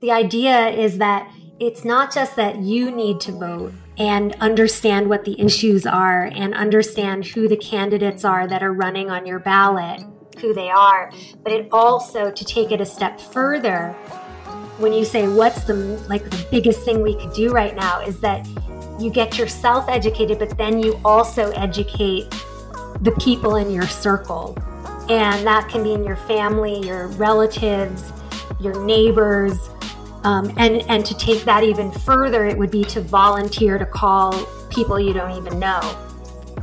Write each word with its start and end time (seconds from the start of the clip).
The 0.00 0.12
idea 0.12 0.68
is 0.68 0.98
that 0.98 1.28
it's 1.58 1.84
not 1.84 2.14
just 2.14 2.36
that 2.36 2.58
you 2.58 2.92
need 2.92 3.18
to 3.22 3.32
vote 3.32 3.72
and 3.98 4.32
understand 4.36 5.08
what 5.08 5.24
the 5.24 5.40
issues 5.40 5.86
are 5.86 6.26
and 6.26 6.54
understand 6.54 7.26
who 7.26 7.48
the 7.48 7.56
candidates 7.56 8.24
are 8.24 8.46
that 8.46 8.62
are 8.62 8.72
running 8.72 9.10
on 9.10 9.26
your 9.26 9.40
ballot, 9.40 10.04
who 10.40 10.54
they 10.54 10.70
are, 10.70 11.10
but 11.42 11.52
it 11.52 11.68
also 11.72 12.30
to 12.30 12.44
take 12.44 12.70
it 12.70 12.80
a 12.80 12.86
step 12.86 13.20
further. 13.20 13.88
When 14.78 14.92
you 14.92 15.04
say 15.04 15.26
what's 15.26 15.64
the 15.64 15.74
like 16.08 16.22
the 16.22 16.46
biggest 16.48 16.84
thing 16.84 17.02
we 17.02 17.16
could 17.16 17.32
do 17.32 17.50
right 17.50 17.74
now 17.74 18.00
is 18.00 18.20
that 18.20 18.46
you 19.00 19.10
get 19.10 19.36
yourself 19.36 19.88
educated, 19.88 20.38
but 20.38 20.56
then 20.56 20.80
you 20.80 21.00
also 21.04 21.50
educate 21.52 22.30
the 23.00 23.10
people 23.20 23.56
in 23.56 23.72
your 23.72 23.88
circle. 23.88 24.56
And 25.08 25.44
that 25.44 25.68
can 25.68 25.82
be 25.82 25.92
in 25.92 26.04
your 26.04 26.16
family, 26.16 26.86
your 26.86 27.08
relatives, 27.08 28.12
your 28.60 28.84
neighbors, 28.84 29.70
um, 30.24 30.52
and 30.56 30.82
and 30.88 31.04
to 31.06 31.16
take 31.16 31.44
that 31.44 31.62
even 31.62 31.90
further, 31.90 32.46
it 32.46 32.58
would 32.58 32.70
be 32.70 32.84
to 32.84 33.00
volunteer 33.00 33.78
to 33.78 33.86
call 33.86 34.32
people 34.70 34.98
you 34.98 35.12
don't 35.12 35.32
even 35.32 35.58
know, 35.58 35.80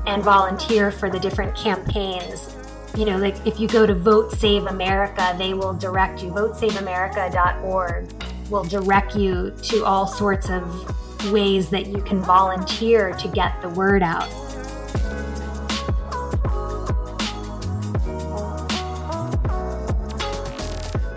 and 0.06 0.24
volunteer 0.24 0.92
for 0.92 1.10
the 1.10 1.20
different 1.20 1.56
campaigns. 1.56 2.56
You 2.98 3.06
know, 3.06 3.18
like 3.18 3.36
if 3.46 3.60
you 3.60 3.68
go 3.68 3.86
to 3.86 3.94
Vote 3.94 4.32
Save 4.34 4.68
America, 4.68 5.36
they 5.38 5.54
will 5.54 5.74
direct 5.74 6.24
you. 6.24 6.32
VoteSaveAmerica.org 6.32 8.14
will 8.50 8.64
direct 8.64 9.16
you 9.16 9.52
to 9.64 9.84
all 9.84 10.08
sorts 10.08 10.50
of 10.50 11.32
ways 11.32 11.70
that 11.70 11.88
you 11.88 12.02
can 12.02 12.22
volunteer 12.22 13.14
to 13.14 13.28
get 13.30 13.62
the 13.62 13.70
word 13.70 14.04
out. 14.04 14.30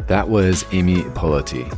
That 0.09 0.27
was 0.27 0.65
Amy 0.73 1.03
Ippoliti. 1.03 1.71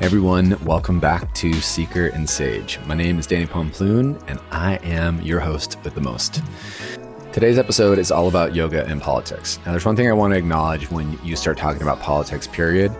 Everyone, 0.00 0.56
welcome 0.64 1.00
back 1.00 1.34
to 1.34 1.52
Seeker 1.54 2.06
and 2.06 2.30
Sage. 2.30 2.78
My 2.86 2.94
name 2.94 3.18
is 3.18 3.26
Danny 3.26 3.46
Pomploon, 3.46 4.16
and 4.28 4.38
I 4.52 4.76
am 4.84 5.20
your 5.22 5.40
host 5.40 5.76
with 5.82 5.96
the 5.96 6.00
most. 6.00 6.40
Today's 7.32 7.58
episode 7.58 7.98
is 7.98 8.12
all 8.12 8.28
about 8.28 8.54
yoga 8.54 8.86
and 8.86 9.02
politics. 9.02 9.58
Now, 9.66 9.72
there's 9.72 9.84
one 9.84 9.96
thing 9.96 10.08
I 10.08 10.12
want 10.12 10.32
to 10.34 10.38
acknowledge 10.38 10.88
when 10.92 11.18
you 11.24 11.34
start 11.34 11.58
talking 11.58 11.82
about 11.82 11.98
politics, 11.98 12.46
period. 12.46 12.94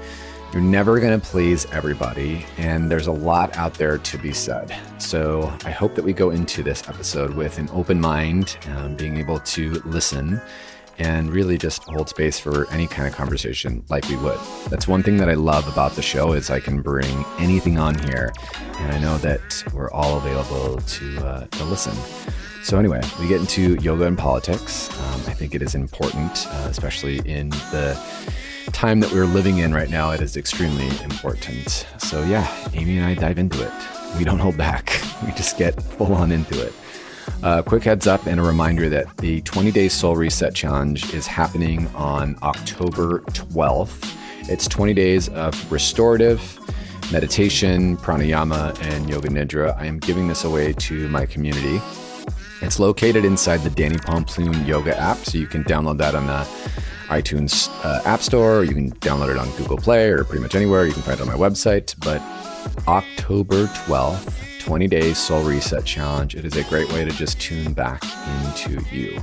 You're 0.52 0.60
never 0.60 0.98
going 0.98 1.18
to 1.18 1.24
please 1.24 1.66
everybody, 1.66 2.44
and 2.56 2.90
there's 2.90 3.06
a 3.06 3.12
lot 3.12 3.56
out 3.56 3.74
there 3.74 3.98
to 3.98 4.18
be 4.18 4.32
said. 4.32 4.76
So, 4.98 5.56
I 5.64 5.70
hope 5.70 5.94
that 5.94 6.04
we 6.04 6.12
go 6.12 6.30
into 6.30 6.64
this 6.64 6.88
episode 6.88 7.32
with 7.32 7.60
an 7.60 7.68
open 7.72 8.00
mind, 8.00 8.58
um, 8.74 8.96
being 8.96 9.18
able 9.18 9.38
to 9.38 9.74
listen 9.84 10.40
and 10.98 11.30
really 11.32 11.56
just 11.58 11.84
hold 11.84 12.08
space 12.08 12.38
for 12.38 12.68
any 12.70 12.86
kind 12.86 13.08
of 13.08 13.14
conversation 13.14 13.84
like 13.88 14.08
we 14.08 14.16
would. 14.16 14.38
That's 14.68 14.88
one 14.88 15.02
thing 15.02 15.16
that 15.18 15.28
I 15.28 15.34
love 15.34 15.68
about 15.68 15.92
the 15.92 16.02
show 16.02 16.32
is 16.32 16.50
I 16.50 16.60
can 16.60 16.82
bring 16.82 17.24
anything 17.38 17.78
on 17.78 17.98
here, 17.98 18.32
and 18.78 18.92
I 18.92 18.98
know 18.98 19.18
that 19.18 19.64
we're 19.72 19.90
all 19.90 20.18
available 20.18 20.76
to 20.78 21.26
uh, 21.26 21.46
to 21.46 21.64
listen. 21.64 21.94
So 22.62 22.78
anyway, 22.78 23.00
we 23.20 23.28
get 23.28 23.40
into 23.40 23.76
yoga 23.76 24.04
and 24.04 24.18
politics. 24.18 24.90
Um, 24.90 25.20
I 25.26 25.32
think 25.32 25.54
it 25.54 25.62
is 25.62 25.74
important, 25.74 26.46
uh, 26.48 26.66
especially 26.68 27.18
in 27.20 27.48
the 27.48 27.98
time 28.72 29.00
that 29.00 29.10
we're 29.12 29.26
living 29.26 29.58
in 29.58 29.72
right 29.72 29.88
now. 29.88 30.10
It 30.10 30.20
is 30.20 30.36
extremely 30.36 30.88
important. 31.02 31.86
So 31.98 32.22
yeah, 32.24 32.46
Amy 32.74 32.98
and 32.98 33.06
I 33.06 33.14
dive 33.14 33.38
into 33.38 33.62
it. 33.64 33.72
We 34.18 34.24
don't 34.24 34.38
hold 34.38 34.56
back. 34.56 35.00
We 35.26 35.32
just 35.32 35.58
get 35.58 35.82
full 35.82 36.14
on 36.14 36.30
into 36.30 36.64
it. 36.64 36.72
Uh, 37.42 37.62
quick 37.62 37.84
heads 37.84 38.06
up 38.06 38.26
and 38.26 38.40
a 38.40 38.42
reminder 38.42 38.88
that 38.88 39.16
the 39.18 39.40
20 39.42 39.70
day 39.70 39.88
soul 39.88 40.16
reset 40.16 40.54
challenge 40.54 41.12
is 41.14 41.26
happening 41.26 41.86
on 41.94 42.36
October 42.42 43.20
12th. 43.30 44.14
It's 44.48 44.66
20 44.66 44.94
days 44.94 45.28
of 45.30 45.70
restorative 45.70 46.58
meditation, 47.12 47.96
pranayama, 47.98 48.80
and 48.82 49.08
yoga 49.08 49.28
nidra. 49.28 49.76
I 49.78 49.86
am 49.86 49.98
giving 49.98 50.28
this 50.28 50.44
away 50.44 50.72
to 50.74 51.08
my 51.08 51.26
community. 51.26 51.80
It's 52.60 52.78
located 52.78 53.24
inside 53.24 53.58
the 53.58 53.70
Danny 53.70 53.98
Pomploon 53.98 54.66
Yoga 54.66 54.98
app, 54.98 55.18
so 55.18 55.38
you 55.38 55.46
can 55.46 55.62
download 55.64 55.98
that 55.98 56.14
on 56.14 56.26
the 56.26 56.46
iTunes 57.08 57.68
uh, 57.84 58.02
App 58.04 58.20
Store, 58.20 58.58
or 58.58 58.64
you 58.64 58.74
can 58.74 58.90
download 58.96 59.30
it 59.30 59.38
on 59.38 59.50
Google 59.56 59.76
Play, 59.76 60.10
or 60.10 60.24
pretty 60.24 60.42
much 60.42 60.54
anywhere. 60.54 60.84
You 60.84 60.92
can 60.92 61.02
find 61.02 61.20
it 61.20 61.22
on 61.22 61.28
my 61.28 61.34
website. 61.34 61.94
But 62.04 62.20
October 62.88 63.66
12th, 63.66 64.47
20 64.58 64.86
Days 64.88 65.18
Soul 65.18 65.42
Reset 65.42 65.84
Challenge. 65.84 66.34
It 66.34 66.44
is 66.44 66.56
a 66.56 66.64
great 66.64 66.90
way 66.92 67.04
to 67.04 67.10
just 67.10 67.40
tune 67.40 67.72
back 67.72 68.02
into 68.44 68.82
you. 68.94 69.20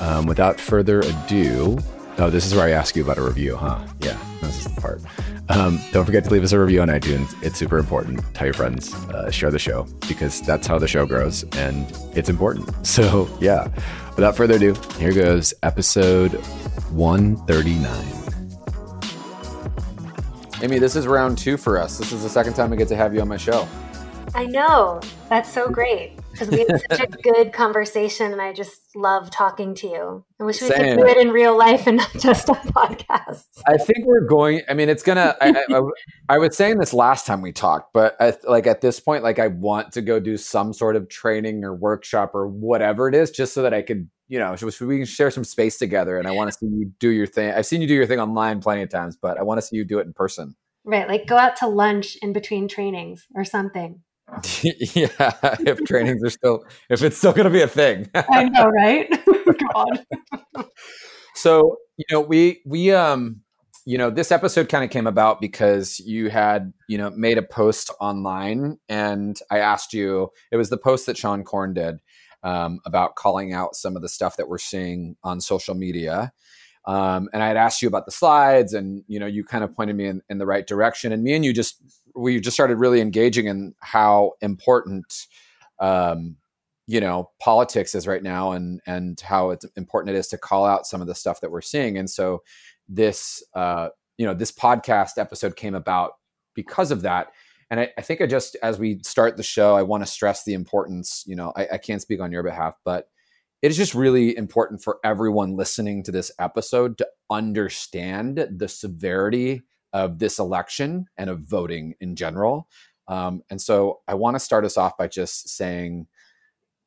Um, 0.00 0.26
without 0.26 0.60
further 0.60 1.00
ado, 1.00 1.78
oh, 2.18 2.30
this 2.30 2.46
is 2.46 2.54
where 2.54 2.64
I 2.64 2.70
ask 2.70 2.94
you 2.96 3.02
about 3.02 3.18
a 3.18 3.22
review, 3.22 3.56
huh? 3.56 3.84
Yeah, 4.00 4.18
this 4.40 4.64
is 4.66 4.72
the 4.72 4.80
part. 4.80 5.00
Um, 5.48 5.80
don't 5.92 6.04
forget 6.04 6.24
to 6.24 6.30
leave 6.30 6.44
us 6.44 6.52
a 6.52 6.60
review 6.60 6.82
on 6.82 6.88
iTunes. 6.88 7.34
It's 7.42 7.58
super 7.58 7.78
important. 7.78 8.22
Tell 8.34 8.46
your 8.46 8.54
friends, 8.54 8.94
uh, 8.94 9.30
share 9.30 9.50
the 9.50 9.58
show 9.58 9.84
because 10.06 10.42
that's 10.42 10.66
how 10.66 10.78
the 10.78 10.86
show 10.86 11.06
grows 11.06 11.44
and 11.56 11.90
it's 12.14 12.28
important. 12.28 12.68
So, 12.86 13.28
yeah, 13.40 13.68
without 14.16 14.34
further 14.34 14.54
ado, 14.56 14.74
here 14.98 15.12
goes 15.12 15.54
episode 15.62 16.32
139. 16.90 18.28
Amy, 20.62 20.78
this 20.78 20.96
is 20.96 21.06
round 21.06 21.38
two 21.38 21.56
for 21.56 21.78
us. 21.78 21.98
This 21.98 22.12
is 22.12 22.22
the 22.24 22.28
second 22.28 22.54
time 22.54 22.72
I 22.72 22.76
get 22.76 22.88
to 22.88 22.96
have 22.96 23.14
you 23.14 23.20
on 23.20 23.28
my 23.28 23.36
show. 23.36 23.68
I 24.34 24.46
know. 24.46 25.00
That's 25.28 25.52
so 25.52 25.68
great 25.68 26.18
because 26.32 26.48
we 26.48 26.60
had 26.60 26.80
such 26.90 27.00
a 27.00 27.06
good 27.22 27.52
conversation 27.52 28.32
and 28.32 28.40
I 28.40 28.52
just 28.52 28.94
love 28.94 29.30
talking 29.30 29.74
to 29.76 29.86
you. 29.86 30.24
I 30.40 30.44
wish 30.44 30.60
we 30.60 30.68
Same. 30.68 30.96
could 30.96 31.02
do 31.02 31.06
it 31.06 31.16
in 31.18 31.30
real 31.30 31.56
life 31.56 31.86
and 31.86 31.96
not 31.98 32.12
just 32.18 32.48
on 32.48 32.56
podcasts. 32.56 33.62
I 33.66 33.76
think 33.76 34.04
we're 34.04 34.26
going, 34.26 34.62
I 34.68 34.74
mean, 34.74 34.88
it's 34.88 35.02
going 35.02 35.16
to, 35.16 35.36
I, 35.40 35.64
I, 35.70 35.80
I, 36.28 36.38
was 36.38 36.56
saying 36.56 36.78
this 36.78 36.94
last 36.94 37.26
time 37.26 37.42
we 37.42 37.52
talked, 37.52 37.92
but 37.92 38.16
I, 38.20 38.34
like 38.44 38.66
at 38.66 38.80
this 38.80 39.00
point, 39.00 39.22
like 39.22 39.38
I 39.38 39.48
want 39.48 39.92
to 39.92 40.02
go 40.02 40.20
do 40.20 40.36
some 40.36 40.72
sort 40.72 40.96
of 40.96 41.08
training 41.08 41.64
or 41.64 41.74
workshop 41.74 42.34
or 42.34 42.48
whatever 42.48 43.08
it 43.08 43.14
is 43.14 43.30
just 43.30 43.54
so 43.54 43.62
that 43.62 43.74
I 43.74 43.82
could, 43.82 44.08
you 44.28 44.38
know, 44.38 44.56
so 44.56 44.86
we 44.86 44.96
can 44.96 45.06
share 45.06 45.30
some 45.30 45.44
space 45.44 45.78
together. 45.78 46.18
And 46.18 46.28
I 46.28 46.32
want 46.32 46.50
to 46.52 46.56
see 46.56 46.66
you 46.66 46.92
do 46.98 47.10
your 47.10 47.26
thing. 47.26 47.50
I've 47.50 47.66
seen 47.66 47.80
you 47.80 47.88
do 47.88 47.94
your 47.94 48.06
thing 48.06 48.20
online 48.20 48.60
plenty 48.60 48.82
of 48.82 48.90
times, 48.90 49.16
but 49.20 49.38
I 49.38 49.42
want 49.42 49.58
to 49.58 49.66
see 49.66 49.76
you 49.76 49.84
do 49.84 49.98
it 49.98 50.06
in 50.06 50.12
person. 50.12 50.54
Right. 50.84 51.08
Like 51.08 51.26
go 51.26 51.36
out 51.36 51.56
to 51.56 51.66
lunch 51.66 52.16
in 52.22 52.32
between 52.32 52.68
trainings 52.68 53.26
or 53.34 53.44
something. 53.44 54.00
yeah, 54.62 55.56
if 55.60 55.84
trainings 55.84 56.22
are 56.22 56.30
still, 56.30 56.64
if 56.90 57.02
it's 57.02 57.16
still 57.16 57.32
going 57.32 57.44
to 57.44 57.50
be 57.50 57.62
a 57.62 57.68
thing. 57.68 58.08
I 58.14 58.44
know, 58.44 58.66
right? 58.66 59.08
God. 59.74 60.04
so 61.34 61.76
you 61.96 62.04
know, 62.10 62.20
we 62.20 62.60
we 62.66 62.92
um, 62.92 63.40
you 63.86 63.96
know, 63.96 64.10
this 64.10 64.30
episode 64.30 64.68
kind 64.68 64.84
of 64.84 64.90
came 64.90 65.06
about 65.06 65.40
because 65.40 65.98
you 66.00 66.30
had 66.30 66.72
you 66.88 66.98
know 66.98 67.10
made 67.10 67.38
a 67.38 67.42
post 67.42 67.90
online, 68.00 68.78
and 68.88 69.38
I 69.50 69.58
asked 69.58 69.92
you. 69.92 70.30
It 70.52 70.56
was 70.56 70.70
the 70.70 70.78
post 70.78 71.06
that 71.06 71.16
Seane 71.16 71.44
Corn 71.44 71.74
did 71.74 72.00
um, 72.42 72.80
about 72.84 73.16
calling 73.16 73.52
out 73.52 73.74
some 73.74 73.96
of 73.96 74.02
the 74.02 74.08
stuff 74.08 74.36
that 74.36 74.48
we're 74.48 74.58
seeing 74.58 75.16
on 75.24 75.40
social 75.40 75.74
media. 75.74 76.32
Um, 76.84 77.28
and 77.34 77.42
I 77.42 77.48
had 77.48 77.56
asked 77.56 77.82
you 77.82 77.88
about 77.88 78.06
the 78.06 78.12
slides, 78.12 78.72
and 78.72 79.04
you 79.08 79.20
know, 79.20 79.26
you 79.26 79.44
kind 79.44 79.64
of 79.64 79.74
pointed 79.74 79.96
me 79.96 80.06
in, 80.06 80.22
in 80.28 80.38
the 80.38 80.46
right 80.46 80.66
direction. 80.66 81.12
And 81.12 81.22
me 81.22 81.34
and 81.34 81.44
you 81.44 81.52
just 81.52 81.82
we 82.18 82.40
just 82.40 82.54
started 82.54 82.76
really 82.76 83.00
engaging 83.00 83.46
in 83.46 83.74
how 83.80 84.32
important 84.40 85.26
um, 85.78 86.36
you 86.86 87.00
know 87.00 87.30
politics 87.40 87.94
is 87.94 88.06
right 88.06 88.22
now 88.22 88.52
and 88.52 88.80
and 88.86 89.20
how 89.20 89.50
it's 89.50 89.64
important 89.76 90.14
it 90.14 90.18
is 90.18 90.28
to 90.28 90.38
call 90.38 90.64
out 90.64 90.86
some 90.86 91.00
of 91.00 91.06
the 91.06 91.14
stuff 91.14 91.40
that 91.40 91.50
we're 91.50 91.60
seeing. 91.60 91.96
And 91.96 92.10
so 92.10 92.42
this 92.88 93.42
uh, 93.54 93.88
you 94.16 94.26
know 94.26 94.34
this 94.34 94.52
podcast 94.52 95.18
episode 95.18 95.56
came 95.56 95.74
about 95.74 96.12
because 96.54 96.90
of 96.90 97.02
that. 97.02 97.28
And 97.70 97.80
I, 97.80 97.90
I 97.98 98.00
think 98.00 98.22
i 98.22 98.26
just 98.26 98.56
as 98.62 98.78
we 98.78 98.98
start 99.04 99.36
the 99.36 99.42
show 99.42 99.76
i 99.76 99.82
want 99.82 100.02
to 100.02 100.10
stress 100.10 100.42
the 100.42 100.54
importance 100.54 101.22
you 101.26 101.36
know 101.36 101.52
I, 101.54 101.68
I 101.74 101.76
can't 101.76 102.00
speak 102.00 102.18
on 102.18 102.32
your 102.32 102.42
behalf 102.42 102.74
but 102.82 103.08
it 103.60 103.70
is 103.70 103.76
just 103.76 103.94
really 103.94 104.34
important 104.34 104.82
for 104.82 104.98
everyone 105.04 105.54
listening 105.54 106.02
to 106.04 106.10
this 106.10 106.32
episode 106.38 106.96
to 106.96 107.06
understand 107.30 108.48
the 108.56 108.68
severity 108.68 109.64
of 109.92 110.18
this 110.18 110.38
election 110.38 111.06
and 111.16 111.30
of 111.30 111.40
voting 111.40 111.94
in 112.00 112.16
general. 112.16 112.68
Um, 113.06 113.42
and 113.50 113.60
so 113.60 114.00
I 114.06 114.14
want 114.14 114.34
to 114.36 114.40
start 114.40 114.64
us 114.64 114.76
off 114.76 114.96
by 114.96 115.08
just 115.08 115.48
saying, 115.48 116.06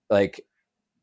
like, 0.09 0.45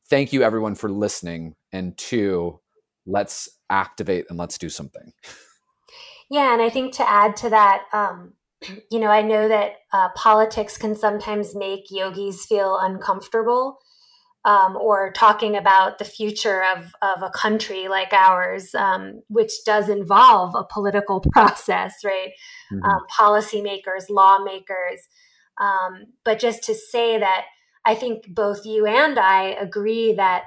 thank 0.09 0.33
you 0.33 0.43
everyone 0.43 0.75
for 0.75 0.91
listening. 0.91 1.57
And 1.73 1.97
two, 1.97 2.61
let's 3.07 3.49
activate 3.69 4.27
and 4.29 4.39
let's 4.39 4.59
do 4.59 4.69
something. 4.69 5.13
Yeah. 6.31 6.53
And 6.53 6.63
I 6.63 6.71
think 6.71 6.95
to 6.95 7.09
add 7.09 7.37
to 7.37 7.51
that, 7.51 7.85
um, 7.93 8.35
you 8.91 8.99
know, 8.99 9.09
I 9.09 9.23
know 9.23 9.49
that 9.49 9.77
uh, 9.93 10.11
politics 10.15 10.77
can 10.77 10.95
sometimes 10.95 11.55
make 11.55 11.91
yogis 11.91 12.45
feel 12.47 12.79
uncomfortable 12.79 13.79
um, 14.45 14.77
or 14.77 15.13
talking 15.13 15.57
about 15.57 15.99
the 15.99 16.05
future 16.05 16.65
of, 16.65 16.95
of 17.03 17.23
a 17.23 17.31
country 17.31 17.89
like 17.89 18.13
ours, 18.13 18.75
um, 18.75 19.21
which 19.29 19.53
does 19.67 19.89
involve 19.89 20.55
a 20.55 20.65
political 20.65 21.21
process, 21.33 21.97
right? 22.05 22.31
Mm-hmm. 22.73 22.85
Um, 22.85 23.01
policymakers, 23.19 24.09
lawmakers. 24.09 25.09
Um, 25.61 26.07
but 26.25 26.39
just 26.39 26.63
to 26.65 26.75
say 26.75 27.19
that 27.19 27.45
I 27.85 27.95
think 27.95 28.29
both 28.29 28.65
you 28.65 28.87
and 28.87 29.19
I 29.19 29.45
agree 29.45 30.13
that 30.15 30.45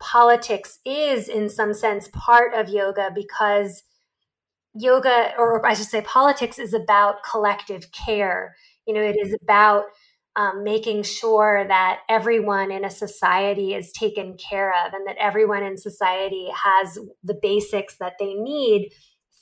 politics 0.00 0.78
is, 0.84 1.28
in 1.28 1.48
some 1.48 1.74
sense, 1.74 2.08
part 2.12 2.54
of 2.54 2.68
yoga 2.68 3.10
because 3.14 3.82
yoga, 4.74 5.32
or 5.38 5.64
I 5.66 5.74
should 5.74 5.86
say, 5.86 6.02
politics 6.02 6.58
is 6.58 6.72
about 6.72 7.22
collective 7.28 7.92
care. 7.92 8.56
You 8.86 8.94
know, 8.94 9.02
it 9.02 9.16
is 9.20 9.36
about 9.42 9.84
um, 10.36 10.62
making 10.62 11.02
sure 11.02 11.64
that 11.66 12.00
everyone 12.08 12.70
in 12.70 12.84
a 12.84 12.90
society 12.90 13.74
is 13.74 13.92
taken 13.92 14.36
care 14.36 14.70
of 14.70 14.92
and 14.92 15.06
that 15.06 15.16
everyone 15.18 15.62
in 15.62 15.76
society 15.76 16.48
has 16.64 16.98
the 17.24 17.38
basics 17.40 17.96
that 17.98 18.14
they 18.20 18.34
need 18.34 18.90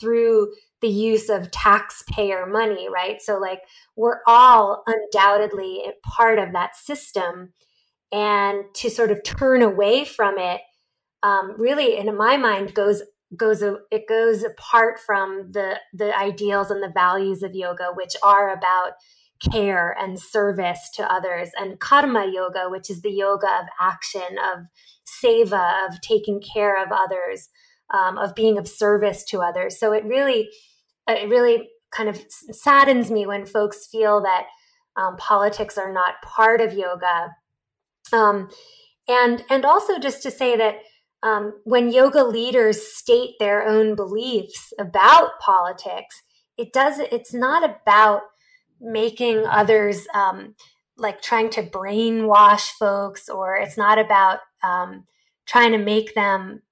through 0.01 0.53
the 0.83 0.89
use 0.89 1.29
of 1.29 1.51
taxpayer 1.51 2.47
money, 2.47 2.89
right? 2.89 3.21
So, 3.21 3.39
like, 3.39 3.61
we're 3.97 4.21
all 4.27 4.85
undoubtedly 4.87 5.83
part 6.05 6.39
of 6.39 6.53
that 6.53 6.77
system. 6.77 7.53
And 8.13 8.65
to 8.75 8.91
sort 8.91 9.11
of 9.11 9.23
turn 9.25 9.63
away 9.63 10.05
from 10.05 10.39
it, 10.39 10.61
um, 11.23 11.55
really, 11.59 11.97
in 11.97 12.15
my 12.17 12.37
mind, 12.37 12.75
goes 12.75 13.03
goes 13.37 13.63
it 13.63 14.07
goes 14.09 14.45
apart 14.45 15.01
from 15.01 15.51
the 15.51 15.75
the 15.93 16.17
ideals 16.17 16.71
and 16.71 16.83
the 16.83 16.93
values 16.95 17.43
of 17.43 17.57
yoga 17.57 17.89
which 17.95 18.15
are 18.23 18.53
about 18.53 18.93
care 19.41 19.97
and 19.99 20.19
service 20.19 20.91
to 20.95 21.13
others. 21.13 21.51
And 21.59 21.81
karma 21.81 22.31
yoga 22.33 22.69
which 22.69 22.91
is 22.91 23.03
the 23.03 23.11
yoga 23.11 23.47
of 23.47 23.67
action 23.81 24.39
of 24.39 24.67
seva 25.07 25.87
of 25.89 26.01
taking 26.01 26.41
care 26.41 26.83
of 26.83 26.91
others 26.93 27.49
um, 27.93 28.19
of 28.19 28.35
being 28.35 28.59
of 28.59 28.69
service 28.69 29.25
to 29.25 29.41
others. 29.41 29.79
So 29.79 29.93
it 29.93 30.05
really 30.05 30.49
it 31.09 31.29
really 31.29 31.69
kind 31.93 32.09
of 32.09 32.21
saddens 32.31 33.11
me 33.11 33.27
when 33.27 33.47
folks 33.47 33.87
feel 33.87 34.23
that 34.23 34.47
um, 34.97 35.17
politics 35.17 35.79
are 35.79 35.93
not 35.93 36.23
part 36.23 36.61
of 36.61 36.73
yoga. 36.73 37.35
Um, 38.13 38.51
and 39.09 39.45
and 39.51 39.65
also 39.65 39.99
just 39.99 40.23
to 40.23 40.31
say 40.31 40.57
that 40.57 40.79
um, 41.23 41.61
when 41.65 41.93
yoga 41.93 42.25
leaders 42.25 42.83
state 42.83 43.35
their 43.39 43.67
own 43.67 43.95
beliefs 43.95 44.73
about 44.79 45.39
politics, 45.41 46.23
it 46.57 46.73
does 46.73 46.99
it's 46.99 47.33
not 47.33 47.65
about 47.65 48.23
making 48.81 49.45
others 49.47 50.07
um, 50.15 50.55
like 50.97 51.23
trying 51.23 51.51
to 51.51 51.63
brainwash 51.63 52.71
folks, 52.79 53.29
or 53.29 53.57
it's 53.57 53.77
not 53.77 53.99
about 53.99 54.41
um, 54.63 55.05
trying 55.47 55.73
to 55.73 55.79
make 55.79 56.15
them 56.15 56.63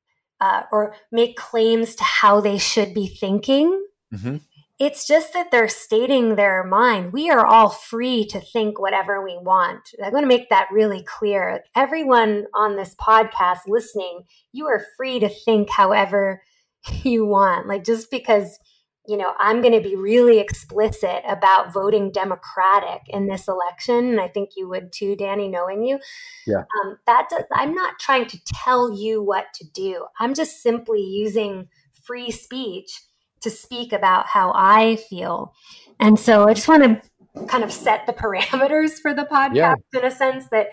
uh, 0.41 0.62
or 0.73 0.95
make 1.12 1.37
claims 1.37 1.95
to 1.95 2.05
how 2.05 2.41
they 2.41 2.59
should 2.59 2.95
be 2.95 3.06
thinking. 3.06 3.87
Mm-hmm. 4.12 4.37
It's 4.81 5.06
just 5.06 5.33
that 5.35 5.53
they're 5.53 5.69
stating 5.69 6.35
their 6.35 6.65
mind. 6.65 7.12
We 7.12 7.31
are 7.31 7.47
all 7.47 7.69
free 7.71 8.27
to 8.27 8.41
think 8.41 8.81
whatever 8.81 9.23
we 9.23 9.39
want. 9.41 9.91
I'm 10.03 10.11
going 10.11 10.25
to 10.25 10.29
make 10.29 10.51
that 10.51 10.67
really 10.73 11.03
clear. 11.05 11.62
Everyone 11.77 12.47
on 12.55 12.77
this 12.77 12.97
podcast 12.97 13.61
listening, 13.69 14.25
you 14.53 14.67
are 14.67 14.85
free 14.97 15.21
to 15.21 15.29
think 15.29 15.71
however 15.71 16.43
you 17.05 17.25
want. 17.25 17.69
Like 17.69 17.85
just 17.85 18.11
because, 18.11 18.59
you 19.06 19.17
know, 19.19 19.35
I'm 19.39 19.61
going 19.61 19.75
to 19.75 19.87
be 19.87 19.97
really 19.97 20.39
explicit 20.39 21.23
about 21.29 21.73
voting 21.73 22.11
Democratic 22.11 23.03
in 23.09 23.27
this 23.27 23.49
election, 23.49 24.09
and 24.09 24.21
I 24.21 24.29
think 24.29 24.51
you 24.56 24.69
would 24.69 24.93
too, 24.93 25.15
Danny, 25.15 25.49
knowing 25.49 25.85
you. 25.85 25.99
Yeah. 26.47 26.62
Um, 26.85 26.99
that 27.06 27.29
does, 27.29 27.45
I'm 27.53 27.75
not 27.75 27.99
trying 27.99 28.27
to 28.27 28.41
tell 28.47 28.93
you 28.97 29.23
what 29.23 29.47
to 29.55 29.65
do. 29.75 30.06
I'm 30.19 30.33
just 30.33 30.62
simply 30.62 31.01
using 31.01 31.69
free 32.03 32.31
speech 32.31 33.03
to 33.43 33.51
speak 33.51 33.93
about 33.93 34.27
how 34.27 34.53
I 34.55 34.97
feel. 34.97 35.55
And 36.01 36.19
so 36.19 36.49
I 36.49 36.55
just 36.55 36.67
want 36.67 36.83
to 36.83 37.47
kind 37.47 37.62
of 37.62 37.71
set 37.71 38.06
the 38.06 38.12
parameters 38.15 39.01
for 39.01 39.12
the 39.12 39.25
podcast 39.25 39.55
yeah. 39.55 39.75
in 39.93 40.05
a 40.05 40.11
sense 40.11 40.47
that, 40.51 40.69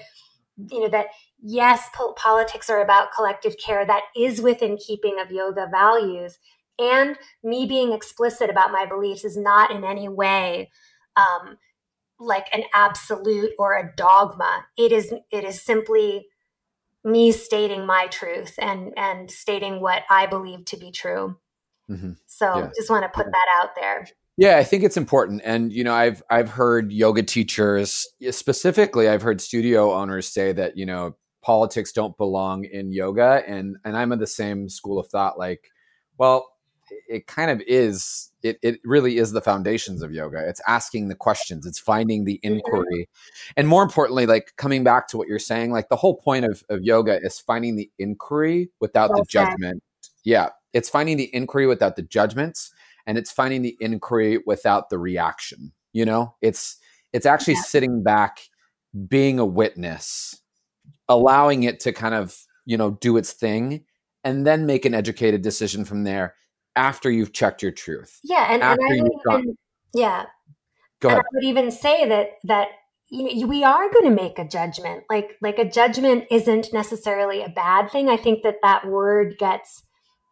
you 0.72 0.80
know, 0.80 0.90
that 0.90 1.08
yes, 1.42 1.90
po- 1.94 2.14
politics 2.14 2.70
are 2.70 2.82
about 2.82 3.12
collective 3.14 3.58
care. 3.58 3.86
That 3.86 4.04
is 4.16 4.42
within 4.42 4.78
keeping 4.78 5.20
of 5.20 5.32
yoga 5.32 5.68
values. 5.70 6.40
And 6.82 7.18
me 7.44 7.66
being 7.66 7.94
explicit 7.94 8.50
about 8.50 8.72
my 8.72 8.86
beliefs 8.86 9.24
is 9.24 9.38
not 9.38 9.72
in 9.72 9.84
any 9.84 10.10
way 10.10 10.72
um, 11.16 11.58
like 12.20 12.48
an 12.54 12.64
absolute 12.74 13.52
or 13.58 13.78
a 13.78 13.92
dogma. 13.96 14.66
It 14.78 14.92
is 14.92 15.14
it 15.32 15.44
is 15.44 15.62
simply 15.62 16.28
me 17.04 17.32
stating 17.32 17.86
my 17.86 18.08
truth 18.08 18.56
and 18.60 18.94
and 18.98 19.30
stating 19.30 19.82
what 19.82 20.04
I 20.10 20.26
believe 20.26 20.66
to 20.66 20.78
be 20.78 20.92
true. 20.92 21.38
Mm-hmm. 21.90 22.12
So 22.28 22.58
yeah. 22.58 22.70
just 22.76 22.90
want 22.90 23.04
to 23.04 23.10
put 23.10 23.26
that 23.26 23.48
out 23.62 23.70
there. 23.76 24.08
Yeah, 24.38 24.58
I 24.58 24.64
think 24.64 24.84
it's 24.84 24.98
important. 24.98 25.42
And 25.44 25.74
you 25.74 25.84
know, 25.84 25.94
I've 25.94 26.24
I've 26.30 26.50
heard 26.50 26.92
yoga 26.92 27.24
teachers 27.24 28.08
specifically, 28.32 29.10
I've 29.10 29.22
heard 29.22 29.42
studio 29.42 29.94
owners 29.94 30.28
say 30.28 30.54
that, 30.54 30.78
you 30.78 30.86
know, 30.86 31.16
politics 31.42 31.92
don't 31.92 32.18
belong 32.18 32.66
in 32.66 32.92
yoga 32.92 33.44
and 33.48 33.78
and 33.84 33.98
I'm 33.98 34.12
of 34.12 34.20
the 34.20 34.28
same 34.28 34.70
school 34.70 35.00
of 35.00 35.08
thought 35.08 35.38
like, 35.38 35.70
well, 36.18 36.48
it 37.10 37.28
kind 37.28 37.52
of 37.52 37.62
is 37.68 38.32
it, 38.44 38.58
it 38.62 38.80
really 38.84 39.18
is 39.18 39.32
the 39.32 39.42
foundations 39.42 40.02
of 40.02 40.12
yoga. 40.12 40.48
It's 40.48 40.62
asking 40.68 41.08
the 41.08 41.16
questions. 41.16 41.66
It's 41.66 41.80
finding 41.80 42.26
the 42.26 42.40
inquiry. 42.44 43.10
And 43.56 43.68
more 43.68 43.84
importantly 43.84 44.26
like 44.26 44.54
coming 44.58 44.84
back 44.84 45.08
to 45.10 45.18
what 45.18 45.28
you're 45.28 45.40
saying 45.40 45.72
like 45.72 45.90
the 45.90 45.96
whole 45.96 46.16
point 46.16 46.46
of, 46.46 46.64
of 46.70 46.84
yoga 46.84 47.20
is 47.22 47.40
finding 47.40 47.76
the 47.76 47.92
inquiry 48.00 48.70
without 48.80 49.10
well 49.10 49.20
the 49.20 49.26
judgment. 49.30 49.84
Yeah. 50.24 50.50
It's 50.74 50.90
finding 50.90 51.18
the 51.18 51.34
inquiry 51.36 51.68
without 51.68 51.96
the 51.96 52.04
judgments 52.04 52.72
and 53.06 53.18
it's 53.18 53.32
finding 53.32 53.62
the 53.62 53.78
inquiry 53.80 54.40
without 54.46 54.90
the 54.90 54.98
reaction 54.98 55.74
you 55.94 56.06
know? 56.06 56.36
It's 56.42 56.78
it's 57.14 57.26
actually 57.26 57.56
yeah. 57.56 57.62
sitting 57.62 58.04
back 58.04 58.42
being 59.08 59.40
a 59.40 59.46
witness 59.46 60.42
allowing 61.08 61.64
it 61.64 61.80
to 61.82 61.92
kind 61.92 62.16
of 62.16 62.38
you 62.66 62.78
know 62.78 62.92
do 62.92 63.18
its 63.18 63.34
thing 63.34 63.86
and 64.24 64.46
then 64.46 64.66
make 64.66 64.86
an 64.86 64.94
educated 64.94 65.42
decision 65.42 65.86
from 65.86 66.04
there 66.04 66.36
after 66.76 67.12
you've 67.12 67.34
checked 67.34 67.62
your 67.62 67.72
truth 67.72 68.20
yeah 68.24 68.48
and, 68.52 68.64
and 68.64 68.80
I 68.80 69.02
would 69.02 69.42
even, 69.42 69.58
yeah 69.94 70.26
Go 71.00 71.10
ahead. 71.10 71.18
And 71.18 71.26
I 71.26 71.30
would 71.34 71.44
even 71.46 71.72
say 71.72 72.08
that 72.08 72.28
that 72.44 72.68
you 73.10 73.42
know, 73.42 73.48
we 73.48 73.64
are 73.64 73.92
going 73.92 74.06
to 74.06 74.24
make 74.24 74.40
a 74.40 74.48
judgment 74.48 75.04
like 75.10 75.32
like 75.42 75.60
a 75.60 75.70
judgment 75.70 76.26
isn't 76.32 76.72
necessarily 76.72 77.42
a 77.44 77.50
bad 77.50 77.92
thing 77.92 78.08
i 78.08 78.16
think 78.16 78.44
that 78.44 78.56
that 78.64 78.88
word 78.88 79.36
gets 79.38 79.84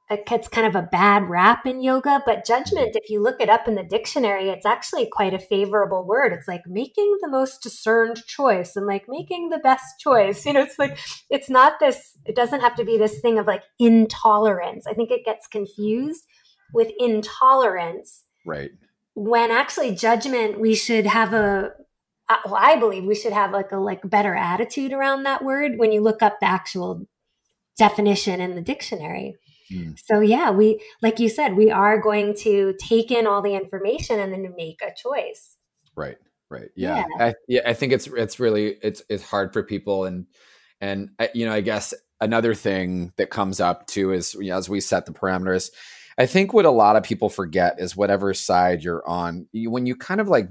it 0.09 0.25
gets 0.25 0.47
kind 0.47 0.65
of 0.65 0.75
a 0.75 0.87
bad 0.87 1.29
rap 1.29 1.67
in 1.67 1.83
yoga, 1.83 2.23
but 2.25 2.43
judgment, 2.43 2.95
if 2.95 3.11
you 3.11 3.21
look 3.21 3.39
it 3.39 3.49
up 3.49 3.67
in 3.67 3.75
the 3.75 3.83
dictionary, 3.83 4.49
it's 4.49 4.65
actually 4.65 5.07
quite 5.11 5.35
a 5.35 5.39
favorable 5.39 6.03
word. 6.03 6.33
It's 6.33 6.47
like 6.47 6.63
making 6.65 7.17
the 7.21 7.29
most 7.29 7.61
discerned 7.61 8.25
choice 8.25 8.75
and 8.75 8.87
like 8.87 9.05
making 9.07 9.49
the 9.49 9.59
best 9.59 9.99
choice. 9.99 10.45
You 10.45 10.53
know, 10.53 10.63
it's 10.63 10.79
like, 10.79 10.97
it's 11.29 11.49
not 11.49 11.73
this, 11.79 12.17
it 12.25 12.35
doesn't 12.35 12.61
have 12.61 12.75
to 12.77 12.83
be 12.83 12.97
this 12.97 13.19
thing 13.19 13.37
of 13.37 13.45
like 13.45 13.61
intolerance. 13.77 14.87
I 14.87 14.93
think 14.93 15.11
it 15.11 15.25
gets 15.25 15.45
confused 15.45 16.23
with 16.73 16.91
intolerance. 16.99 18.23
Right. 18.45 18.71
When 19.15 19.51
actually 19.51 19.95
judgment, 19.95 20.59
we 20.59 20.75
should 20.75 21.05
have 21.05 21.33
a, 21.33 21.71
uh, 22.29 22.37
well, 22.45 22.57
I 22.57 22.77
believe 22.77 23.03
we 23.03 23.15
should 23.15 23.33
have 23.33 23.51
like 23.51 23.71
a 23.71 23.77
like 23.77 24.01
better 24.07 24.35
attitude 24.35 24.93
around 24.93 25.23
that 25.23 25.43
word 25.43 25.73
when 25.77 25.91
you 25.91 26.01
look 26.01 26.21
up 26.21 26.39
the 26.39 26.47
actual 26.47 27.05
definition 27.77 28.39
in 28.39 28.55
the 28.55 28.61
dictionary. 28.61 29.35
Mm. 29.71 29.97
So 30.05 30.19
yeah, 30.19 30.51
we 30.51 30.81
like 31.01 31.19
you 31.19 31.29
said, 31.29 31.55
we 31.55 31.71
are 31.71 31.99
going 31.99 32.35
to 32.41 32.75
take 32.79 33.11
in 33.11 33.27
all 33.27 33.41
the 33.41 33.55
information 33.55 34.19
and 34.19 34.31
then 34.31 34.53
make 34.55 34.81
a 34.81 34.93
choice. 34.95 35.57
Right. 35.95 36.17
Right. 36.49 36.69
Yeah. 36.75 37.05
yeah. 37.17 37.25
I, 37.25 37.33
yeah. 37.47 37.61
I 37.65 37.73
think 37.73 37.93
it's 37.93 38.07
it's 38.07 38.39
really 38.39 38.77
it's 38.81 39.03
it's 39.09 39.23
hard 39.23 39.53
for 39.53 39.63
people 39.63 40.05
and 40.05 40.25
and 40.81 41.09
you 41.33 41.45
know 41.45 41.53
I 41.53 41.61
guess 41.61 41.93
another 42.21 42.53
thing 42.53 43.13
that 43.17 43.29
comes 43.29 43.59
up 43.59 43.87
too 43.87 44.11
is 44.11 44.33
you 44.35 44.49
know, 44.49 44.57
as 44.57 44.69
we 44.69 44.81
set 44.81 45.05
the 45.05 45.13
parameters. 45.13 45.69
I 46.19 46.25
think 46.25 46.53
what 46.53 46.65
a 46.65 46.71
lot 46.71 46.97
of 46.97 47.03
people 47.03 47.29
forget 47.29 47.79
is 47.79 47.95
whatever 47.95 48.33
side 48.33 48.83
you're 48.83 49.07
on. 49.07 49.47
You, 49.53 49.71
when 49.71 49.85
you 49.85 49.95
kind 49.95 50.21
of 50.21 50.27
like 50.27 50.49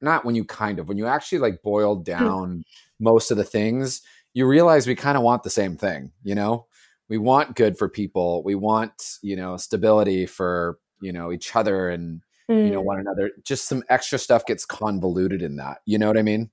not 0.00 0.24
when 0.24 0.34
you 0.34 0.44
kind 0.44 0.78
of 0.78 0.88
when 0.88 0.98
you 0.98 1.06
actually 1.06 1.38
like 1.38 1.62
boil 1.62 1.96
hmm. 1.96 2.02
down 2.02 2.64
most 2.98 3.30
of 3.30 3.36
the 3.36 3.44
things 3.44 4.02
you 4.34 4.46
realize 4.46 4.86
we 4.86 4.94
kind 4.94 5.16
of 5.16 5.22
want 5.22 5.42
the 5.42 5.50
same 5.50 5.76
thing 5.76 6.12
you 6.22 6.34
know 6.34 6.66
we 7.08 7.18
want 7.18 7.56
good 7.56 7.78
for 7.78 7.88
people 7.88 8.42
we 8.44 8.54
want 8.54 9.18
you 9.22 9.36
know 9.36 9.56
stability 9.56 10.26
for 10.26 10.78
you 11.00 11.12
know 11.12 11.32
each 11.32 11.54
other 11.54 11.90
and 11.90 12.22
mm. 12.50 12.64
you 12.64 12.70
know 12.70 12.80
mm. 12.80 12.86
one 12.86 13.00
another 13.00 13.30
just 13.44 13.66
some 13.68 13.82
extra 13.88 14.18
stuff 14.18 14.46
gets 14.46 14.64
convoluted 14.64 15.42
in 15.42 15.56
that 15.56 15.78
you 15.84 15.98
know 15.98 16.06
what 16.06 16.18
i 16.18 16.22
mean 16.22 16.50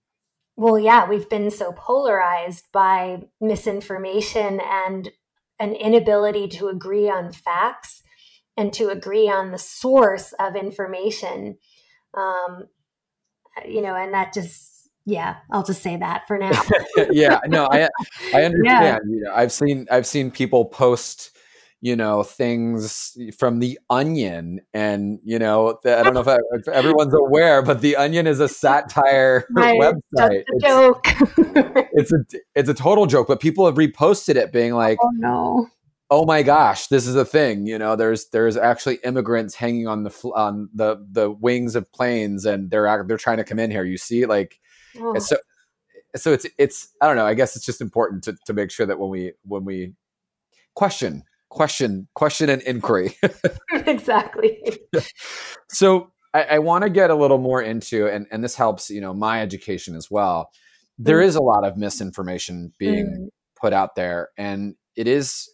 well 0.55 0.77
yeah 0.77 1.07
we've 1.07 1.29
been 1.29 1.49
so 1.49 1.71
polarized 1.73 2.65
by 2.71 3.21
misinformation 3.41 4.59
and 4.61 5.11
an 5.59 5.73
inability 5.73 6.47
to 6.47 6.67
agree 6.67 7.09
on 7.09 7.31
facts 7.31 8.03
and 8.57 8.71
to 8.73 8.89
agree 8.89 9.29
on 9.29 9.51
the 9.51 9.57
source 9.57 10.33
of 10.39 10.55
information. 10.55 11.57
Um, 12.15 12.65
you 13.67 13.81
know 13.81 13.95
and 13.95 14.13
that 14.13 14.33
just 14.33 14.89
yeah 15.05 15.37
i'll 15.51 15.63
just 15.63 15.81
say 15.81 15.97
that 15.97 16.27
for 16.27 16.37
now. 16.37 16.59
Yeah 17.11 17.39
no 17.47 17.67
i 17.71 17.87
i 18.33 18.43
understand. 18.43 18.65
Yeah. 18.65 18.97
you 19.07 19.21
know, 19.21 19.33
i've 19.33 19.51
seen 19.51 19.87
i've 19.91 20.07
seen 20.07 20.31
people 20.31 20.65
post 20.65 21.37
you 21.83 21.97
know 21.97 22.23
things 22.23 23.17
from 23.37 23.59
the 23.59 23.77
onion 23.89 24.61
and 24.73 25.19
you 25.25 25.37
know 25.37 25.77
i 25.85 26.01
don't 26.01 26.13
know 26.13 26.21
if, 26.21 26.27
I, 26.29 26.37
if 26.53 26.67
everyone's 26.69 27.13
aware 27.13 27.61
but 27.61 27.81
the 27.81 27.97
onion 27.97 28.25
is 28.25 28.39
a 28.39 28.47
satire 28.47 29.45
right. 29.51 29.77
website 29.77 30.45
it's, 30.47 30.63
joke 30.63 31.05
it's 31.91 32.13
a 32.13 32.19
it's 32.55 32.69
a 32.69 32.73
total 32.73 33.05
joke 33.05 33.27
but 33.27 33.41
people 33.41 33.65
have 33.65 33.75
reposted 33.75 34.35
it 34.37 34.53
being 34.53 34.73
like 34.73 34.97
oh 35.03 35.09
no 35.15 35.67
oh 36.09 36.25
my 36.25 36.43
gosh, 36.43 36.87
this 36.87 37.07
is 37.07 37.15
a 37.15 37.25
thing. 37.25 37.65
You 37.65 37.79
know, 37.79 37.95
there's 37.95 38.27
there's 38.27 38.55
actually 38.55 38.97
immigrants 38.97 39.55
hanging 39.55 39.87
on 39.87 40.03
the 40.03 40.11
on 40.35 40.69
the 40.71 41.03
the 41.11 41.31
wings 41.31 41.75
of 41.75 41.91
planes, 41.91 42.45
and 42.45 42.69
they're 42.69 43.03
they're 43.07 43.17
trying 43.17 43.37
to 43.37 43.43
come 43.43 43.57
in 43.57 43.71
here. 43.71 43.83
You 43.83 43.97
see, 43.97 44.27
like, 44.27 44.59
oh. 44.99 45.17
so 45.17 45.37
so 46.15 46.31
it's 46.31 46.45
it's 46.59 46.89
I 47.01 47.07
don't 47.07 47.15
know. 47.15 47.25
I 47.25 47.33
guess 47.33 47.55
it's 47.55 47.65
just 47.65 47.81
important 47.81 48.23
to 48.25 48.35
to 48.45 48.53
make 48.53 48.69
sure 48.69 48.85
that 48.85 48.99
when 48.99 49.09
we 49.09 49.31
when 49.43 49.65
we 49.65 49.93
question 50.75 51.23
question 51.53 52.07
question 52.15 52.49
and 52.49 52.61
inquiry 52.63 53.15
exactly 53.85 54.59
so 55.69 56.11
i, 56.33 56.43
I 56.43 56.59
want 56.59 56.83
to 56.83 56.89
get 56.89 57.11
a 57.11 57.15
little 57.15 57.37
more 57.37 57.61
into 57.61 58.07
and 58.07 58.25
and 58.31 58.43
this 58.43 58.55
helps 58.55 58.89
you 58.89 58.99
know 58.99 59.13
my 59.13 59.41
education 59.41 59.95
as 59.95 60.09
well 60.09 60.49
There 60.97 61.19
mm. 61.19 61.25
is 61.25 61.35
a 61.35 61.43
lot 61.43 61.63
of 61.63 61.77
misinformation 61.77 62.73
being 62.79 63.05
mm. 63.05 63.27
put 63.59 63.71
out 63.71 63.95
there 63.95 64.29
and 64.37 64.75
it 64.95 65.07
is 65.07 65.47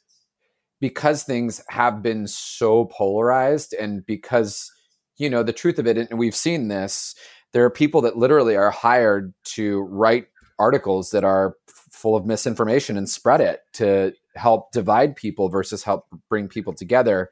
because 0.79 1.23
things 1.23 1.61
have 1.69 2.01
been 2.01 2.27
so 2.27 2.85
polarized 2.85 3.73
and 3.73 4.05
because 4.05 4.71
you 5.17 5.29
know 5.29 5.43
the 5.43 5.53
truth 5.53 5.79
of 5.79 5.87
it 5.87 5.97
and 5.97 6.17
we've 6.17 6.35
seen 6.35 6.69
this 6.69 7.13
there 7.51 7.65
are 7.65 7.69
people 7.69 8.01
that 8.01 8.15
literally 8.15 8.55
are 8.55 8.71
hired 8.71 9.33
to 9.43 9.81
write 9.81 10.27
articles 10.59 11.11
that 11.11 11.25
are 11.25 11.55
full 11.91 12.15
of 12.15 12.25
misinformation 12.25 12.97
and 12.97 13.09
spread 13.09 13.41
it 13.41 13.61
to 13.73 14.13
help 14.39 14.71
divide 14.71 15.15
people 15.15 15.49
versus 15.49 15.83
help 15.83 16.05
bring 16.29 16.47
people 16.47 16.73
together. 16.73 17.29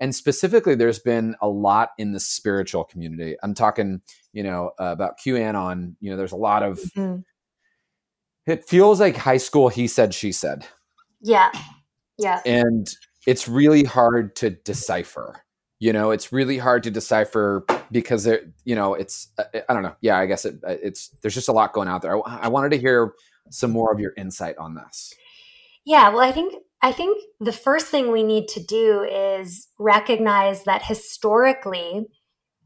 And 0.00 0.14
specifically 0.14 0.74
there's 0.74 0.98
been 0.98 1.36
a 1.40 1.48
lot 1.48 1.90
in 1.98 2.12
the 2.12 2.20
spiritual 2.20 2.84
community. 2.84 3.36
I'm 3.42 3.54
talking 3.54 4.00
you 4.32 4.42
know 4.42 4.72
uh, 4.80 4.86
about 4.86 5.18
qanon 5.18 5.94
you 6.00 6.10
know 6.10 6.16
there's 6.16 6.32
a 6.32 6.36
lot 6.36 6.62
of 6.62 6.78
mm-hmm. 6.96 7.20
it 8.50 8.68
feels 8.68 9.00
like 9.00 9.16
high 9.16 9.38
school 9.38 9.68
he 9.68 9.86
said 9.86 10.12
she 10.12 10.32
said. 10.32 10.66
Yeah. 11.20 11.50
Yeah. 12.18 12.40
And 12.44 12.88
it's 13.26 13.48
really 13.48 13.84
hard 13.84 14.36
to 14.36 14.50
decipher 14.50 15.42
you 15.78 15.92
know 15.92 16.10
it's 16.10 16.32
really 16.32 16.58
hard 16.58 16.82
to 16.82 16.90
decipher 16.90 17.64
because 17.90 18.24
there 18.24 18.40
you 18.64 18.74
know 18.74 18.94
it's 18.94 19.28
uh, 19.38 19.44
i 19.68 19.74
don't 19.74 19.82
know. 19.82 19.94
Yeah 20.00 20.18
i 20.18 20.26
guess 20.26 20.44
it, 20.44 20.56
uh, 20.66 20.76
it's 20.82 21.08
there's 21.20 21.34
just 21.34 21.48
a 21.48 21.52
lot 21.52 21.72
going 21.72 21.88
out 21.88 22.02
there. 22.02 22.16
I, 22.26 22.38
I 22.42 22.48
wanted 22.48 22.70
to 22.70 22.78
hear 22.78 23.12
some 23.50 23.70
more 23.70 23.92
of 23.92 24.00
your 24.00 24.12
insight 24.16 24.56
on 24.58 24.74
this 24.74 25.14
yeah 25.86 26.10
well 26.10 26.20
i 26.20 26.30
think 26.30 26.54
i 26.82 26.92
think 26.92 27.22
the 27.40 27.52
first 27.52 27.86
thing 27.86 28.12
we 28.12 28.22
need 28.22 28.46
to 28.48 28.62
do 28.62 29.02
is 29.02 29.68
recognize 29.78 30.64
that 30.64 30.84
historically 30.84 32.06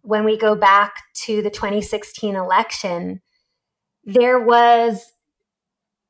when 0.02 0.24
we 0.24 0.36
go 0.36 0.56
back 0.56 0.94
to 1.14 1.40
the 1.42 1.50
2016 1.50 2.34
election 2.34 3.20
there 4.04 4.40
was 4.40 5.12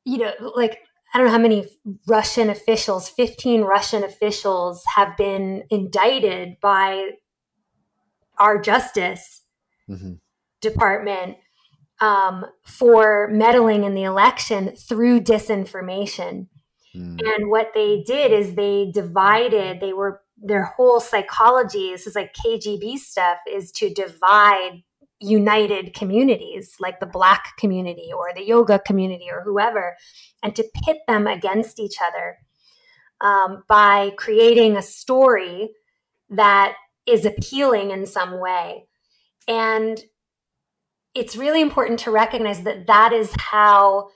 you 0.05 0.17
know 0.17 0.33
like 0.55 0.79
I 1.13 1.17
don't 1.17 1.27
know 1.27 1.33
how 1.33 1.39
many 1.39 1.67
Russian 2.07 2.49
officials, 2.49 3.09
15 3.09 3.63
Russian 3.63 4.03
officials 4.03 4.83
have 4.95 5.17
been 5.17 5.63
indicted 5.69 6.55
by 6.61 7.11
our 8.37 8.59
justice 8.59 9.41
mm-hmm. 9.89 10.13
department 10.61 11.37
um, 11.99 12.45
for 12.63 13.27
meddling 13.29 13.83
in 13.83 13.93
the 13.93 14.03
election 14.03 14.73
through 14.75 15.21
disinformation. 15.21 16.47
Mm. 16.95 17.19
And 17.23 17.49
what 17.49 17.71
they 17.73 18.03
did 18.05 18.31
is 18.31 18.55
they 18.55 18.91
divided, 18.93 19.79
they 19.79 19.93
were, 19.93 20.21
their 20.37 20.63
whole 20.63 20.99
psychology, 20.99 21.91
this 21.91 22.07
is 22.07 22.15
like 22.15 22.33
KGB 22.33 22.97
stuff, 22.97 23.37
is 23.51 23.71
to 23.73 23.93
divide 23.93 24.83
united 25.21 25.93
communities 25.93 26.75
like 26.79 26.99
the 26.99 27.05
black 27.05 27.55
community 27.57 28.09
or 28.15 28.31
the 28.35 28.43
yoga 28.43 28.79
community 28.79 29.27
or 29.31 29.43
whoever 29.43 29.95
and 30.41 30.55
to 30.55 30.65
pit 30.83 30.97
them 31.07 31.27
against 31.27 31.79
each 31.79 31.97
other 32.05 32.37
um, 33.21 33.63
by 33.69 34.11
creating 34.17 34.75
a 34.75 34.81
story 34.81 35.69
that 36.31 36.73
is 37.05 37.23
appealing 37.23 37.91
in 37.91 38.07
some 38.07 38.39
way 38.39 38.87
and 39.47 40.03
it's 41.13 41.35
really 41.35 41.61
important 41.61 41.99
to 41.99 42.09
recognize 42.09 42.63
that 42.63 42.87
that 42.87 43.13
is 43.13 43.31
how 43.37 44.09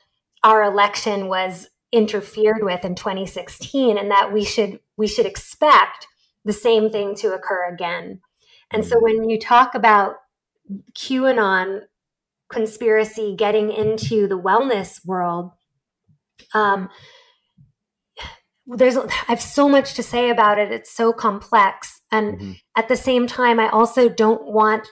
our 0.43 0.63
election 0.63 1.27
was 1.27 1.67
interfered 1.95 2.61
with 2.61 2.83
in 2.83 2.95
2016 2.95 3.97
and 3.97 4.11
that 4.11 4.31
we 4.31 4.43
should 4.43 4.79
we 4.97 5.07
should 5.07 5.25
expect 5.25 6.07
the 6.43 6.53
same 6.53 6.89
thing 6.89 7.15
to 7.15 7.33
occur 7.33 7.67
again 7.73 8.19
and 8.71 8.85
so 8.85 8.95
mm-hmm. 8.95 9.03
when 9.03 9.29
you 9.29 9.39
talk 9.39 9.73
about 9.75 10.15
QAnon 10.97 11.81
conspiracy 12.49 13.35
getting 13.35 13.71
into 13.71 14.27
the 14.27 14.39
wellness 14.39 15.05
world. 15.05 15.51
Um, 16.53 16.89
there's 18.67 18.97
I 18.97 19.09
have 19.27 19.41
so 19.41 19.69
much 19.69 19.93
to 19.95 20.03
say 20.03 20.29
about 20.29 20.57
it. 20.57 20.71
It's 20.71 20.91
so 20.91 21.13
complex, 21.13 22.01
and 22.11 22.33
mm-hmm. 22.33 22.51
at 22.75 22.87
the 22.87 22.95
same 22.95 23.27
time, 23.27 23.59
I 23.59 23.69
also 23.69 24.09
don't 24.09 24.45
want. 24.45 24.87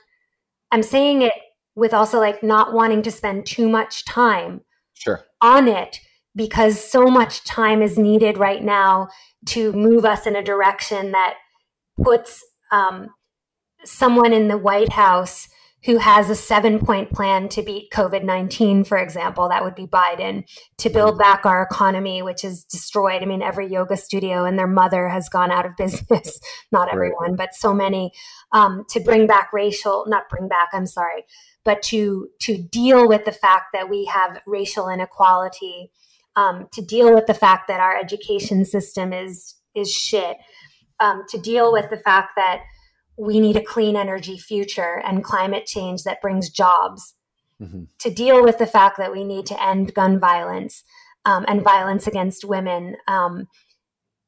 I'm 0.72 0.84
saying 0.84 1.22
it 1.22 1.34
with 1.76 1.94
also 1.94 2.20
like 2.20 2.44
not 2.44 2.74
wanting 2.74 3.02
to 3.04 3.12
spend 3.12 3.46
too 3.46 3.68
much 3.68 4.06
time 4.06 4.62
sure. 4.94 5.24
on 5.42 5.68
it 5.68 6.00
because 6.36 6.84
so 6.84 7.04
much 7.04 7.44
time 7.44 7.82
is 7.82 7.98
needed 7.98 8.38
right 8.38 8.64
now 8.64 9.08
to 9.48 9.72
move 9.74 10.06
us 10.06 10.26
in 10.26 10.36
a 10.36 10.44
direction 10.44 11.12
that 11.12 11.36
puts 12.02 12.44
um, 12.72 13.08
someone 13.84 14.34
in 14.34 14.48
the 14.48 14.58
White 14.58 14.94
House 14.94 15.48
who 15.86 15.98
has 15.98 16.30
a 16.30 16.36
seven 16.36 16.80
point 16.80 17.12
plan 17.12 17.50
to 17.50 17.62
beat 17.62 17.92
COVID 17.92 18.24
19, 18.24 18.84
for 18.86 18.98
example, 18.98 19.50
that 19.50 19.64
would 19.64 19.76
be 19.76 19.86
Biden, 19.86 20.46
to 20.78 20.90
build 20.90 21.20
back 21.20 21.46
our 21.46 21.62
economy, 21.62 22.22
which 22.22 22.44
is 22.44 22.64
destroyed. 22.64 23.22
I 23.22 23.26
mean, 23.26 23.42
every 23.42 23.68
yoga 23.68 23.98
studio 23.98 24.46
and 24.46 24.58
their 24.58 24.68
mother 24.68 25.10
has 25.10 25.28
gone 25.30 25.52
out 25.52 25.66
of 25.66 25.76
business. 25.78 26.40
not 26.72 26.92
everyone, 26.92 27.36
but 27.36 27.54
so 27.54 27.74
many. 27.74 28.12
Um, 28.52 28.86
to 28.90 29.00
bring 29.00 29.28
back 29.28 29.52
racial, 29.52 30.06
not 30.08 30.30
bring 30.30 30.48
back, 30.48 30.70
I'm 30.74 30.86
sorry, 30.86 31.26
but 31.66 31.82
to, 31.84 32.30
to 32.42 32.58
deal 32.58 33.08
with 33.08 33.26
the 33.26 33.32
fact 33.32 33.68
that 33.74 33.90
we 33.90 34.06
have 34.06 34.40
racial 34.46 34.88
inequality, 34.90 35.92
um, 36.36 36.68
to 36.74 36.82
deal 36.82 37.14
with 37.14 37.28
the 37.28 37.34
fact 37.34 37.68
that 37.68 37.80
our 37.80 37.98
education 37.98 38.66
system 38.66 39.14
is, 39.14 39.56
is 39.76 39.92
shit, 39.92 40.38
um, 41.00 41.24
to 41.30 41.38
deal 41.38 41.72
with 41.72 41.90
the 41.90 41.98
fact 41.98 42.32
that 42.36 42.62
we 43.18 43.40
need 43.40 43.56
a 43.56 43.64
clean 43.64 43.96
energy 43.96 44.38
future 44.38 45.02
and 45.06 45.24
climate 45.24 45.66
change 45.66 46.04
that 46.04 46.22
brings 46.22 46.50
jobs 46.50 47.16
mm-hmm. 47.62 47.84
to 48.00 48.10
deal 48.10 48.44
with 48.44 48.58
the 48.58 48.66
fact 48.66 48.98
that 48.98 49.12
we 49.12 49.24
need 49.24 49.46
to 49.46 49.64
end 49.64 49.94
gun 49.94 50.20
violence 50.20 50.84
um, 51.26 51.46
and 51.48 51.64
violence 51.64 52.08
against 52.08 52.44
women 52.44 52.96
um, 53.08 53.48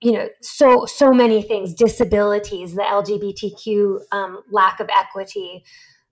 you 0.01 0.11
know 0.11 0.29
so 0.41 0.85
so 0.85 1.11
many 1.13 1.41
things 1.41 1.73
disabilities 1.73 2.75
the 2.75 2.81
lgbtq 2.81 3.99
um, 4.11 4.41
lack 4.51 4.79
of 4.79 4.89
equity 4.95 5.63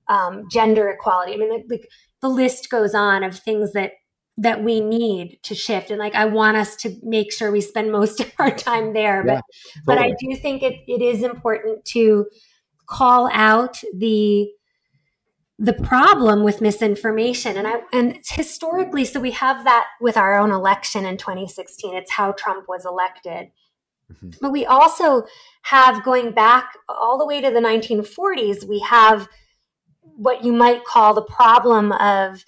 um, 0.08 0.48
gender 0.52 0.90
equality 0.90 1.34
i 1.34 1.38
mean 1.38 1.52
like, 1.52 1.66
like 1.70 1.88
the 2.22 2.30
list 2.30 2.70
goes 2.70 2.96
on 2.96 3.24
of 3.24 3.38
things 3.38 3.74
that 3.74 3.92
that 4.38 4.64
we 4.64 4.80
need 4.80 5.38
to 5.44 5.54
shift 5.54 5.92
and 5.92 6.00
like 6.00 6.16
i 6.16 6.26
want 6.26 6.58
us 6.58 6.76
to 6.76 6.96
make 7.04 7.32
sure 7.32 7.52
we 7.52 7.62
spend 7.62 7.92
most 7.92 8.20
of 8.20 8.32
our 8.40 8.52
time 8.52 8.94
there 8.94 9.26
yeah, 9.26 9.36
but 9.36 9.44
totally. 9.74 9.84
but 9.86 9.98
i 10.00 10.16
do 10.20 10.36
think 10.36 10.64
it, 10.64 10.76
it 10.88 11.02
is 11.02 11.24
important 11.24 11.84
to 11.86 12.26
call 12.86 13.30
out 13.32 13.82
the 13.96 14.50
the 15.60 15.74
problem 15.74 16.44
with 16.44 16.62
misinformation 16.62 17.58
and 17.58 17.68
i 17.68 17.82
and 17.94 18.16
it's 18.16 18.32
historically 18.32 19.06
so 19.06 19.20
we 19.20 19.32
have 19.32 19.64
that 19.64 19.88
with 20.02 20.18
our 20.18 20.38
own 20.38 20.52
election 20.52 21.06
in 21.06 21.16
2016 21.16 21.96
it's 21.96 22.12
how 22.12 22.32
trump 22.32 22.68
was 22.68 22.86
elected 22.86 23.50
mm-hmm. 24.12 24.32
but 24.42 24.52
we 24.52 24.66
also 24.66 25.24
have 25.62 26.04
going 26.04 26.32
back 26.32 26.74
all 26.90 27.20
the 27.20 27.26
way 27.26 27.40
to 27.40 27.52
the 27.52 27.60
1940s 27.60 28.68
we 28.68 28.80
have 28.80 29.30
what 30.16 30.44
you 30.44 30.52
might 30.52 30.84
call 30.84 31.14
the 31.14 31.22
problem 31.22 31.92
of 31.94 32.44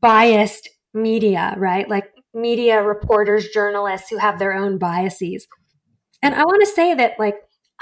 biased 0.00 0.68
media 0.94 1.54
right? 1.58 1.88
Like 1.88 2.10
media 2.32 2.82
reporters 2.82 3.48
journalists 3.48 4.08
who 4.08 4.18
have 4.18 4.38
their 4.38 4.54
own 4.54 4.78
biases. 4.78 5.46
And 6.22 6.34
i 6.34 6.42
want 6.42 6.60
to 6.60 6.74
say 6.74 6.94
that 6.94 7.12
like 7.18 7.36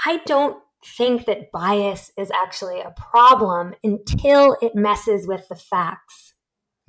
i 0.05 0.17
don't 0.25 0.57
think 0.97 1.25
that 1.25 1.51
bias 1.51 2.11
is 2.17 2.29
actually 2.31 2.81
a 2.81 2.93
problem 2.97 3.73
until 3.83 4.57
it 4.61 4.75
messes 4.75 5.27
with 5.27 5.47
the 5.47 5.55
facts. 5.55 6.33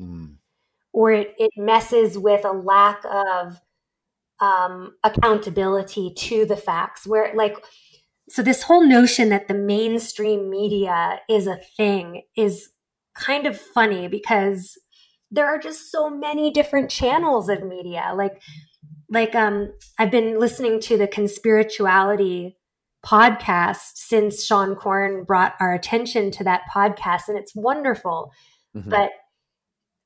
Mm. 0.01 0.39
or 0.93 1.13
it, 1.13 1.35
it 1.39 1.53
messes 1.57 2.19
with 2.19 2.45
a 2.45 2.51
lack 2.51 3.05
of 3.05 3.61
um, 4.41 4.97
accountability 5.05 6.13
to 6.17 6.45
the 6.45 6.57
facts 6.57 7.07
where 7.07 7.33
like 7.37 7.57
so 8.29 8.43
this 8.43 8.65
whole 8.65 8.85
notion 8.85 9.29
that 9.29 9.47
the 9.47 9.55
mainstream 9.55 10.51
media 10.51 11.21
is 11.29 11.47
a 11.47 11.61
thing 11.77 12.23
is 12.37 12.71
kind 13.15 13.47
of 13.47 13.57
funny 13.57 14.09
because 14.09 14.77
there 15.35 15.47
are 15.47 15.59
just 15.59 15.91
so 15.91 16.09
many 16.09 16.51
different 16.51 16.91
channels 16.91 17.49
of 17.49 17.63
media 17.63 18.13
like 18.17 18.41
like 19.11 19.35
um 19.35 19.73
i've 19.99 20.11
been 20.11 20.39
listening 20.39 20.81
to 20.81 20.97
the 20.97 21.09
conspirituality 21.09 22.55
podcast 23.05 23.93
since 23.95 24.49
Seane 24.49 24.75
Corn 24.75 25.25
brought 25.25 25.55
our 25.61 25.75
attention 25.75 26.31
to 26.33 26.45
that 26.45 26.63
podcast, 26.75 27.29
and 27.29 27.39
it's 27.39 27.55
wonderful. 27.55 28.33
Mm-hmm. 28.75 28.91
But 28.91 29.11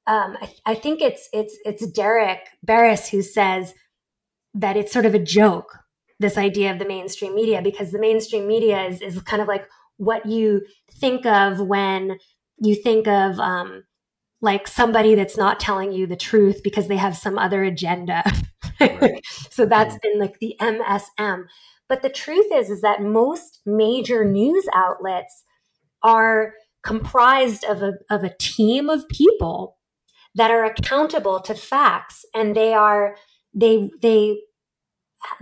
um, 0.07 0.37
I, 0.41 0.55
I, 0.67 0.75
think 0.75 1.01
it's 1.01 1.29
it's 1.33 1.57
it's 1.65 1.87
Derek 1.87 2.41
Beres 2.67 3.09
who 3.09 3.23
says 3.23 3.75
that 4.55 4.77
it's 4.77 4.93
sort 4.93 5.07
of 5.07 5.15
a 5.15 5.19
joke 5.19 5.79
this 6.19 6.37
idea 6.37 6.73
of 6.73 6.79
the 6.79 6.85
mainstream 6.85 7.35
media 7.35 7.63
because 7.63 7.93
the 7.93 8.01
mainstream 8.01 8.49
media 8.49 8.83
is, 8.87 9.01
is 9.01 9.21
kind 9.23 9.41
of 9.41 9.47
like 9.47 9.69
what 9.99 10.27
you 10.27 10.63
think 10.91 11.25
of 11.25 11.61
when 11.61 12.19
you 12.61 12.75
think 12.75 13.07
of 13.07 13.39
um, 13.39 13.85
like 14.41 14.69
somebody 14.69 15.15
that's 15.15 15.37
not 15.37 15.59
telling 15.59 15.93
you 15.93 16.07
the 16.07 16.17
truth 16.17 16.63
because 16.63 16.89
they 16.89 16.97
have 16.97 17.17
some 17.17 17.39
other 17.39 17.63
agenda. 17.63 18.23
Right. 18.81 19.25
so 19.51 19.67
that's 19.67 19.97
mm-hmm. 19.97 20.09
been 20.09 20.21
like 20.21 20.39
the 20.39 20.55
MSM. 20.61 21.47
But 21.89 22.03
the 22.03 22.09
truth 22.09 22.47
is, 22.53 22.71
is 22.71 22.81
that 22.83 23.03
most 23.03 23.61
major 23.67 24.25
news 24.25 24.69
outlets 24.73 25.43
are 26.01 26.55
comprised 26.85 27.65
of 27.65 27.83
a, 27.83 27.95
of 28.09 28.23
a 28.23 28.35
team 28.39 28.89
of 28.89 29.09
people 29.09 29.79
that 30.35 30.53
are 30.53 30.65
accountable 30.65 31.41
to 31.41 31.55
facts 31.55 32.25
and 32.35 32.55
they 32.55 32.73
are 32.73 33.17
they 33.53 33.91
they 34.01 34.39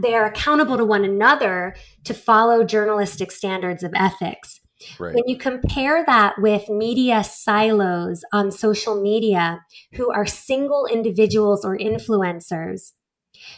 they 0.01 0.15
are 0.15 0.25
accountable 0.25 0.79
to 0.79 0.85
one 0.85 1.05
another 1.05 1.77
to 2.05 2.15
follow 2.15 2.65
journalistic 2.65 3.31
standards 3.31 3.83
of 3.83 3.93
ethics 3.95 4.61
Right. 4.99 5.15
When 5.15 5.25
you 5.27 5.39
compare 5.39 6.05
that 6.05 6.35
with 6.39 6.69
media 6.69 7.25
silos 7.25 8.23
on 8.33 8.51
social 8.51 9.01
media 9.01 9.61
who 9.95 10.11
are 10.11 10.27
single 10.27 10.87
individuals 10.87 11.65
or 11.65 11.79
influencers 11.79 12.93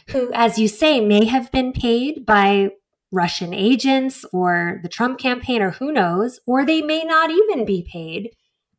who, 0.09 0.31
as 0.33 0.59
you 0.59 0.67
say, 0.67 0.99
may 0.99 1.25
have 1.25 1.51
been 1.51 1.71
paid 1.71 2.25
by 2.25 2.71
Russian 3.11 3.53
agents 3.53 4.25
or 4.31 4.79
the 4.83 4.89
Trump 4.89 5.19
campaign 5.19 5.61
or 5.61 5.71
who 5.71 5.91
knows, 5.91 6.39
or 6.45 6.65
they 6.65 6.81
may 6.81 7.03
not 7.03 7.31
even 7.31 7.65
be 7.65 7.87
paid, 7.91 8.29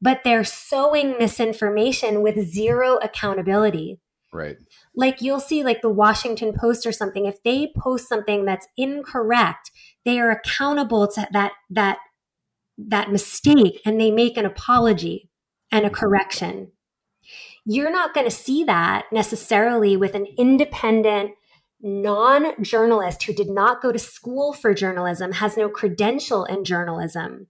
but 0.01 0.21
they're 0.25 0.45
sowing 0.45 1.17
misinformation 1.19 2.23
with 2.23 2.49
zero 2.49 2.99
accountability. 3.03 4.01
Right. 4.33 4.57
Like 4.95 5.21
you'll 5.21 5.41
see, 5.41 5.65
like 5.65 5.83
the 5.83 5.91
Washington 5.91 6.53
Post 6.57 6.87
or 6.87 6.93
something, 6.93 7.27
if 7.27 7.43
they 7.43 7.73
post 7.77 8.09
something 8.09 8.45
that's 8.45 8.69
incorrect, 8.77 9.73
they 10.05 10.21
are 10.21 10.31
accountable 10.31 11.09
to 11.09 11.27
that 11.33 11.53
that 11.69 11.99
that 12.89 13.11
mistake 13.11 13.81
and 13.85 14.01
they 14.01 14.11
make 14.11 14.37
an 14.37 14.47
apology 14.47 15.29
and 15.71 15.85
a 15.85 15.91
correction. 15.91 16.73
You're 17.65 17.91
not 17.91 18.15
going 18.15 18.27
to 18.27 18.35
see 18.35 18.65
that 18.65 19.07
necessarily 19.13 19.97
with 19.97 20.15
an 20.15 20.27
independent, 20.39 21.33
non 21.81 22.63
journalist 22.63 23.23
who 23.25 23.33
did 23.33 23.49
not 23.49 23.83
go 23.83 23.93
to 23.93 23.99
school 23.99 24.53
for 24.53 24.75
journalism, 24.75 25.33
has 25.33 25.57
no 25.57 25.69
credential 25.69 26.45
in 26.45 26.65
journalism. 26.65 27.47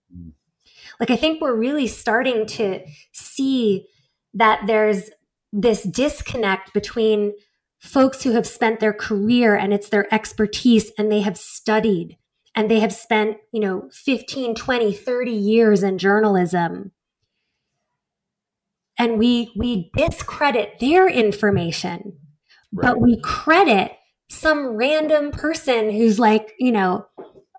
Like, 0.99 1.11
I 1.11 1.17
think 1.17 1.41
we're 1.41 1.57
really 1.57 1.87
starting 1.87 2.47
to 2.47 2.81
see 3.13 3.87
that 4.35 4.63
there's 4.67 5.11
this 5.53 5.83
disconnect 5.83 6.75
between 6.75 7.33
folks 7.79 8.23
who 8.23 8.33
have 8.33 8.47
spent 8.47 8.81
their 8.81 8.93
career 8.93 9.57
and 9.57 9.73
it's 9.73 9.89
their 9.89 10.13
expertise 10.13 10.93
and 10.99 11.11
they 11.11 11.23
have 11.23 11.39
studied 11.39 12.19
and 12.54 12.71
they 12.71 12.80
have 12.80 12.92
spent, 12.92 13.38
you 13.52 13.61
know, 13.61 13.88
15, 13.92 14.54
20, 14.54 14.92
30 14.92 15.30
years 15.30 15.83
in 15.83 15.99
journalism. 15.99 16.92
And 18.99 19.19
we 19.19 19.52
we 19.57 19.90
discredit 19.97 20.78
their 20.78 21.09
information, 21.09 22.19
right. 22.73 22.88
but 22.88 23.00
we 23.00 23.19
credit 23.23 23.92
some 24.28 24.76
random 24.76 25.30
person 25.30 25.90
who's 25.90 26.19
like, 26.19 26.52
you 26.59 26.71
know, 26.71 27.07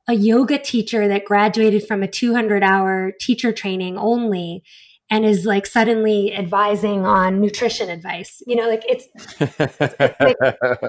a 0.07 0.13
yoga 0.13 0.59
teacher 0.59 1.07
that 1.07 1.25
graduated 1.25 1.87
from 1.87 2.03
a 2.03 2.07
200 2.07 2.63
hour 2.63 3.11
teacher 3.19 3.51
training 3.51 3.97
only 3.97 4.63
and 5.11 5.25
is 5.25 5.45
like 5.45 5.65
suddenly 5.67 6.33
advising 6.33 7.05
on 7.05 7.41
nutrition 7.41 7.89
advice. 7.89 8.41
You 8.47 8.55
know, 8.55 8.69
like 8.69 8.83
it's, 8.87 9.07
it's 9.41 9.99
like, 9.99 10.37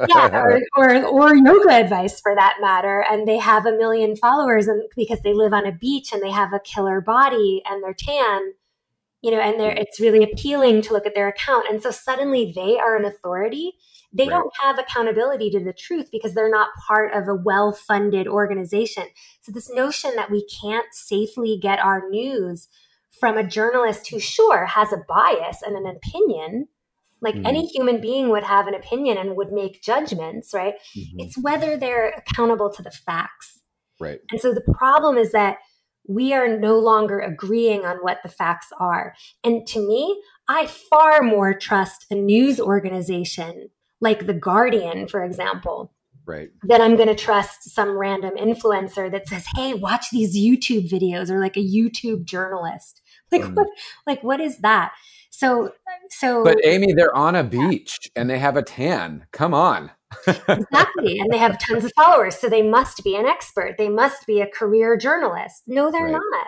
yeah, 0.09 0.43
or, 0.45 0.61
or, 0.77 1.05
or 1.05 1.37
yoga 1.37 1.73
advice 1.73 2.21
for 2.21 2.33
that 2.37 2.59
matter. 2.61 3.05
And 3.11 3.27
they 3.27 3.39
have 3.39 3.67
a 3.67 3.73
million 3.73 4.15
followers, 4.15 4.69
and 4.69 4.81
because 4.97 5.21
they 5.23 5.35
live 5.35 5.53
on 5.53 5.67
a 5.67 5.73
beach 5.73 6.13
and 6.13 6.23
they 6.23 6.31
have 6.31 6.53
a 6.53 6.61
killer 6.61 7.01
body 7.01 7.63
and 7.69 7.83
they're 7.83 7.95
tan, 7.99 8.53
you 9.23 9.33
know, 9.33 9.41
and 9.41 9.59
they're 9.59 9.75
mm. 9.75 9.81
it's 9.81 9.99
really 9.99 10.23
appealing 10.23 10.83
to 10.83 10.93
look 10.93 11.05
at 11.05 11.17
their 11.17 11.29
account. 11.29 11.67
And 11.69 11.83
so 11.83 11.91
suddenly 11.91 12.53
they 12.55 12.79
are 12.79 12.97
an 12.97 13.05
authority. 13.05 13.73
They 14.13 14.29
right. 14.29 14.39
don't 14.39 14.53
have 14.61 14.79
accountability 14.79 15.51
to 15.51 15.65
the 15.65 15.73
truth 15.73 16.11
because 16.13 16.35
they're 16.35 16.51
not 16.51 16.69
part 16.87 17.13
of 17.13 17.27
a 17.27 17.35
well 17.35 17.73
funded 17.73 18.29
organization. 18.29 19.07
So, 19.41 19.51
this 19.51 19.69
notion 19.69 20.15
that 20.15 20.31
we 20.31 20.47
can't 20.63 20.87
safely 20.93 21.59
get 21.61 21.81
our 21.81 22.09
news 22.09 22.69
from 23.19 23.37
a 23.37 23.47
journalist 23.47 24.09
who, 24.09 24.19
sure, 24.19 24.67
has 24.67 24.93
a 24.93 25.05
bias 25.09 25.63
and 25.63 25.77
an 25.77 25.87
opinion. 25.87 26.69
Like 27.21 27.35
mm-hmm. 27.37 27.47
any 27.47 27.67
human 27.67 28.01
being 28.01 28.31
would 28.31 28.43
have 28.43 28.67
an 28.67 28.75
opinion 28.75 29.17
and 29.17 29.37
would 29.37 29.53
make 29.53 29.83
judgments, 29.83 30.53
right? 30.53 30.75
Mm-hmm. 30.97 31.21
It's 31.21 31.39
whether 31.39 31.77
they're 31.77 32.11
accountable 32.11 32.71
to 32.71 32.83
the 32.83 32.91
facts. 32.91 33.61
Right. 34.01 34.21
And 34.31 34.41
so 34.41 34.53
the 34.53 34.75
problem 34.75 35.17
is 35.17 35.31
that 35.33 35.59
we 36.09 36.35
are 36.35 36.49
no 36.49 36.79
longer 36.79 37.21
agreeing 37.21 37.85
on 37.85 37.99
what 37.99 38.19
the 38.25 38.29
facts 38.29 38.69
are. 38.81 39.15
And 39.45 39.67
to 39.69 39.87
me, 39.87 40.21
I 40.49 40.67
far 40.67 41.23
more 41.23 41.55
trust 41.57 42.07
a 42.11 42.17
news 42.17 42.59
organization 42.59 43.69
like 44.01 44.27
The 44.27 44.35
Guardian, 44.35 45.07
for 45.07 45.23
example, 45.23 45.93
right 46.25 46.51
then 46.63 46.81
i'm 46.81 46.97
going 46.97 47.09
to 47.09 47.15
trust 47.15 47.69
some 47.71 47.99
random 47.99 48.33
influencer 48.37 49.11
that 49.11 49.27
says 49.27 49.45
hey 49.57 49.75
watch 49.75 50.07
these 50.11 50.37
youtube 50.37 50.89
videos 50.89 51.31
or 51.31 51.41
like 51.41 51.57
a 51.57 51.61
youtube 51.61 52.25
journalist 52.25 53.02
like 53.39 53.43
mm. 53.43 53.55
what 53.55 53.67
like 54.07 54.23
what 54.23 54.41
is 54.41 54.59
that 54.59 54.93
so 55.31 55.73
so 56.11 56.45
but 56.45 56.59
amy 56.65 56.93
they're 56.93 57.15
on 57.15 57.35
a 57.35 57.45
beach 57.45 58.11
and 58.15 58.29
they 58.29 58.39
have 58.39 58.57
a 58.57 58.63
tan 58.63 59.27
come 59.33 59.55
on 59.55 59.91
exactly 60.27 61.19
and 61.19 61.33
they 61.33 61.39
have 61.39 61.59
tons 61.59 61.85
of 61.85 61.93
followers 61.97 62.37
so 62.37 62.49
they 62.49 62.63
must 62.63 63.03
be 63.03 63.17
an 63.17 63.27
expert 63.27 63.77
they 63.79 63.89
must 63.89 64.27
be 64.27 64.41
a 64.41 64.47
career 64.47 64.97
journalist 64.97 65.63
no 65.67 65.91
they're 65.91 66.05
right. 66.05 66.13
not 66.13 66.47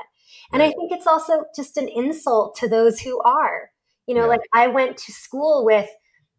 and 0.53 0.61
right. 0.61 0.69
i 0.69 0.73
think 0.73 0.93
it's 0.93 1.07
also 1.07 1.45
just 1.57 1.77
an 1.77 1.89
insult 1.89 2.55
to 2.55 2.69
those 2.69 3.01
who 3.01 3.21
are 3.23 3.71
you 4.07 4.15
know 4.15 4.23
yeah. 4.23 4.29
like 4.29 4.43
i 4.53 4.67
went 4.67 4.97
to 4.99 5.13
school 5.13 5.65
with 5.65 5.89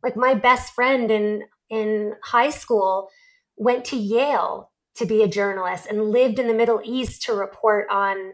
like 0.04 0.16
my 0.16 0.36
best 0.36 0.74
friend 0.74 1.10
in 1.10 1.44
in 1.70 2.14
high 2.24 2.50
school 2.50 3.10
went 3.58 3.86
to 3.86 3.98
Yale 3.98 4.72
to 4.96 5.06
be 5.06 5.24
a 5.24 5.28
journalist 5.28 5.88
and 5.88 6.12
lived 6.12 6.40
in 6.40 6.48
the 6.48 6.54
Middle 6.54 6.82
East 6.84 7.24
to 7.24 7.34
report 7.34 7.88
on 7.90 8.34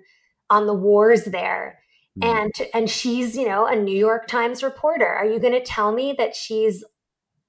on 0.50 0.68
the 0.68 0.74
wars 0.74 1.26
there. 1.26 1.80
Mm-hmm. 2.20 2.38
And 2.38 2.70
and 2.74 2.90
she's, 2.90 3.38
you 3.38 3.48
know, 3.48 3.66
a 3.66 3.76
New 3.76 3.98
York 3.98 4.28
Times 4.28 4.64
reporter. 4.64 5.08
Are 5.08 5.26
you 5.26 5.40
going 5.40 5.54
to 5.54 5.64
tell 5.64 5.94
me 5.94 6.14
that 6.18 6.36
she's 6.36 6.84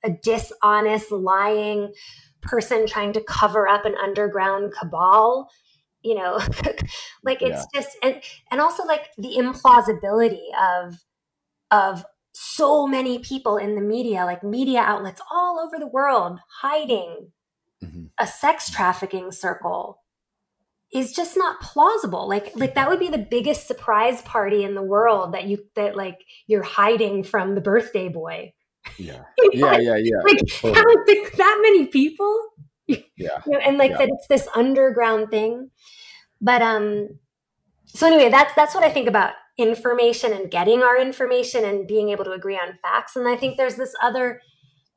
a 0.04 0.10
dishonest, 0.10 1.10
lying 1.10 1.92
person 2.42 2.86
trying 2.86 3.12
to 3.14 3.20
cover 3.20 3.68
up 3.68 3.84
an 3.84 3.96
underground 3.96 4.72
cabal? 4.78 5.50
You 6.02 6.14
know, 6.14 6.40
like 7.24 7.42
it's 7.42 7.66
yeah. 7.74 7.80
just 7.80 7.96
and 8.02 8.22
and 8.50 8.60
also 8.60 8.84
like 8.84 9.08
the 9.18 9.36
implausibility 9.36 10.46
of 10.60 10.98
of 11.72 12.04
so 12.32 12.86
many 12.86 13.18
people 13.18 13.56
in 13.56 13.74
the 13.74 13.80
media, 13.80 14.24
like 14.24 14.44
media 14.44 14.80
outlets 14.80 15.20
all 15.30 15.58
over 15.58 15.78
the 15.78 15.88
world, 15.88 16.38
hiding 16.60 17.32
mm-hmm. 17.82 18.04
a 18.18 18.26
sex 18.28 18.70
trafficking 18.70 19.32
circle 19.32 20.01
is 20.92 21.12
just 21.12 21.36
not 21.36 21.60
plausible. 21.60 22.28
Like 22.28 22.52
like 22.54 22.74
that 22.74 22.88
would 22.88 22.98
be 22.98 23.08
the 23.08 23.18
biggest 23.18 23.66
surprise 23.66 24.22
party 24.22 24.64
in 24.64 24.74
the 24.74 24.82
world 24.82 25.32
that 25.34 25.44
you 25.44 25.64
that 25.74 25.96
like 25.96 26.18
you're 26.46 26.62
hiding 26.62 27.24
from 27.24 27.54
the 27.54 27.60
birthday 27.60 28.08
boy. 28.08 28.52
Yeah. 28.98 29.22
Yeah, 29.52 29.78
yeah, 29.78 29.96
yeah. 29.96 30.16
like 30.24 30.38
totally. 30.48 31.30
that 31.36 31.58
many 31.62 31.86
people. 31.86 32.48
Yeah. 32.86 32.98
You 33.16 33.52
know, 33.52 33.58
and 33.58 33.78
like 33.78 33.92
yeah. 33.92 33.98
that 33.98 34.08
it's 34.08 34.26
this 34.28 34.48
underground 34.54 35.30
thing. 35.30 35.70
But 36.40 36.62
um 36.62 37.08
so 37.86 38.06
anyway, 38.06 38.30
that's 38.30 38.54
that's 38.54 38.74
what 38.74 38.84
I 38.84 38.90
think 38.90 39.08
about 39.08 39.32
information 39.58 40.32
and 40.32 40.50
getting 40.50 40.82
our 40.82 40.98
information 40.98 41.64
and 41.64 41.86
being 41.86 42.08
able 42.08 42.24
to 42.24 42.32
agree 42.32 42.56
on 42.56 42.78
facts. 42.82 43.16
And 43.16 43.28
I 43.28 43.36
think 43.36 43.56
there's 43.56 43.76
this 43.76 43.94
other 44.02 44.40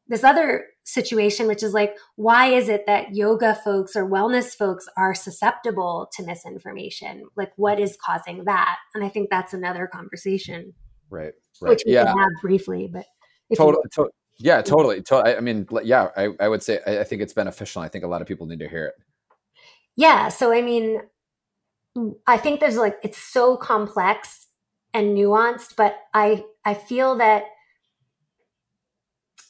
this 0.08 0.24
other 0.24 0.66
situation, 0.84 1.48
which 1.48 1.64
is 1.64 1.74
like, 1.74 1.96
why 2.16 2.48
is 2.48 2.70
it 2.70 2.86
that 2.86 3.16
yoga 3.16 3.56
folks 3.56 3.96
or 3.96 4.08
wellness 4.08 4.56
folks 4.56 4.88
are 4.96 5.16
susceptible 5.16 6.10
to 6.14 6.24
misinformation? 6.24 7.24
Like, 7.36 7.52
what 7.56 7.80
is 7.80 7.98
causing 8.00 8.46
that? 8.46 8.78
And 8.94 9.04
I 9.04 9.10
think 9.10 9.30
that's 9.30 9.54
another 9.54 9.88
conversation. 9.88 10.74
Right. 11.10 11.34
right. 11.62 11.70
Which 11.70 11.84
we 11.86 11.94
yeah. 11.94 12.06
can 12.06 12.18
have 12.18 12.30
briefly, 12.42 12.90
but 12.92 13.06
totally. 13.56 13.84
To- 13.94 14.12
yeah, 14.38 14.62
totally. 14.62 15.02
To- 15.04 15.38
I 15.38 15.40
mean, 15.40 15.68
yeah, 15.84 16.10
I, 16.16 16.30
I 16.40 16.50
would 16.50 16.62
say 16.62 16.80
I, 16.86 17.00
I 17.00 17.04
think 17.04 17.22
it's 17.22 17.34
beneficial. 17.34 17.82
I 17.82 17.88
think 17.88 18.04
a 18.04 18.08
lot 18.08 18.22
of 18.22 18.28
people 18.28 18.46
need 18.46 18.60
to 18.60 18.70
hear 18.70 18.86
it. 18.86 18.94
Yeah. 19.96 20.30
So, 20.30 20.52
I 20.52 20.62
mean, 20.62 21.00
I 22.28 22.38
think 22.38 22.60
there's 22.60 22.78
like, 22.78 22.98
it's 23.02 23.18
so 23.18 23.56
complex 23.58 24.48
and 24.94 25.18
nuanced, 25.18 25.76
but 25.76 25.98
I, 26.14 26.44
I 26.64 26.74
feel 26.74 27.16
that 27.18 27.46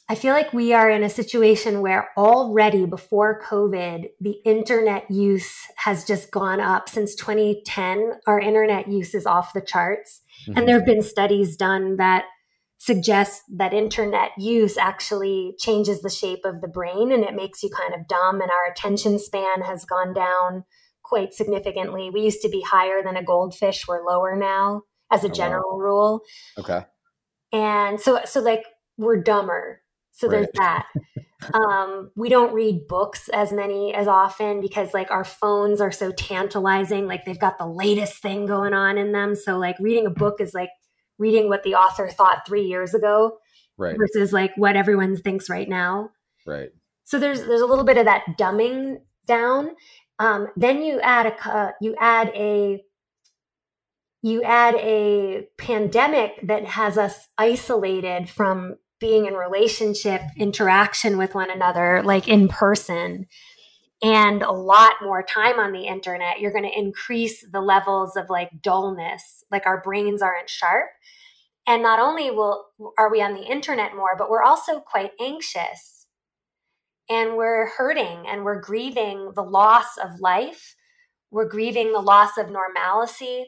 I 0.08 0.14
feel 0.14 0.34
like 0.34 0.52
we 0.52 0.72
are 0.72 0.88
in 0.88 1.02
a 1.02 1.10
situation 1.10 1.80
where 1.80 2.10
already 2.16 2.86
before 2.86 3.42
COVID, 3.42 4.08
the 4.20 4.36
internet 4.44 5.10
use 5.10 5.66
has 5.78 6.04
just 6.04 6.30
gone 6.30 6.60
up. 6.60 6.88
Since 6.88 7.16
2010, 7.16 8.20
our 8.26 8.38
internet 8.38 8.86
use 8.86 9.14
is 9.14 9.26
off 9.26 9.52
the 9.52 9.60
charts. 9.60 10.22
Mm-hmm. 10.42 10.58
And 10.58 10.68
there 10.68 10.76
have 10.76 10.86
been 10.86 11.02
studies 11.02 11.56
done 11.56 11.96
that 11.96 12.24
suggests 12.78 13.42
that 13.56 13.72
internet 13.72 14.30
use 14.38 14.76
actually 14.76 15.54
changes 15.58 16.02
the 16.02 16.10
shape 16.10 16.44
of 16.44 16.60
the 16.60 16.68
brain 16.68 17.10
and 17.10 17.24
it 17.24 17.34
makes 17.34 17.62
you 17.62 17.70
kind 17.70 17.94
of 17.94 18.06
dumb 18.06 18.40
and 18.40 18.50
our 18.50 18.70
attention 18.70 19.18
span 19.18 19.62
has 19.62 19.84
gone 19.84 20.12
down 20.12 20.62
quite 21.02 21.32
significantly. 21.32 22.10
We 22.10 22.20
used 22.20 22.42
to 22.42 22.48
be 22.48 22.60
higher 22.60 23.02
than 23.02 23.16
a 23.16 23.24
goldfish, 23.24 23.88
we're 23.88 24.04
lower 24.04 24.36
now 24.36 24.82
as 25.10 25.24
a 25.24 25.28
general 25.28 25.72
oh, 25.72 25.76
wow. 25.76 25.80
rule. 25.80 26.20
Okay. 26.58 26.84
And 27.52 28.00
so 28.00 28.20
so 28.24 28.40
like 28.40 28.64
we're 28.98 29.22
dumber. 29.22 29.82
So 30.16 30.28
right. 30.28 30.36
there's 30.36 30.48
that. 30.54 30.86
um, 31.54 32.10
we 32.16 32.28
don't 32.28 32.54
read 32.54 32.88
books 32.88 33.28
as 33.28 33.52
many 33.52 33.94
as 33.94 34.08
often 34.08 34.60
because 34.60 34.94
like 34.94 35.10
our 35.10 35.24
phones 35.24 35.80
are 35.80 35.92
so 35.92 36.10
tantalizing. 36.10 37.06
Like 37.06 37.24
they've 37.24 37.38
got 37.38 37.58
the 37.58 37.66
latest 37.66 38.22
thing 38.22 38.46
going 38.46 38.72
on 38.72 38.98
in 38.98 39.12
them. 39.12 39.34
So 39.34 39.58
like 39.58 39.76
reading 39.78 40.06
a 40.06 40.10
book 40.10 40.40
is 40.40 40.54
like 40.54 40.70
reading 41.18 41.48
what 41.48 41.62
the 41.62 41.74
author 41.74 42.08
thought 42.08 42.46
three 42.46 42.64
years 42.64 42.94
ago 42.94 43.38
right. 43.76 43.96
versus 43.96 44.32
like 44.32 44.52
what 44.56 44.74
everyone 44.74 45.16
thinks 45.16 45.50
right 45.50 45.68
now. 45.68 46.10
Right. 46.46 46.70
So 47.04 47.18
there's 47.18 47.44
there's 47.44 47.60
a 47.60 47.66
little 47.66 47.84
bit 47.84 47.98
of 47.98 48.06
that 48.06 48.24
dumbing 48.38 49.00
down. 49.26 49.70
Um, 50.18 50.48
then 50.56 50.82
you 50.82 51.00
add 51.00 51.26
a 51.26 51.48
uh, 51.48 51.70
you 51.80 51.94
add 52.00 52.28
a 52.34 52.82
you 54.22 54.42
add 54.42 54.74
a 54.76 55.46
pandemic 55.58 56.40
that 56.42 56.64
has 56.64 56.96
us 56.96 57.28
isolated 57.38 58.28
from 58.28 58.76
being 59.00 59.26
in 59.26 59.34
relationship 59.34 60.22
interaction 60.36 61.18
with 61.18 61.34
one 61.34 61.50
another 61.50 62.02
like 62.04 62.28
in 62.28 62.48
person 62.48 63.26
and 64.02 64.42
a 64.42 64.52
lot 64.52 64.94
more 65.02 65.22
time 65.22 65.58
on 65.58 65.72
the 65.72 65.86
internet 65.86 66.40
you're 66.40 66.52
going 66.52 66.70
to 66.70 66.78
increase 66.78 67.44
the 67.50 67.60
levels 67.60 68.16
of 68.16 68.28
like 68.28 68.50
dullness. 68.62 69.44
Like 69.50 69.66
our 69.66 69.80
brains 69.80 70.22
aren't 70.22 70.50
sharp. 70.50 70.90
And 71.66 71.82
not 71.82 71.98
only 71.98 72.30
will 72.30 72.66
are 72.98 73.10
we 73.10 73.22
on 73.22 73.34
the 73.34 73.50
internet 73.50 73.96
more 73.96 74.16
but 74.16 74.30
we're 74.30 74.42
also 74.42 74.80
quite 74.80 75.12
anxious. 75.20 76.06
And 77.08 77.36
we're 77.36 77.70
hurting 77.76 78.24
and 78.28 78.44
we're 78.44 78.60
grieving 78.60 79.32
the 79.34 79.42
loss 79.42 79.96
of 79.96 80.20
life. 80.20 80.74
We're 81.30 81.48
grieving 81.48 81.92
the 81.92 82.00
loss 82.00 82.36
of 82.36 82.50
normalcy. 82.50 83.46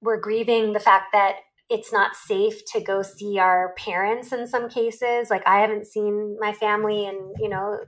We're 0.00 0.20
grieving 0.20 0.72
the 0.72 0.80
fact 0.80 1.06
that 1.12 1.36
it's 1.68 1.92
not 1.92 2.14
safe 2.14 2.64
to 2.72 2.80
go 2.80 3.02
see 3.02 3.38
our 3.38 3.74
parents 3.76 4.32
in 4.32 4.46
some 4.46 4.68
cases. 4.68 5.30
Like 5.30 5.42
I 5.46 5.60
haven't 5.60 5.86
seen 5.86 6.36
my 6.40 6.52
family 6.52 7.06
in, 7.06 7.32
you 7.38 7.48
know, 7.48 7.78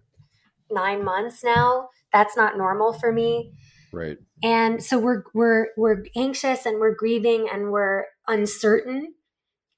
9 0.71 1.05
months 1.05 1.45
now. 1.45 1.89
That's 2.13 2.37
not 2.37 2.59
normal 2.59 2.93
for 2.93 3.13
me. 3.13 3.53
Right. 3.93 4.19
And 4.43 4.83
so 4.83 4.99
we're 4.99 5.23
we're 5.35 5.69
we're 5.77 6.05
anxious 6.17 6.67
and 6.67 6.79
we're 6.79 6.95
grieving 6.95 7.49
and 7.51 7.71
we're 7.71 8.05
uncertain 8.27 9.15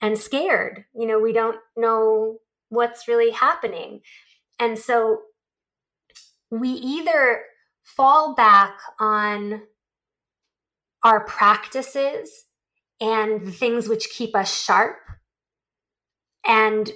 and 0.01 0.19
scared. 0.19 0.85
You 0.95 1.07
know, 1.07 1.19
we 1.19 1.33
don't 1.33 1.59
know 1.77 2.39
what's 2.69 3.07
really 3.07 3.31
happening. 3.31 4.01
And 4.59 4.79
so 4.79 5.23
we 6.51 6.71
either 6.71 7.43
fall 7.85 8.35
back 8.35 8.79
on 8.99 9.63
our 11.03 11.25
practices 11.25 12.47
and 13.01 13.47
the 13.47 13.53
things 13.53 13.89
which 13.89 14.11
keep 14.11 14.35
us 14.37 14.63
sharp 14.63 14.97
and 16.47 16.93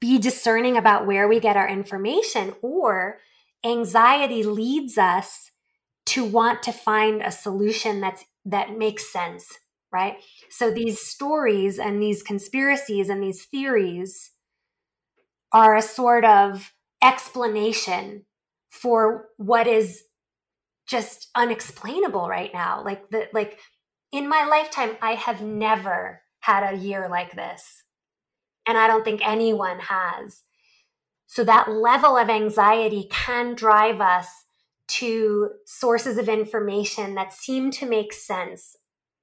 be 0.00 0.18
discerning 0.18 0.76
about 0.76 1.06
where 1.06 1.26
we 1.26 1.40
get 1.40 1.56
our 1.56 1.68
information 1.68 2.54
or 2.62 3.18
anxiety 3.64 4.42
leads 4.42 4.98
us 4.98 5.50
to 6.04 6.24
want 6.24 6.62
to 6.62 6.72
find 6.72 7.22
a 7.22 7.32
solution 7.32 8.00
that's 8.00 8.24
that 8.44 8.76
makes 8.78 9.10
sense 9.12 9.58
right? 9.92 10.16
So 10.50 10.70
these 10.70 11.00
stories 11.00 11.78
and 11.78 12.02
these 12.02 12.22
conspiracies 12.22 13.08
and 13.08 13.22
these 13.22 13.44
theories 13.44 14.32
are 15.52 15.74
a 15.74 15.82
sort 15.82 16.24
of 16.24 16.72
explanation 17.02 18.24
for 18.68 19.28
what 19.36 19.66
is 19.66 20.02
just 20.86 21.30
unexplainable 21.34 22.28
right 22.28 22.50
now. 22.52 22.82
Like 22.84 23.08
the 23.10 23.28
like 23.32 23.58
in 24.12 24.28
my 24.28 24.44
lifetime, 24.44 24.96
I 25.02 25.12
have 25.12 25.42
never 25.42 26.22
had 26.40 26.62
a 26.62 26.76
year 26.76 27.08
like 27.08 27.34
this. 27.34 27.82
And 28.66 28.78
I 28.78 28.86
don't 28.86 29.04
think 29.04 29.26
anyone 29.26 29.78
has. 29.80 30.42
So 31.26 31.44
that 31.44 31.70
level 31.70 32.16
of 32.16 32.30
anxiety 32.30 33.08
can 33.10 33.54
drive 33.54 34.00
us 34.00 34.28
to 34.88 35.50
sources 35.66 36.18
of 36.18 36.28
information 36.28 37.14
that 37.14 37.32
seem 37.32 37.70
to 37.72 37.86
make 37.86 38.12
sense 38.12 38.76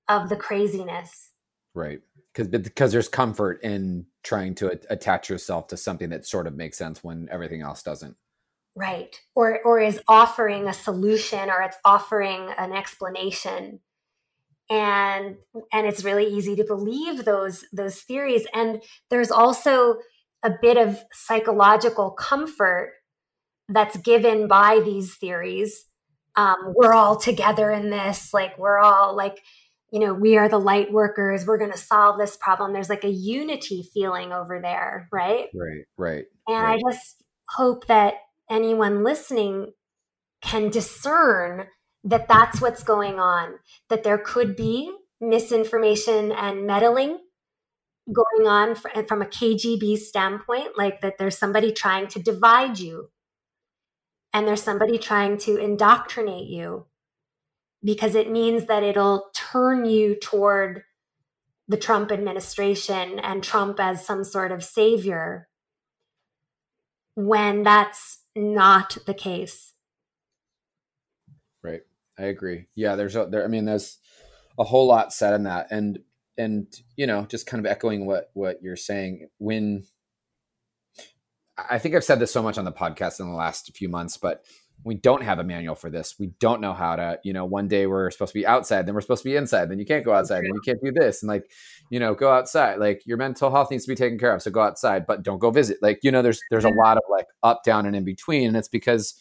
of 0.10 0.30
the 0.30 0.36
craziness. 0.36 1.32
Right. 1.74 2.02
Because 2.34 2.48
because 2.48 2.92
there's 2.92 3.08
comfort 3.08 3.62
in 3.64 4.08
trying 4.24 4.56
to 4.56 4.80
attach 4.90 5.30
yourself 5.30 5.68
to 5.68 5.78
something 5.78 6.10
that 6.10 6.26
sort 6.26 6.48
of 6.48 6.56
makes 6.56 6.78
sense 6.78 7.04
when 7.04 7.30
everything 7.32 7.62
else 7.62 7.84
doesn't. 7.84 8.18
Right. 8.76 9.16
Or 9.36 9.62
or 9.64 9.80
is 9.80 10.02
offering 10.08 10.68
a 10.68 10.74
solution 10.74 11.50
or 11.50 11.62
it's 11.62 11.78
offering 11.86 12.50
an 12.58 12.74
explanation 12.74 13.80
and 14.74 15.36
and 15.72 15.86
it's 15.86 16.04
really 16.04 16.26
easy 16.26 16.56
to 16.56 16.64
believe 16.64 17.26
those 17.26 17.64
those 17.72 18.02
theories. 18.02 18.48
And 18.54 18.82
there's 19.12 19.30
also 19.30 19.98
a 20.44 20.52
bit 20.62 20.78
of 20.78 21.04
psychological 21.14 22.10
comfort 22.10 22.94
that's 23.70 23.98
given 23.98 24.48
by 24.48 24.82
these 24.84 25.16
theories. 25.16 25.86
Um, 26.36 26.74
we're 26.76 26.94
all 26.94 27.16
together 27.18 27.70
in 27.70 27.92
this 27.92 28.34
like 28.34 28.58
we're 28.58 28.80
all 28.80 29.16
like 29.16 29.40
you 29.92 30.00
know 30.00 30.16
we 30.16 30.38
are 30.38 30.50
the 30.50 30.60
light 30.60 30.92
workers 30.92 31.46
we're 31.46 31.60
going 31.60 31.72
to 31.72 31.78
solve 31.78 32.18
this 32.18 32.36
problem. 32.36 32.74
There's 32.74 32.90
like 32.90 33.04
a 33.04 33.10
unity 33.10 33.88
feeling 33.94 34.34
over 34.34 34.60
there 34.60 35.08
right? 35.12 35.50
Right 35.54 35.86
right 35.98 36.26
and 36.48 36.64
right. 36.64 36.80
i 36.80 36.92
just 36.92 37.24
hope 37.50 37.86
that 37.86 38.16
anyone 38.50 39.04
listening 39.04 39.72
can 40.42 40.70
discern 40.70 41.68
that 42.04 42.28
that's 42.28 42.62
what's 42.62 42.84
going 42.84 43.20
on, 43.20 43.60
that 43.90 44.04
there 44.04 44.18
could 44.18 44.56
be 44.56 44.94
misinformation 45.22 46.32
and 46.32 46.68
meddling 46.68 47.20
going 48.12 48.48
on 48.48 48.76
from 48.76 49.22
a 49.22 49.26
KGB 49.26 49.98
standpoint, 49.98 50.78
like 50.78 51.02
that 51.02 51.18
there's 51.18 51.38
somebody 51.38 51.72
trying 51.72 52.08
to 52.08 52.22
divide 52.22 52.80
you 52.80 53.10
and 54.34 54.48
there's 54.48 54.64
somebody 54.64 54.98
trying 54.98 55.38
to 55.38 55.58
indoctrinate 55.58 56.48
you 56.48 56.88
because 57.84 58.16
it 58.16 58.32
means 58.32 58.66
that 58.66 58.84
it'll 58.84 59.30
turn 59.34 59.86
you 59.86 60.16
toward 60.16 60.84
the 61.68 61.78
Trump 61.78 62.12
administration 62.12 63.20
and 63.20 63.44
Trump 63.44 63.80
as 63.80 64.06
some 64.06 64.24
sort 64.24 64.52
of 64.52 64.64
savior 64.64 65.48
when 67.16 67.64
that's 67.64 68.20
not 68.36 68.98
the 69.06 69.14
case. 69.14 69.74
I 72.18 72.24
agree. 72.24 72.68
Yeah, 72.76 72.96
there's 72.96 73.16
a 73.16 73.26
there. 73.26 73.44
I 73.44 73.48
mean, 73.48 73.66
there's 73.66 73.98
a 74.58 74.64
whole 74.64 74.88
lot 74.88 75.14
said 75.14 75.34
in 75.34 75.44
that, 75.44 75.68
and 75.72 76.00
and 76.38 76.68
you 76.96 77.08
know, 77.08 77.26
just 77.26 77.48
kind 77.48 77.66
of 77.66 77.72
echoing 77.72 78.06
what 78.06 78.30
what 78.34 78.62
you're 78.62 78.76
saying. 78.76 79.30
When 79.38 79.86
I 81.58 81.80
think 81.80 81.96
I've 81.96 82.04
said 82.04 82.20
this 82.20 82.32
so 82.32 82.44
much 82.44 82.58
on 82.58 82.66
the 82.66 82.72
podcast 82.72 83.20
in 83.20 83.28
the 83.28 83.36
last 83.36 83.76
few 83.76 83.90
months, 83.90 84.18
but 84.18 84.44
we 84.84 84.96
don't 84.96 85.24
have 85.24 85.40
a 85.40 85.44
manual 85.44 85.76
for 85.76 85.90
this. 85.90 86.16
We 86.20 86.28
don't 86.40 86.60
know 86.60 86.74
how 86.74 86.96
to, 86.96 87.20
you 87.24 87.32
know, 87.32 87.46
one 87.46 87.68
day 87.68 87.86
we're 87.88 88.10
supposed 88.12 88.34
to 88.34 88.40
be 88.40 88.46
outside, 88.46 88.86
then 88.86 88.96
we're 88.96 89.02
supposed 89.02 89.24
to 89.24 89.30
be 89.30 89.36
inside, 89.36 89.70
then 89.70 89.80
you 89.80 89.86
can't 89.86 90.04
go 90.04 90.14
outside, 90.14 90.40
then 90.44 90.52
you 90.54 90.62
can't 90.66 90.84
do 90.84 90.92
this. 90.92 91.22
And 91.22 91.30
like, 91.30 91.50
you 91.90 92.00
know, 92.00 92.16
go 92.16 92.32
outside. 92.32 92.80
Like 92.80 93.06
your 93.06 93.18
mental 93.18 93.52
health 93.52 93.72
needs 93.72 93.86
to 93.86 93.92
be 93.92 93.96
taken 93.96 94.18
care 94.18 94.34
of. 94.34 94.42
So 94.42 94.52
go 94.52 94.62
outside, 94.62 95.06
but 95.06 95.24
don't 95.24 95.40
go 95.40 95.52
visit. 95.52 95.78
Like, 95.82 96.00
you 96.02 96.12
know, 96.12 96.22
there's 96.22 96.42
there's 96.50 96.66
a 96.66 96.70
lot 96.70 96.98
of 96.98 97.04
like 97.10 97.28
up, 97.44 97.64
down, 97.64 97.86
and 97.86 97.96
in 97.96 98.04
between. 98.04 98.48
And 98.48 98.58
it's 98.58 98.68
because 98.68 99.14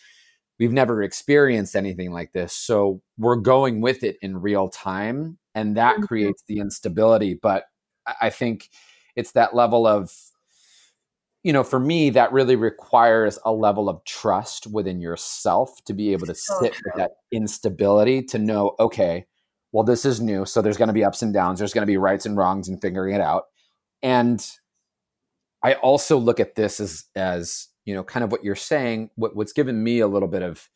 we've 0.59 0.73
never 0.73 1.03
experienced 1.03 1.77
anything 1.77 2.12
like 2.12 2.33
this. 2.33 2.53
So 2.53 3.03
we're 3.19 3.37
going 3.37 3.81
with 3.81 4.03
it 4.05 4.17
in 4.23 4.41
real 4.41 4.69
time, 4.69 5.38
and 5.55 5.77
that 5.77 5.97
mm-hmm. 5.97 6.05
creates 6.05 6.43
the 6.47 6.61
instability. 6.61 7.35
But 7.35 7.65
I 8.21 8.31
think 8.31 8.71
it's 9.17 9.33
that 9.33 9.55
level 9.55 9.87
of, 9.87 10.12
you 11.43 11.53
know, 11.53 11.65
for 11.65 11.81
me, 11.81 12.11
that 12.11 12.33
really 12.33 12.57
requires 12.57 13.38
a 13.45 13.53
level 13.53 13.88
of 13.88 14.05
trust 14.05 14.67
within 14.67 15.01
yourself 15.01 15.83
to 15.85 15.95
be 15.95 16.12
able 16.12 16.27
to 16.27 16.35
sit 16.35 16.75
with 16.85 16.95
that 16.97 17.12
instability 17.33 18.23
to 18.23 18.38
know, 18.38 18.75
okay, 18.79 19.27
well, 19.73 19.85
this 19.85 20.05
is 20.05 20.21
new. 20.21 20.45
So 20.45 20.62
there's 20.62 20.77
going 20.77 20.88
to 20.88 20.95
be 20.95 21.05
ups 21.05 21.23
and 21.23 21.33
downs, 21.33 21.59
there's 21.59 21.73
going 21.73 21.83
to 21.83 21.91
be 21.91 21.97
rights 21.97 22.27
and 22.27 22.37
wrongs 22.37 22.69
and 22.69 22.81
figuring 22.81 23.15
it 23.15 23.21
out. 23.21 23.45
And 24.03 24.45
I 25.62 25.75
also 25.75 26.19
look 26.19 26.41
at 26.41 26.55
this 26.55 26.79
as, 26.81 27.05
as, 27.15 27.69
you 27.85 27.95
know, 27.95 28.05
kind 28.05 28.25
of 28.25 28.31
what 28.31 28.45
you're 28.45 28.55
saying, 28.55 29.11
what, 29.16 29.35
what's 29.35 29.53
given 29.53 29.83
me 29.83 30.01
a 30.01 30.07
little 30.07 30.29
bit 30.29 30.42
of 30.42 30.68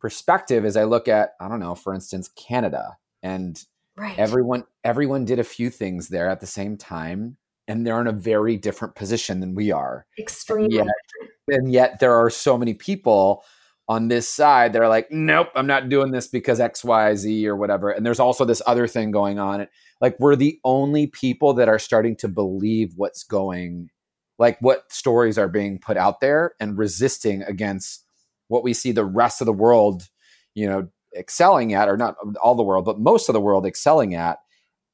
perspective 0.00 0.64
is 0.64 0.76
I 0.76 0.84
look 0.84 1.08
at, 1.08 1.30
I 1.40 1.48
don't 1.48 1.60
know, 1.60 1.74
for 1.74 1.94
instance, 1.94 2.28
Canada 2.28 2.96
and 3.22 3.62
right. 3.96 4.18
everyone, 4.18 4.64
everyone 4.84 5.24
did 5.24 5.38
a 5.38 5.44
few 5.44 5.70
things 5.70 6.08
there 6.08 6.28
at 6.28 6.40
the 6.40 6.46
same 6.46 6.76
time 6.76 7.36
and 7.66 7.86
they're 7.86 8.00
in 8.00 8.06
a 8.06 8.12
very 8.12 8.56
different 8.56 8.94
position 8.94 9.40
than 9.40 9.54
we 9.54 9.70
are. 9.72 10.06
Extremely. 10.18 10.78
And 10.78 10.86
yet, 10.86 11.30
and 11.48 11.72
yet 11.72 12.00
there 12.00 12.14
are 12.14 12.30
so 12.30 12.56
many 12.56 12.74
people 12.74 13.44
on 13.88 14.08
this 14.08 14.28
side 14.28 14.72
that 14.72 14.82
are 14.82 14.88
like, 14.88 15.10
nope, 15.10 15.48
I'm 15.54 15.66
not 15.66 15.88
doing 15.88 16.10
this 16.10 16.26
because 16.26 16.60
X, 16.60 16.84
Y, 16.84 17.14
Z 17.14 17.48
or 17.48 17.56
whatever. 17.56 17.90
And 17.90 18.04
there's 18.04 18.20
also 18.20 18.44
this 18.44 18.62
other 18.66 18.86
thing 18.86 19.10
going 19.10 19.38
on. 19.38 19.66
Like 20.00 20.16
we're 20.20 20.36
the 20.36 20.60
only 20.62 21.06
people 21.06 21.54
that 21.54 21.68
are 21.68 21.78
starting 21.78 22.14
to 22.16 22.28
believe 22.28 22.92
what's 22.96 23.24
going, 23.24 23.90
like 24.38 24.58
what 24.60 24.90
stories 24.92 25.36
are 25.36 25.48
being 25.48 25.78
put 25.78 25.96
out 25.96 26.20
there 26.20 26.54
and 26.60 26.78
resisting 26.78 27.42
against 27.42 28.04
what 28.48 28.62
we 28.62 28.72
see 28.72 28.92
the 28.92 29.04
rest 29.04 29.40
of 29.40 29.46
the 29.46 29.52
world, 29.52 30.08
you 30.54 30.68
know, 30.68 30.88
excelling 31.16 31.74
at, 31.74 31.88
or 31.88 31.96
not 31.96 32.16
all 32.42 32.54
the 32.54 32.62
world, 32.62 32.84
but 32.84 33.00
most 33.00 33.28
of 33.28 33.32
the 33.32 33.40
world 33.40 33.66
excelling 33.66 34.14
at, 34.14 34.38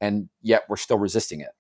and 0.00 0.28
yet 0.42 0.64
we're 0.68 0.76
still 0.76 0.98
resisting 0.98 1.40
it. 1.40 1.50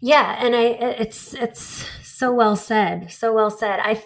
Yeah, 0.00 0.36
and 0.38 0.56
I 0.56 0.62
it's 0.62 1.34
it's 1.34 1.86
so 2.02 2.32
well 2.32 2.56
said, 2.56 3.10
so 3.10 3.32
well 3.32 3.50
said. 3.50 3.80
I 3.82 4.02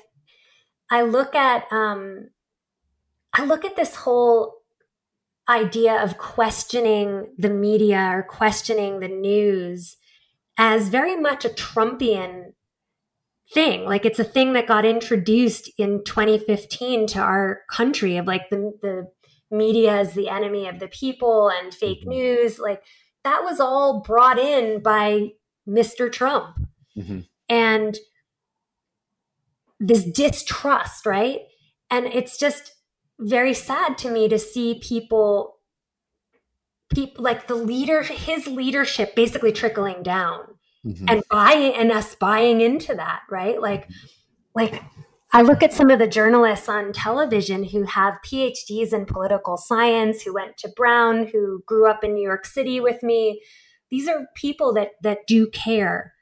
I 0.90 1.02
look 1.02 1.34
at 1.34 1.64
um 1.70 2.28
I 3.32 3.44
look 3.44 3.64
at 3.64 3.76
this 3.76 3.94
whole 3.96 4.54
idea 5.48 6.02
of 6.02 6.18
questioning 6.18 7.28
the 7.38 7.50
media 7.50 8.10
or 8.12 8.22
questioning 8.22 9.00
the 9.00 9.08
news 9.08 9.96
as 10.58 10.88
very 10.88 11.16
much 11.16 11.44
a 11.44 11.50
Trumpian 11.50 12.52
thing. 13.52 13.84
Like 13.84 14.04
it's 14.04 14.18
a 14.18 14.24
thing 14.24 14.52
that 14.54 14.66
got 14.66 14.84
introduced 14.84 15.70
in 15.78 16.02
2015 16.04 17.06
to 17.08 17.20
our 17.20 17.60
country 17.70 18.16
of 18.16 18.26
like 18.26 18.48
the 18.50 18.72
the 18.82 19.08
media 19.50 20.00
is 20.00 20.12
the 20.12 20.28
enemy 20.28 20.66
of 20.66 20.80
the 20.80 20.88
people 20.88 21.48
and 21.48 21.72
fake 21.72 22.00
mm-hmm. 22.00 22.10
news. 22.10 22.58
Like 22.58 22.82
that 23.24 23.42
was 23.44 23.60
all 23.60 24.00
brought 24.00 24.38
in 24.38 24.82
by 24.82 25.28
Mr. 25.68 26.10
Trump. 26.10 26.56
Mm-hmm. 26.96 27.20
And 27.48 27.98
this 29.78 30.04
distrust, 30.04 31.06
right? 31.06 31.40
And 31.90 32.06
it's 32.06 32.38
just 32.38 32.72
very 33.20 33.54
sad 33.54 33.98
to 33.98 34.10
me 34.10 34.28
to 34.28 34.38
see 34.38 34.80
people 34.82 35.55
people 36.94 37.24
like 37.24 37.46
the 37.46 37.54
leader 37.54 38.02
his 38.02 38.46
leadership 38.46 39.14
basically 39.14 39.52
trickling 39.52 40.02
down 40.02 40.46
mm-hmm. 40.84 41.04
and 41.08 41.22
buying 41.30 41.74
and 41.74 41.90
us 41.90 42.14
buying 42.14 42.60
into 42.60 42.94
that, 42.94 43.22
right? 43.30 43.60
Like 43.60 43.88
like 44.54 44.82
I 45.32 45.42
look 45.42 45.62
at 45.62 45.72
some 45.72 45.90
of 45.90 45.98
the 45.98 46.06
journalists 46.06 46.68
on 46.68 46.92
television 46.92 47.64
who 47.64 47.84
have 47.84 48.20
PhDs 48.24 48.92
in 48.92 49.04
political 49.04 49.56
science, 49.56 50.22
who 50.22 50.32
went 50.32 50.56
to 50.58 50.68
Brown, 50.68 51.26
who 51.26 51.62
grew 51.66 51.90
up 51.90 52.04
in 52.04 52.14
New 52.14 52.22
York 52.22 52.46
City 52.46 52.80
with 52.80 53.02
me. 53.02 53.42
These 53.90 54.08
are 54.08 54.28
people 54.34 54.72
that 54.74 54.92
that 55.02 55.26
do 55.26 55.48
care 55.48 56.14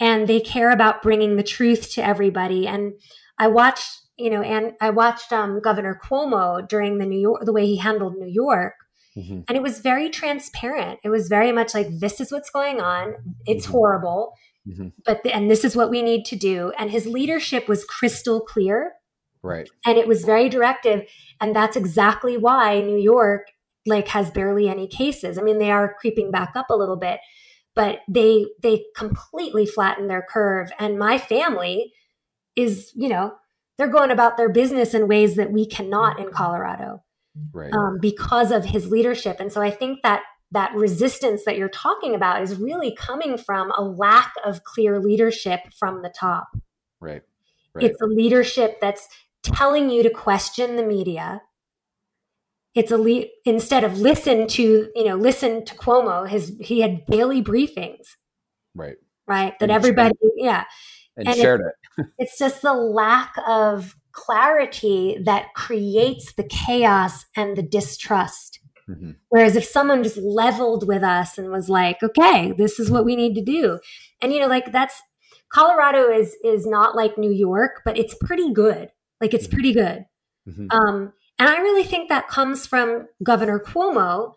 and 0.00 0.26
they 0.26 0.40
care 0.40 0.70
about 0.70 1.02
bringing 1.02 1.36
the 1.36 1.42
truth 1.42 1.92
to 1.92 2.04
everybody. 2.04 2.66
And 2.66 2.94
I 3.38 3.48
watched, 3.48 4.00
you 4.18 4.30
know, 4.30 4.42
and 4.42 4.72
I 4.80 4.90
watched 4.90 5.32
um, 5.32 5.60
Governor 5.60 6.00
Cuomo 6.02 6.66
during 6.66 6.98
the 6.98 7.06
New 7.06 7.20
York, 7.20 7.44
the 7.44 7.52
way 7.52 7.66
he 7.66 7.76
handled 7.76 8.16
New 8.16 8.30
York. 8.30 8.74
Mm-hmm. 9.16 9.40
And 9.48 9.56
it 9.56 9.62
was 9.62 9.80
very 9.80 10.08
transparent. 10.08 11.00
It 11.02 11.08
was 11.08 11.28
very 11.28 11.52
much 11.52 11.74
like, 11.74 11.88
this 11.98 12.20
is 12.20 12.30
what's 12.30 12.50
going 12.50 12.80
on. 12.80 13.14
It's 13.46 13.64
mm-hmm. 13.64 13.72
horrible. 13.72 14.34
Mm-hmm. 14.68 14.88
But, 15.04 15.22
the, 15.22 15.34
and 15.34 15.50
this 15.50 15.64
is 15.64 15.74
what 15.74 15.90
we 15.90 16.02
need 16.02 16.24
to 16.26 16.36
do. 16.36 16.72
And 16.78 16.90
his 16.90 17.06
leadership 17.06 17.68
was 17.68 17.84
crystal 17.84 18.40
clear. 18.40 18.92
Right. 19.42 19.68
And 19.86 19.98
it 19.98 20.06
was 20.06 20.24
very 20.24 20.48
directive. 20.48 21.08
And 21.40 21.56
that's 21.56 21.76
exactly 21.76 22.36
why 22.36 22.80
New 22.80 22.98
York 22.98 23.48
like 23.86 24.08
has 24.08 24.30
barely 24.30 24.68
any 24.68 24.86
cases. 24.86 25.38
I 25.38 25.42
mean, 25.42 25.58
they 25.58 25.70
are 25.70 25.96
creeping 25.98 26.30
back 26.30 26.52
up 26.54 26.66
a 26.68 26.76
little 26.76 26.96
bit, 26.96 27.20
but 27.74 28.00
they 28.08 28.46
they 28.62 28.84
completely 28.96 29.66
flattened 29.66 30.10
their 30.10 30.26
curve 30.28 30.70
and 30.78 30.98
my 30.98 31.18
family 31.18 31.92
is 32.56 32.92
you 32.94 33.08
know 33.08 33.34
they're 33.78 33.88
going 33.88 34.10
about 34.10 34.36
their 34.36 34.48
business 34.48 34.94
in 34.94 35.08
ways 35.08 35.36
that 35.36 35.52
we 35.52 35.66
cannot 35.66 36.18
in 36.18 36.30
colorado 36.30 37.02
right. 37.52 37.72
um, 37.72 37.98
because 38.00 38.50
of 38.50 38.64
his 38.64 38.90
leadership. 38.90 39.38
And 39.40 39.52
so 39.52 39.60
i 39.60 39.70
think 39.70 40.02
that 40.02 40.22
that 40.52 40.74
resistance 40.74 41.44
that 41.44 41.56
you're 41.56 41.68
talking 41.68 42.14
about 42.14 42.42
is 42.42 42.56
really 42.56 42.94
coming 42.94 43.38
from 43.38 43.70
a 43.76 43.82
lack 43.82 44.32
of 44.44 44.64
clear 44.64 44.98
leadership 44.98 45.60
from 45.78 46.02
the 46.02 46.08
top. 46.08 46.48
Right, 47.00 47.22
right. 47.74 47.84
it's 47.84 48.00
a 48.00 48.06
leadership 48.06 48.80
that's 48.80 49.06
telling 49.42 49.90
you 49.90 50.02
to 50.02 50.10
question 50.10 50.76
the 50.76 50.82
media. 50.82 51.42
It's 52.74 52.90
a 52.90 52.98
le- 52.98 53.26
instead 53.44 53.84
of 53.84 53.98
listen 53.98 54.46
to 54.48 54.90
you 54.94 55.04
know 55.04 55.16
listen 55.16 55.64
to 55.64 55.74
Cuomo 55.74 56.28
his 56.28 56.56
he 56.60 56.80
had 56.80 57.06
daily 57.06 57.42
briefings. 57.42 58.16
Right. 58.74 58.96
Right? 59.26 59.58
That 59.58 59.66
and 59.66 59.72
everybody 59.72 60.14
yeah. 60.36 60.64
And, 61.16 61.28
and 61.28 61.36
shared 61.36 61.60
it, 61.60 61.74
it. 61.98 62.06
it's 62.18 62.38
just 62.38 62.62
the 62.62 62.72
lack 62.72 63.34
of 63.46 63.96
clarity 64.12 65.18
that 65.24 65.54
creates 65.54 66.32
the 66.32 66.44
chaos 66.44 67.24
and 67.36 67.56
the 67.56 67.62
distrust 67.62 68.60
mm-hmm. 68.88 69.12
whereas 69.28 69.56
if 69.56 69.64
someone 69.64 70.02
just 70.02 70.18
leveled 70.18 70.86
with 70.86 71.02
us 71.02 71.38
and 71.38 71.50
was 71.50 71.68
like 71.68 72.02
okay 72.02 72.52
this 72.52 72.78
is 72.78 72.90
what 72.90 73.04
we 73.04 73.16
need 73.16 73.34
to 73.34 73.42
do 73.42 73.78
and 74.20 74.32
you 74.32 74.40
know 74.40 74.46
like 74.46 74.72
that's 74.72 75.00
colorado 75.52 76.10
is 76.10 76.36
is 76.44 76.66
not 76.66 76.94
like 76.94 77.18
new 77.18 77.32
york 77.32 77.82
but 77.84 77.98
it's 77.98 78.14
pretty 78.14 78.52
good 78.52 78.90
like 79.20 79.34
it's 79.34 79.46
mm-hmm. 79.46 79.54
pretty 79.54 79.72
good 79.72 80.04
mm-hmm. 80.48 80.66
um 80.70 81.12
and 81.40 81.48
I 81.48 81.56
really 81.56 81.84
think 81.84 82.10
that 82.10 82.28
comes 82.28 82.66
from 82.66 83.08
Governor 83.22 83.58
Cuomo 83.58 84.34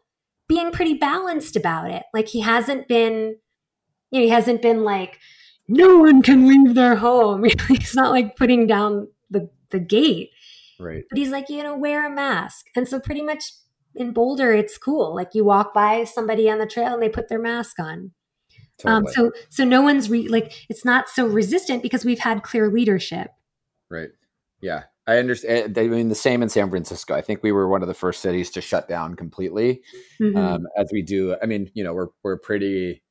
being 0.48 0.72
pretty 0.72 0.94
balanced 0.94 1.58
about 1.58 1.92
it. 1.92 2.04
Like 2.14 2.30
he 2.30 2.40
hasn't 2.40 2.88
been, 2.88 3.36
you 4.10 4.20
know, 4.20 4.26
he 4.26 4.30
hasn't 4.30 4.62
been 4.62 4.86
like, 4.86 5.20
no 5.68 5.98
one 5.98 6.22
can 6.22 6.48
leave 6.48 6.76
their 6.76 6.96
home. 6.96 7.44
he's 7.68 7.94
not 7.94 8.12
like 8.12 8.38
putting 8.38 8.68
down 8.68 9.10
the, 9.74 9.80
gate. 9.80 10.30
Right. 10.80 11.04
But 11.10 11.18
he's 11.18 11.30
like, 11.30 11.50
you 11.50 11.64
know, 11.64 11.78
wear 11.78 12.06
a 12.06 12.10
mask. 12.10 12.68
And 12.76 12.88
so 12.88 13.00
pretty 13.00 13.22
much 13.22 13.44
in 13.96 14.14
Boulder, 14.14 14.54
it's 14.54 14.78
cool. 14.78 15.16
Like 15.16 15.30
you 15.34 15.46
walk 15.46 15.74
by 15.74 16.04
somebody 16.04 16.50
on 16.50 16.60
the 16.60 16.66
trail 16.66 16.94
and 16.94 17.02
they 17.02 17.10
put 17.10 17.30
their 17.30 17.40
mask 17.40 17.80
on. 17.80 18.12
Um, 18.86 19.06
totally. 19.06 19.28
Um, 19.28 19.32
so 19.36 19.42
so 19.50 19.64
no 19.66 19.82
one's 19.82 20.10
re- 20.10 20.28
like 20.28 20.66
it's 20.70 20.84
not 20.84 21.10
so 21.10 21.28
resistant 21.28 21.84
because 21.84 22.04
we've 22.04 22.20
had 22.20 22.44
clear 22.44 22.70
leadership. 22.70 23.32
Right. 23.90 24.10
Yeah. 24.62 24.84
I 25.06 25.18
understand. 25.18 25.78
I 25.78 25.88
mean, 25.88 26.10
the 26.10 26.16
same 26.16 26.42
in 26.42 26.50
San 26.50 26.70
Francisco. 26.70 27.14
I 27.14 27.22
think 27.22 27.44
we 27.44 27.52
were 27.52 27.68
one 27.68 27.82
of 27.82 27.90
the 27.90 27.94
first 27.94 28.22
cities 28.22 28.50
to 28.52 28.62
shut 28.62 28.88
down 28.88 29.16
completely, 29.16 29.82
mm-hmm. 30.22 30.38
um, 30.38 30.68
as 30.78 30.90
we 30.94 31.02
do. 31.02 31.36
I 31.42 31.46
mean, 31.46 31.70
you 31.74 31.84
know, 31.84 31.94
we're 31.94 32.08
we're 32.24 32.38
pretty 32.38 33.04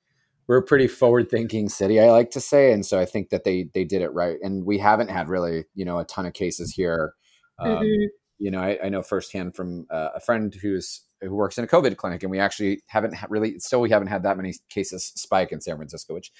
we're 0.46 0.59
a 0.59 0.62
pretty 0.62 0.88
forward 0.88 1.31
thinking 1.31 1.68
city, 1.68 2.00
I 2.00 2.11
like 2.11 2.31
to 2.33 2.40
say, 2.40 2.72
and 2.72 2.85
so 2.85 2.98
I 2.98 3.05
think 3.05 3.31
that 3.31 3.44
they 3.44 3.68
they 3.74 3.85
did 3.85 4.02
it 4.02 4.12
right. 4.12 4.38
And 4.42 4.64
we 4.64 4.78
haven't 4.78 5.11
had 5.11 5.28
really, 5.28 5.64
you 5.74 5.85
know, 5.85 5.98
a 5.98 6.05
ton 6.05 6.26
of 6.26 6.33
cases 6.33 6.72
here. 6.72 7.14
Um, 7.59 7.70
mm-hmm. 7.70 8.07
You 8.38 8.50
know, 8.50 8.61
I, 8.61 8.78
I, 8.83 8.88
know 8.88 9.02
firsthand 9.02 9.55
from 9.55 9.87
uh, 9.88 10.09
a 10.16 10.20
friend 10.20 10.52
who's 10.52 11.02
who 11.20 11.35
works 11.35 11.59
in 11.59 11.64
a 11.64 11.68
COVID 11.68 11.96
clinic, 11.96 12.22
and 12.22 12.31
we 12.31 12.40
actually 12.40 12.83
haven't 12.87 13.14
ha- 13.14 13.28
really 13.31 13.59
still 13.61 13.81
we 13.81 13.90
haven't 13.90 14.09
had 14.09 14.24
that 14.24 14.37
many 14.37 14.55
cases 14.68 15.12
spike 15.14 15.52
in 15.52 15.61
San 15.61 15.76
Francisco, 15.76 16.14
which 16.14 16.33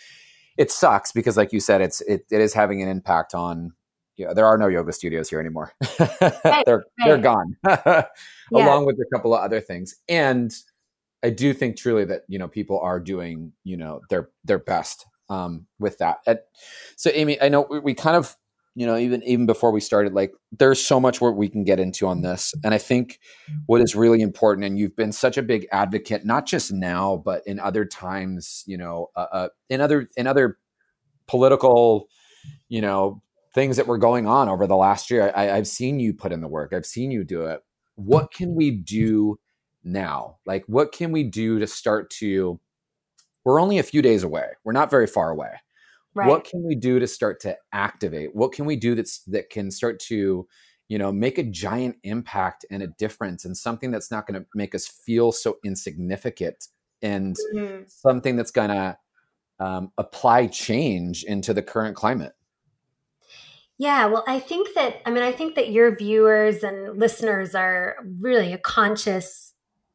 it 0.59 0.71
sucks 0.71 1.13
because, 1.13 1.37
like 1.37 1.53
you 1.53 1.61
said, 1.61 1.81
it's 1.81 2.01
it, 2.03 2.27
it 2.31 2.41
is 2.41 2.55
having 2.55 2.83
an 2.83 2.89
impact 2.89 3.35
on 3.35 3.73
yeah, 4.17 4.35
there 4.35 4.47
are 4.47 4.59
no 4.59 4.69
yoga 4.69 4.93
studios 4.93 5.31
here 5.31 5.41
anymore. 5.41 5.73
Right, 6.45 6.65
they're 6.67 6.77
right. 6.77 6.85
they're 7.05 7.19
gone, 7.19 7.57
yeah. 7.67 8.05
along 8.53 8.85
with 8.85 8.97
a 8.97 9.17
couple 9.17 9.35
of 9.35 9.41
other 9.41 9.61
things. 9.61 9.95
And 10.09 10.53
I 11.23 11.31
do 11.31 11.55
think 11.55 11.77
truly 11.77 12.05
that 12.07 12.23
you 12.29 12.39
know 12.39 12.49
people 12.49 12.81
are 12.81 13.01
doing 13.01 13.53
you 13.65 13.77
know 13.77 14.01
their 14.11 14.31
their 14.45 14.59
best 14.59 15.07
um, 15.29 15.67
with 15.79 15.99
that. 15.99 16.19
And 16.27 16.39
so, 16.97 17.11
Amy, 17.15 17.41
I 17.41 17.49
know 17.49 17.67
we, 17.69 17.79
we 17.79 17.95
kind 17.95 18.17
of 18.17 18.37
you 18.75 18.87
know 18.87 18.97
even 18.97 19.23
even 19.25 19.47
before 19.47 19.71
we 19.71 19.81
started 19.81 20.15
like 20.15 20.33
there's 20.51 20.85
so 20.85 20.99
much 20.99 21.21
work 21.21 21.37
we 21.37 21.49
can 21.49 21.65
get 21.65 21.79
into 21.79 22.07
on 22.07 22.23
this 22.23 22.55
and 22.65 22.73
i 22.73 22.79
think 22.79 23.21
what 23.67 23.83
is 23.83 23.95
really 23.95 24.23
important 24.23 24.65
and 24.65 24.79
you've 24.79 24.97
been 24.97 25.13
such 25.13 25.37
a 25.37 25.43
big 25.43 25.67
advocate 25.73 26.25
not 26.25 26.47
just 26.47 26.73
now 26.73 27.21
but 27.23 27.43
in 27.45 27.61
other 27.61 27.85
times 27.85 28.65
you 28.67 28.79
know 28.79 29.11
uh, 29.15 29.27
uh, 29.31 29.49
in 29.69 29.83
other 29.83 30.09
in 30.17 30.27
other 30.27 30.57
political 31.27 32.09
you 32.71 32.81
know 32.81 33.23
things 33.55 33.77
that 33.77 33.87
were 33.87 33.99
going 33.99 34.27
on 34.27 34.49
over 34.49 34.67
the 34.67 34.77
last 34.77 35.11
year. 35.11 35.33
I, 35.35 35.51
I've 35.51 35.67
seen 35.67 36.01
you 36.01 36.15
put 36.15 36.33
in 36.33 36.41
the 36.41 36.49
work. 36.49 36.73
I've 36.73 36.87
seen 36.87 37.11
you 37.11 37.25
do 37.25 37.45
it. 37.47 37.61
What 37.97 38.33
can 38.33 38.55
we 38.55 38.71
do 38.71 39.39
now? 39.85 40.39
Like, 40.47 40.65
what 40.67 40.93
can 40.93 41.13
we 41.13 41.25
do 41.25 41.59
to 41.59 41.67
start 41.67 42.11
to? 42.11 42.61
We're 43.45 43.61
only 43.61 43.79
a 43.79 43.83
few 43.83 44.03
days 44.03 44.23
away. 44.23 44.47
We're 44.65 44.73
not 44.73 44.91
very 44.91 45.07
far 45.07 45.31
away. 45.31 45.51
Right. 46.15 46.29
What 46.29 46.45
can 46.45 46.63
we 46.63 46.75
do 46.75 46.99
to 46.99 47.07
start 47.07 47.41
to 47.41 47.57
activate? 47.73 48.35
What 48.35 48.53
can 48.53 48.67
we 48.67 48.77
do 48.77 48.95
that's 48.95 49.21
that 49.25 49.51
can 49.51 49.71
start 49.71 49.99
to, 50.01 50.47
you 50.89 50.99
know, 50.99 51.11
make 51.11 51.39
a 51.39 51.43
giant 51.43 51.97
impact 52.05 52.67
and 52.71 52.83
a 52.83 52.87
difference 52.87 53.45
and 53.45 53.57
something 53.57 53.91
that's 53.91 54.11
not 54.11 54.27
going 54.27 54.41
to 54.41 54.47
make 54.55 54.75
us 54.75 54.87
feel 54.87 55.33
so 55.33 55.57
insignificant 55.65 56.69
and 57.01 57.37
mm-hmm. 57.55 57.85
something 57.89 58.37
that's 58.37 58.51
going 58.51 58.69
to 58.69 58.97
um, 59.59 59.91
apply 59.97 60.49
change 60.49 61.25
into 61.25 61.55
the 61.55 61.63
current 61.63 61.97
climate? 61.97 62.35
Yeah, 63.79 64.07
well, 64.07 64.23
I 64.29 64.39
think 64.39 64.75
that, 64.75 65.01
I 65.07 65.11
mean, 65.11 65.23
I 65.23 65.33
think 65.33 65.55
that 65.55 65.71
your 65.71 65.97
viewers 65.97 66.63
and 66.63 66.99
listeners 66.99 67.55
are 67.55 67.97
really 68.21 68.53
a 68.53 68.59
conscious 68.59 69.52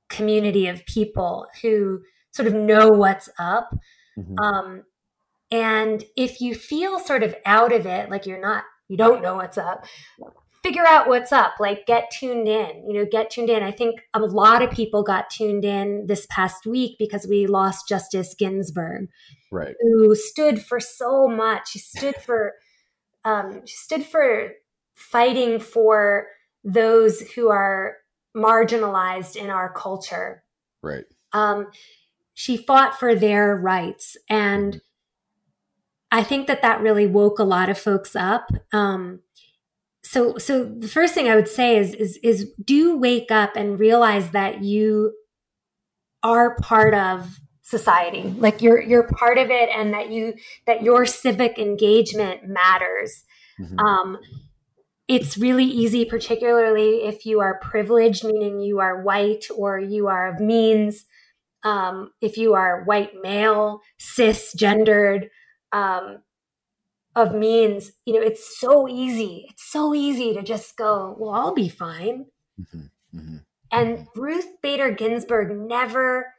community 0.10 0.68
of 0.68 0.86
people 0.86 1.48
who 1.62 2.02
sort 2.32 2.48
of 2.48 2.54
know 2.54 2.90
what's 2.90 3.30
up. 3.40 3.70
Mm-hmm. 4.18 4.40
Um, 4.40 4.84
and 5.50 6.04
if 6.16 6.42
you 6.42 6.56
feel 6.56 7.00
sort 7.00 7.24
of 7.24 7.36
out 7.46 7.72
of 7.72 7.86
it, 7.86 8.10
like 8.10 8.26
you're 8.26 8.42
not, 8.42 8.64
you 8.88 8.98
don't 8.98 9.22
know 9.22 9.36
what's 9.36 9.58
up, 9.58 9.86
figure 10.64 10.86
out 10.86 11.08
what's 11.08 11.32
up 11.32 11.54
like 11.60 11.86
get 11.86 12.12
tuned 12.12 12.48
in 12.48 12.84
you 12.88 12.94
know 12.94 13.06
get 13.10 13.30
tuned 13.30 13.50
in 13.50 13.64
i 13.64 13.72
think 13.72 14.02
a 14.14 14.20
lot 14.20 14.62
of 14.62 14.72
people 14.72 15.02
got 15.04 15.30
tuned 15.30 15.64
in 15.64 16.06
this 16.08 16.28
past 16.30 16.66
week 16.66 16.98
because 17.00 17.26
we 17.28 17.48
lost 17.48 17.88
justice 17.88 18.36
ginsburg 18.38 19.08
right 19.52 19.76
who 19.80 20.14
stood 20.16 20.62
for 20.62 20.80
so 20.80 21.28
much 21.28 21.70
she 21.72 21.80
stood 21.80 22.16
for 22.16 22.54
um, 23.24 23.62
she 23.66 23.76
stood 23.76 24.06
for 24.06 24.52
fighting 24.96 25.60
for 25.60 26.28
those 26.64 27.22
who 27.32 27.50
are 27.50 27.98
marginalized 28.38 29.36
in 29.36 29.50
our 29.50 29.72
culture. 29.74 30.44
Right. 30.82 31.06
Um, 31.34 31.68
she 32.34 32.56
fought 32.56 33.00
for 33.00 33.16
their 33.16 33.56
rights 33.56 34.16
and 34.30 34.80
i 36.12 36.22
think 36.22 36.46
that 36.46 36.62
that 36.62 36.80
really 36.82 37.08
woke 37.08 37.40
a 37.40 37.44
lot 37.44 37.70
of 37.70 37.78
folks 37.78 38.16
up. 38.16 38.50
Um, 38.72 39.22
so 40.04 40.38
so 40.38 40.64
the 40.64 40.88
first 40.88 41.14
thing 41.14 41.28
i 41.28 41.36
would 41.36 41.50
say 41.50 41.78
is 41.78 41.94
is 41.96 42.18
is 42.24 42.52
do 42.64 42.96
wake 42.96 43.32
up 43.32 43.56
and 43.56 43.80
realize 43.80 44.30
that 44.32 44.64
you 44.64 45.14
are 46.24 46.56
part 46.58 46.94
of 46.94 47.40
society. 47.68 48.34
Like 48.38 48.62
you're 48.62 48.82
you're 48.82 49.04
part 49.04 49.38
of 49.38 49.50
it 49.50 49.70
and 49.76 49.94
that 49.94 50.10
you 50.10 50.36
that 50.66 50.84
your 50.84 51.06
civic 51.06 51.60
engagement 51.60 52.48
matters. 52.48 53.24
Mm-hmm. 53.60 53.80
um 53.80 54.20
it's 55.08 55.38
really 55.38 55.66
easy 55.66 56.06
particularly 56.06 57.04
if 57.04 57.26
you 57.26 57.40
are 57.40 57.60
privileged 57.60 58.24
meaning 58.24 58.60
you 58.60 58.80
are 58.80 59.02
white 59.02 59.46
or 59.56 59.80
you 59.80 60.08
are 60.08 60.34
of 60.34 60.40
means 60.40 61.06
um 61.64 62.12
if 62.22 62.38
you 62.38 62.54
are 62.54 62.84
white 62.84 63.12
male 63.22 63.82
cisgendered 64.00 65.30
um 65.72 66.20
of 67.18 67.34
means, 67.34 67.94
you 68.06 68.14
know, 68.14 68.22
it's 68.22 68.60
so 68.60 68.88
easy. 68.88 69.48
It's 69.50 69.70
so 69.70 69.96
easy 69.96 70.36
to 70.36 70.44
just 70.44 70.78
go, 70.78 71.16
well, 71.18 71.32
I'll 71.32 71.54
be 71.54 71.68
fine. 71.68 72.28
Mm-hmm, 72.62 73.18
mm-hmm, 73.18 73.38
and 73.72 73.98
mm-hmm. 73.98 74.22
Ruth 74.22 74.48
Bader 74.62 74.92
Ginsburg 74.92 75.52
never, 75.58 76.34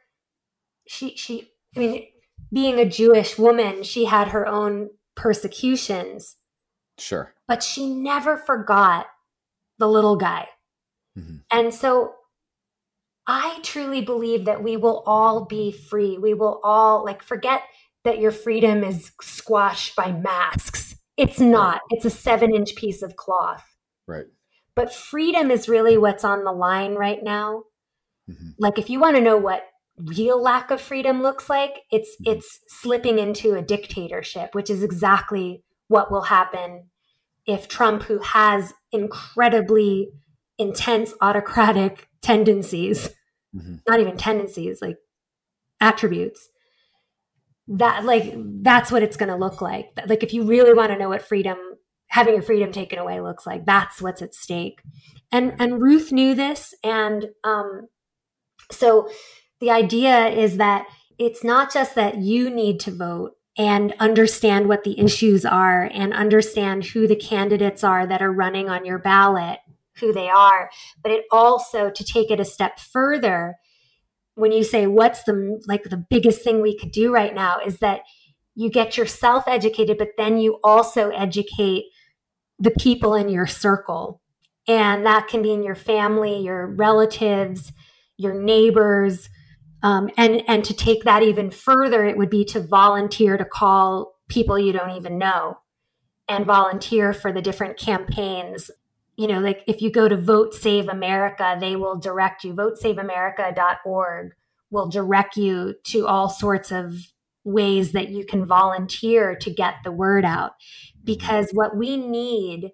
she, 0.87 1.17
she, 1.17 1.51
I 1.75 1.79
mean, 1.79 2.07
being 2.51 2.79
a 2.79 2.89
Jewish 2.89 3.37
woman, 3.37 3.83
she 3.83 4.05
had 4.05 4.29
her 4.29 4.47
own 4.47 4.91
persecutions. 5.15 6.37
Sure. 6.99 7.33
But 7.47 7.63
she 7.63 7.89
never 7.89 8.37
forgot 8.37 9.07
the 9.77 9.87
little 9.87 10.15
guy. 10.15 10.47
Mm-hmm. 11.17 11.37
And 11.51 11.73
so 11.73 12.13
I 13.27 13.59
truly 13.63 14.01
believe 14.01 14.45
that 14.45 14.63
we 14.63 14.77
will 14.77 15.03
all 15.05 15.45
be 15.45 15.71
free. 15.71 16.17
We 16.17 16.33
will 16.33 16.59
all 16.63 17.03
like 17.05 17.23
forget 17.23 17.63
that 18.03 18.19
your 18.19 18.31
freedom 18.31 18.83
is 18.83 19.11
squashed 19.21 19.95
by 19.95 20.11
masks. 20.11 20.95
It's 21.17 21.39
not. 21.39 21.81
It's 21.89 22.05
a 22.05 22.09
seven 22.09 22.55
inch 22.55 22.75
piece 22.75 23.01
of 23.01 23.15
cloth. 23.15 23.63
Right. 24.07 24.25
But 24.75 24.93
freedom 24.93 25.51
is 25.51 25.67
really 25.67 25.97
what's 25.97 26.23
on 26.23 26.43
the 26.43 26.51
line 26.51 26.95
right 26.95 27.21
now. 27.21 27.63
Mm-hmm. 28.29 28.49
Like 28.57 28.79
if 28.79 28.89
you 28.89 28.99
want 28.99 29.15
to 29.17 29.21
know 29.21 29.37
what 29.37 29.63
real 29.97 30.41
lack 30.41 30.71
of 30.71 30.79
freedom 30.79 31.21
looks 31.21 31.49
like, 31.49 31.81
it's 31.91 32.15
mm-hmm. 32.21 32.37
it's 32.37 32.59
slipping 32.67 33.19
into 33.19 33.55
a 33.55 33.61
dictatorship, 33.61 34.55
which 34.55 34.69
is 34.69 34.81
exactly 34.81 35.63
what 35.89 36.09
will 36.09 36.23
happen 36.23 36.85
if 37.45 37.67
Trump, 37.67 38.03
who 38.03 38.19
has 38.19 38.73
incredibly 38.91 40.11
intense 40.57 41.13
autocratic 41.19 42.07
tendencies, 42.21 43.09
mm-hmm. 43.53 43.75
not 43.87 43.99
even 43.99 44.15
tendencies, 44.15 44.81
like 44.81 44.97
attributes, 45.81 46.47
that 47.67 48.05
like 48.05 48.33
that's 48.61 48.91
what 48.91 49.03
it's 49.03 49.17
going 49.17 49.29
to 49.29 49.35
look 49.35 49.61
like. 49.61 49.87
Like 50.07 50.23
if 50.23 50.33
you 50.33 50.43
really 50.43 50.73
want 50.73 50.91
to 50.91 50.97
know 50.97 51.09
what 51.09 51.21
freedom 51.21 51.57
having 52.07 52.33
your 52.33 52.41
freedom 52.41 52.71
taken 52.71 52.97
away 52.97 53.21
looks 53.21 53.45
like 53.45 53.65
that's 53.65 54.01
what's 54.01 54.21
at 54.21 54.33
stake. 54.33 54.81
And 55.31 55.53
and 55.59 55.81
ruth 55.81 56.11
knew 56.11 56.33
this 56.33 56.73
and 56.83 57.27
um 57.43 57.87
so 58.71 59.09
the 59.59 59.71
idea 59.71 60.27
is 60.27 60.57
that 60.57 60.87
it's 61.17 61.43
not 61.43 61.73
just 61.73 61.95
that 61.95 62.17
you 62.17 62.49
need 62.49 62.79
to 62.81 62.91
vote 62.91 63.33
and 63.59 63.93
understand 63.99 64.69
what 64.69 64.85
the 64.85 64.97
issues 64.97 65.43
are 65.43 65.83
and 65.93 66.13
understand 66.13 66.85
who 66.85 67.05
the 67.05 67.15
candidates 67.15 67.83
are 67.83 68.07
that 68.07 68.21
are 68.21 68.31
running 68.31 68.69
on 68.69 68.85
your 68.85 68.97
ballot 68.97 69.59
who 69.99 70.13
they 70.13 70.29
are. 70.29 70.71
But 71.03 71.11
it 71.11 71.25
also 71.29 71.89
to 71.89 72.03
take 72.05 72.31
it 72.31 72.39
a 72.39 72.45
step 72.45 72.79
further 72.79 73.57
when 74.35 74.53
you 74.53 74.63
say 74.63 74.87
what's 74.87 75.23
the 75.23 75.61
like 75.67 75.83
the 75.83 75.97
biggest 75.97 76.41
thing 76.41 76.61
we 76.61 76.77
could 76.77 76.93
do 76.93 77.13
right 77.13 77.35
now? 77.35 77.59
is 77.59 77.79
that 77.79 78.01
you 78.55 78.69
get 78.69 78.97
yourself 78.97 79.43
educated 79.45 79.97
but 79.97 80.09
then 80.17 80.37
you 80.37 80.59
also 80.63 81.09
educate 81.09 81.83
the 82.57 82.71
people 82.71 83.13
in 83.13 83.27
your 83.27 83.47
circle. 83.47 84.21
And 84.69 85.05
that 85.05 85.27
can 85.27 85.41
be 85.41 85.51
in 85.51 85.63
your 85.63 85.75
family 85.75 86.39
your 86.39 86.65
relatives 86.65 87.73
your 88.15 88.33
neighbors 88.33 89.29
um, 89.83 90.09
and 90.17 90.43
and 90.47 90.63
to 90.65 90.73
take 90.73 91.03
that 91.03 91.23
even 91.23 91.49
further 91.51 92.05
it 92.05 92.17
would 92.17 92.29
be 92.29 92.45
to 92.45 92.59
volunteer 92.59 93.37
to 93.37 93.45
call 93.45 94.15
people 94.27 94.59
you 94.59 94.71
don't 94.71 94.97
even 94.97 95.17
know 95.17 95.57
and 96.27 96.45
volunteer 96.45 97.13
for 97.13 97.31
the 97.31 97.41
different 97.41 97.77
campaigns 97.77 98.69
you 99.19 99.27
know, 99.27 99.39
like 99.39 99.65
if 99.67 99.81
you 99.81 99.91
go 99.91 100.07
to 100.07 100.15
Vote 100.15 100.53
Save 100.53 100.87
America, 100.87 101.57
they 101.59 101.75
will 101.75 101.97
direct 101.97 102.45
you. 102.45 102.53
VoteSaveAmerica.org 102.53 104.31
will 104.71 104.87
direct 104.87 105.35
you 105.35 105.75
to 105.83 106.07
all 106.07 106.29
sorts 106.29 106.71
of 106.71 106.95
ways 107.43 107.91
that 107.91 108.07
you 108.07 108.25
can 108.25 108.45
volunteer 108.45 109.35
to 109.35 109.51
get 109.51 109.75
the 109.83 109.91
word 109.91 110.23
out. 110.23 110.51
Because 111.03 111.49
what 111.51 111.75
we 111.75 111.97
need 111.97 112.71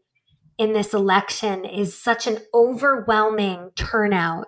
in 0.59 0.73
this 0.73 0.93
election 0.93 1.65
is 1.65 1.99
such 1.99 2.27
an 2.27 2.37
overwhelming 2.53 3.71
turnout 3.75 4.45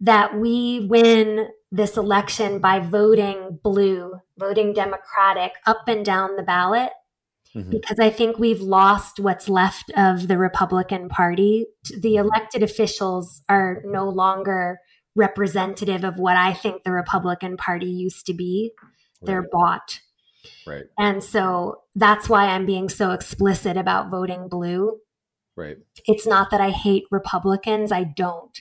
that 0.00 0.38
we 0.38 0.86
win 0.88 1.48
this 1.70 1.96
election 1.96 2.58
by 2.58 2.80
voting 2.80 3.58
blue, 3.62 4.14
voting 4.38 4.72
Democratic 4.72 5.52
up 5.66 5.86
and 5.86 6.04
down 6.04 6.36
the 6.36 6.42
ballot 6.42 6.90
mm-hmm. 7.54 7.70
because 7.70 7.98
I 7.98 8.10
think 8.10 8.38
we've 8.38 8.60
lost 8.60 9.20
what's 9.20 9.48
left 9.48 9.90
of 9.96 10.28
the 10.28 10.38
Republican 10.38 11.08
Party. 11.08 11.66
The 11.96 12.16
elected 12.16 12.62
officials 12.62 13.42
are 13.48 13.82
no 13.84 14.08
longer 14.08 14.80
representative 15.14 16.04
of 16.04 16.18
what 16.18 16.36
I 16.36 16.54
think 16.54 16.82
the 16.82 16.92
Republican 16.92 17.56
Party 17.56 17.90
used 17.90 18.26
to 18.26 18.34
be. 18.34 18.72
They're 19.22 19.46
bought. 19.52 20.00
Right. 20.66 20.84
And 20.98 21.22
so 21.22 21.82
that's 21.94 22.28
why 22.28 22.46
I'm 22.46 22.64
being 22.64 22.88
so 22.88 23.10
explicit 23.10 23.76
about 23.76 24.10
voting 24.10 24.48
blue. 24.48 24.98
Right. 25.56 25.76
It's 26.06 26.26
not 26.26 26.50
that 26.50 26.60
I 26.60 26.70
hate 26.70 27.04
Republicans, 27.10 27.92
I 27.92 28.04
don't. 28.04 28.58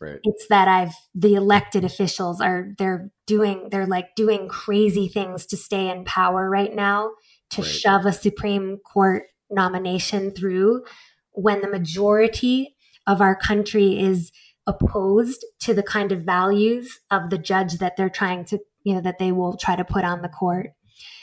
Right. 0.00 0.18
It's 0.22 0.46
that 0.48 0.68
I've 0.68 0.94
the 1.14 1.34
elected 1.34 1.84
officials 1.84 2.40
are 2.40 2.68
they're 2.78 3.10
doing 3.26 3.68
they're 3.70 3.86
like 3.86 4.14
doing 4.14 4.48
crazy 4.48 5.08
things 5.08 5.46
to 5.46 5.56
stay 5.56 5.88
in 5.90 6.04
power 6.04 6.48
right 6.48 6.74
now 6.74 7.12
to 7.50 7.62
right. 7.62 7.70
shove 7.70 8.06
a 8.06 8.12
Supreme 8.12 8.78
Court 8.78 9.24
nomination 9.50 10.30
through 10.30 10.84
when 11.32 11.60
the 11.60 11.68
majority 11.68 12.76
of 13.06 13.20
our 13.20 13.36
country 13.36 13.98
is 13.98 14.32
opposed 14.66 15.44
to 15.60 15.72
the 15.72 15.82
kind 15.82 16.10
of 16.10 16.22
values 16.22 16.98
of 17.10 17.30
the 17.30 17.38
judge 17.38 17.74
that 17.74 17.96
they're 17.96 18.10
trying 18.10 18.44
to, 18.44 18.58
you 18.82 18.94
know, 18.94 19.00
that 19.00 19.18
they 19.18 19.30
will 19.30 19.56
try 19.56 19.76
to 19.76 19.84
put 19.84 20.04
on 20.04 20.22
the 20.22 20.28
court. 20.28 20.70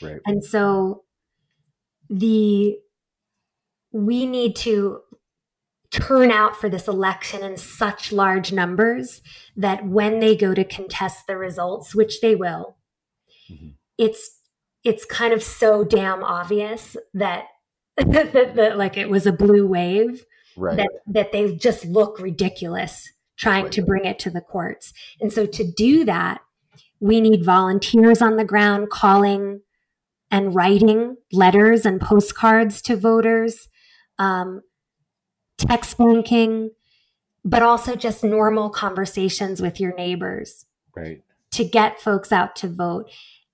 Right. 0.02 0.21
And 0.26 0.43
so 0.43 1.04
the 2.10 2.78
we 3.91 4.26
need 4.26 4.56
to 4.56 5.02
turn 5.93 6.32
out 6.32 6.58
for 6.58 6.69
this 6.69 6.88
election 6.88 7.43
in 7.43 7.56
such 7.56 8.12
large 8.12 8.51
numbers 8.51 9.21
that 9.56 9.86
when 9.86 10.19
they 10.19 10.36
go 10.36 10.53
to 10.53 10.63
contest 10.63 11.27
the 11.27 11.38
results, 11.38 11.93
which 11.93 12.19
they 12.19 12.36
will, 12.36 12.77
mm-hmm. 13.49 13.69
it's 13.97 14.39
it's 14.84 15.06
kind 15.06 15.34
of 15.34 15.41
so 15.41 15.84
damn 15.84 16.23
obvious 16.23 16.97
that 17.13 17.45
that, 17.97 18.56
that, 18.56 18.77
like 18.77 18.97
it 18.97 19.10
was 19.10 19.27
a 19.27 19.32
blue 19.32 19.67
wave 19.67 20.25
right. 20.58 20.77
that 20.77 20.89
that 21.06 21.32
they 21.32 21.56
just 21.56 21.86
look 21.86 22.19
ridiculous 22.19 23.10
trying 23.38 23.65
right. 23.65 23.71
to 23.73 23.82
bring 23.82 24.06
it 24.06 24.19
to 24.19 24.29
the 24.29 24.41
courts. 24.41 24.93
And 25.21 25.32
so 25.32 25.45
to 25.45 25.63
do 25.63 26.06
that, 26.06 26.41
we 26.99 27.21
need 27.21 27.45
volunteers 27.45 28.21
on 28.21 28.38
the 28.38 28.45
ground 28.45 28.89
calling 28.89 29.62
and 30.32 30.56
writing 30.56 31.17
letters 31.32 31.86
and 31.86 32.01
postcards 32.01 32.82
to 32.84 32.95
voters, 32.95 33.67
um, 34.17 34.62
text 35.58 35.97
banking, 35.97 36.71
but 37.45 37.62
also 37.62 37.95
just 37.95 38.23
normal 38.23 38.69
conversations 38.69 39.62
with 39.62 39.79
your 39.79 39.95
neighbors. 39.95 40.65
Right. 40.95 41.23
To 41.51 41.63
get 41.63 42.01
folks 42.01 42.31
out 42.31 42.56
to 42.58 42.67
vote. 42.67 43.10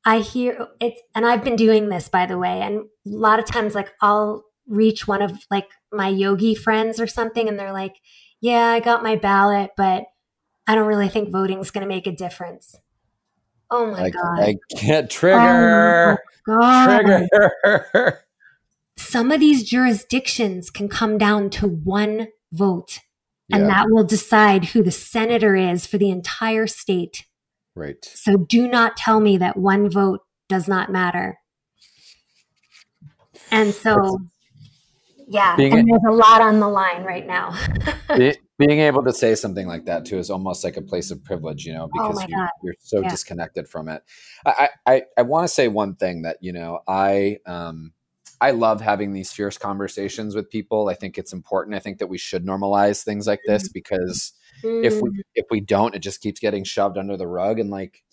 I 0.05 0.19
hear 0.19 0.67
it's, 0.79 1.01
and 1.13 1.25
I've 1.25 1.43
been 1.43 1.55
doing 1.57 1.89
this 1.89 2.07
by 2.07 2.25
the 2.25 2.37
way. 2.37 2.61
And 2.61 2.79
a 2.79 2.85
lot 3.05 3.39
of 3.39 3.45
times, 3.45 3.75
like 3.75 3.93
I'll 4.01 4.45
reach 4.67 5.07
one 5.07 5.21
of 5.21 5.45
like 5.51 5.67
my 5.91 6.07
yogi 6.07 6.55
friends 6.55 6.99
or 6.99 7.07
something, 7.07 7.49
and 7.49 7.59
they're 7.59 7.73
like, 7.73 7.95
"Yeah, 8.39 8.67
I 8.67 8.79
got 8.79 9.03
my 9.03 9.15
ballot, 9.17 9.71
but 9.75 10.05
I 10.67 10.75
don't 10.75 10.87
really 10.87 11.09
think 11.09 11.31
voting's 11.31 11.71
going 11.71 11.81
to 11.81 11.87
make 11.87 12.07
a 12.07 12.11
difference." 12.11 12.77
Oh 13.69 13.91
my 13.91 14.05
I, 14.05 14.09
god! 14.09 14.39
I 14.39 14.55
can't 14.75 15.05
oh 15.05 15.09
trigger. 15.09 16.19
Oh 16.47 16.85
trigger. 16.85 18.23
some 19.09 19.31
of 19.31 19.39
these 19.39 19.63
jurisdictions 19.63 20.69
can 20.69 20.87
come 20.87 21.17
down 21.17 21.49
to 21.51 21.67
one 21.67 22.27
vote, 22.51 22.99
and 23.51 23.63
Yeah. 23.63 23.67
that 23.67 23.85
will 23.89 24.03
decide 24.03 24.65
who 24.65 24.83
the 24.83 24.91
senator 24.91 25.55
is 25.55 25.85
for 25.85 25.97
the 25.97 26.09
entire 26.09 26.67
state. 26.67 27.25
Right. 27.75 28.03
So 28.03 28.37
do 28.37 28.67
not 28.67 28.97
tell 28.97 29.19
me 29.19 29.37
that 29.37 29.57
one 29.57 29.89
vote 29.89 30.21
does 30.47 30.67
not 30.67 30.91
matter. 30.91 31.39
And 33.51 33.73
so, 33.73 34.19
yeah, 35.27 35.55
and 35.57 35.73
a- 35.73 35.83
there's 35.83 36.01
a 36.07 36.11
lot 36.11 36.41
on 36.41 36.59
the 36.59 36.67
line 36.67 37.03
right 37.03 37.25
now. 37.25 37.57
Be- 38.17 38.37
being 38.57 38.79
able 38.79 39.03
to 39.05 39.13
say 39.13 39.35
something 39.35 39.67
like 39.67 39.85
that 39.85 40.05
too 40.05 40.17
is 40.17 40.29
almost 40.29 40.63
like 40.63 40.75
a 40.77 40.81
place 40.81 41.11
of 41.11 41.23
privilege, 41.23 41.65
you 41.65 41.73
know, 41.73 41.87
because 41.93 42.17
Oh 42.21 42.27
you, 42.27 42.47
you're 42.63 42.75
so 42.79 43.01
Yeah. 43.01 43.09
disconnected 43.09 43.67
from 43.69 43.87
it. 43.87 44.03
I, 44.45 44.69
I, 44.85 45.03
I 45.17 45.21
want 45.21 45.45
to 45.47 45.53
say 45.53 45.67
one 45.67 45.95
thing 45.95 46.23
that 46.23 46.37
you 46.41 46.51
know 46.51 46.79
I 46.87 47.37
um 47.45 47.93
I 48.41 48.51
love 48.51 48.81
having 48.81 49.13
these 49.13 49.31
fierce 49.31 49.57
conversations 49.57 50.35
with 50.35 50.49
people. 50.49 50.89
I 50.89 50.93
think 50.93 51.17
it's 51.17 51.33
important. 51.33 51.75
I 51.75 51.79
think 51.79 51.97
that 51.99 52.07
we 52.07 52.17
should 52.17 52.45
normalize 52.45 53.03
things 53.03 53.27
like 53.27 53.41
this 53.45 53.67
because 53.69 54.33
if 54.63 54.95
Mm. 54.95 55.01
we 55.01 55.23
if 55.35 55.45
we 55.51 55.59
don't, 55.61 55.95
it 55.95 55.99
just 55.99 56.21
keeps 56.21 56.39
getting 56.39 56.63
shoved 56.63 56.97
under 56.97 57.17
the 57.17 57.27
rug 57.27 57.59
and 57.59 57.69
like 57.69 58.03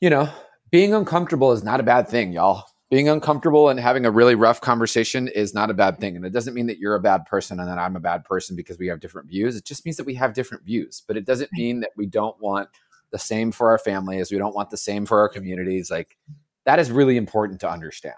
you 0.00 0.10
know, 0.10 0.28
being 0.70 0.92
uncomfortable 0.94 1.52
is 1.52 1.62
not 1.62 1.78
a 1.78 1.84
bad 1.84 2.08
thing, 2.08 2.32
y'all. 2.32 2.64
Being 2.90 3.08
uncomfortable 3.08 3.68
and 3.68 3.78
having 3.78 4.04
a 4.04 4.10
really 4.10 4.34
rough 4.34 4.60
conversation 4.60 5.28
is 5.28 5.54
not 5.54 5.70
a 5.70 5.74
bad 5.74 5.98
thing. 5.98 6.16
And 6.16 6.26
it 6.26 6.32
doesn't 6.32 6.54
mean 6.54 6.66
that 6.66 6.78
you're 6.78 6.96
a 6.96 7.00
bad 7.00 7.24
person 7.24 7.60
and 7.60 7.68
that 7.68 7.78
I'm 7.78 7.96
a 7.96 8.00
bad 8.00 8.24
person 8.24 8.56
because 8.56 8.78
we 8.78 8.88
have 8.88 9.00
different 9.00 9.28
views. 9.28 9.56
It 9.56 9.64
just 9.64 9.86
means 9.86 9.96
that 9.96 10.06
we 10.06 10.14
have 10.16 10.34
different 10.34 10.64
views. 10.64 11.02
But 11.06 11.16
it 11.16 11.24
doesn't 11.24 11.50
mean 11.52 11.80
that 11.80 11.90
we 11.96 12.06
don't 12.06 12.38
want 12.40 12.68
the 13.12 13.18
same 13.18 13.52
for 13.52 13.70
our 13.70 13.78
families. 13.78 14.32
We 14.32 14.38
don't 14.38 14.54
want 14.54 14.70
the 14.70 14.76
same 14.76 15.06
for 15.06 15.20
our 15.20 15.28
communities. 15.28 15.90
Like 15.90 16.18
that 16.66 16.80
is 16.80 16.90
really 16.90 17.16
important 17.16 17.60
to 17.60 17.70
understand 17.70 18.16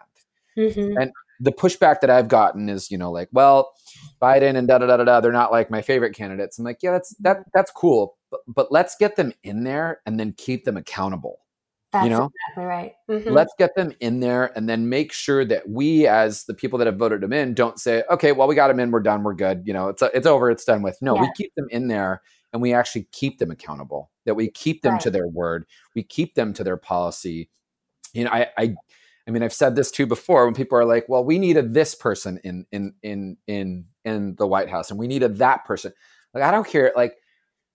Mhm. 0.56 1.10
the 1.40 1.50
pushback 1.52 2.00
that 2.00 2.10
I've 2.10 2.28
gotten 2.28 2.68
is, 2.68 2.90
you 2.90 2.96
know, 2.98 3.10
like, 3.10 3.28
well, 3.32 3.72
Biden 4.22 4.56
and 4.56 4.68
da 4.68 4.78
da 4.78 4.86
da 4.86 4.96
da 4.98 5.04
da, 5.04 5.20
they're 5.20 5.32
not 5.32 5.50
like 5.50 5.68
my 5.70 5.82
favorite 5.82 6.14
candidates. 6.14 6.58
I'm 6.58 6.64
like, 6.64 6.78
yeah, 6.82 6.92
that's 6.92 7.14
that 7.20 7.44
that's 7.52 7.70
cool, 7.72 8.16
but 8.30 8.40
but 8.46 8.70
let's 8.70 8.94
get 8.96 9.16
them 9.16 9.32
in 9.42 9.64
there 9.64 10.00
and 10.06 10.18
then 10.18 10.32
keep 10.36 10.64
them 10.64 10.76
accountable. 10.76 11.40
That's 11.92 12.04
you 12.04 12.10
know, 12.10 12.30
exactly 12.48 12.64
right. 12.64 12.92
Mhm. 13.08 13.30
let's 13.32 13.52
get 13.58 13.74
them 13.76 13.92
in 14.00 14.18
there 14.20 14.50
and 14.56 14.68
then 14.68 14.88
make 14.88 15.12
sure 15.12 15.44
that 15.44 15.68
we, 15.68 16.08
as 16.08 16.44
the 16.44 16.54
people 16.54 16.76
that 16.80 16.86
have 16.86 16.96
voted 16.96 17.20
them 17.20 17.32
in, 17.32 17.54
don't 17.54 17.78
say, 17.78 18.02
okay, 18.10 18.32
well, 18.32 18.48
we 18.48 18.54
got 18.56 18.66
them 18.68 18.80
in, 18.80 18.90
we're 18.90 18.98
done, 19.00 19.22
we're 19.22 19.34
good. 19.34 19.62
You 19.64 19.72
know, 19.74 19.88
it's 19.88 20.02
it's 20.02 20.26
over, 20.26 20.50
it's 20.50 20.64
done 20.64 20.82
with. 20.82 20.98
No, 21.02 21.14
we 21.14 21.30
keep 21.36 21.54
them 21.56 21.66
in 21.70 21.86
there 21.88 22.22
and 22.52 22.60
we 22.62 22.72
actually 22.72 23.06
keep 23.12 23.38
them 23.38 23.50
accountable. 23.50 24.10
That 24.24 24.34
we 24.34 24.50
keep 24.50 24.82
them 24.82 24.98
to 25.00 25.10
their 25.10 25.28
word, 25.28 25.66
we 25.94 26.02
keep 26.02 26.34
them 26.34 26.52
to 26.54 26.64
their 26.64 26.76
policy. 26.76 27.48
You 28.12 28.24
know, 28.24 28.30
I 28.30 28.48
I 28.58 28.74
I 29.26 29.30
mean, 29.30 29.42
I've 29.42 29.52
said 29.54 29.74
this 29.74 29.90
too 29.90 30.06
before 30.06 30.44
when 30.44 30.54
people 30.54 30.78
are 30.78 30.84
like, 30.84 31.06
"Well, 31.08 31.24
we 31.24 31.38
needed 31.38 31.72
this 31.74 31.94
person 31.94 32.40
in 32.44 32.66
in 32.72 32.94
in 33.02 33.36
in 33.46 33.86
in 34.04 34.34
the 34.36 34.46
White 34.46 34.68
House, 34.68 34.90
and 34.90 34.98
we 34.98 35.06
needed 35.06 35.38
that 35.38 35.64
person." 35.64 35.92
Like, 36.34 36.42
I 36.44 36.50
don't 36.50 36.66
care. 36.66 36.92
Like, 36.94 37.14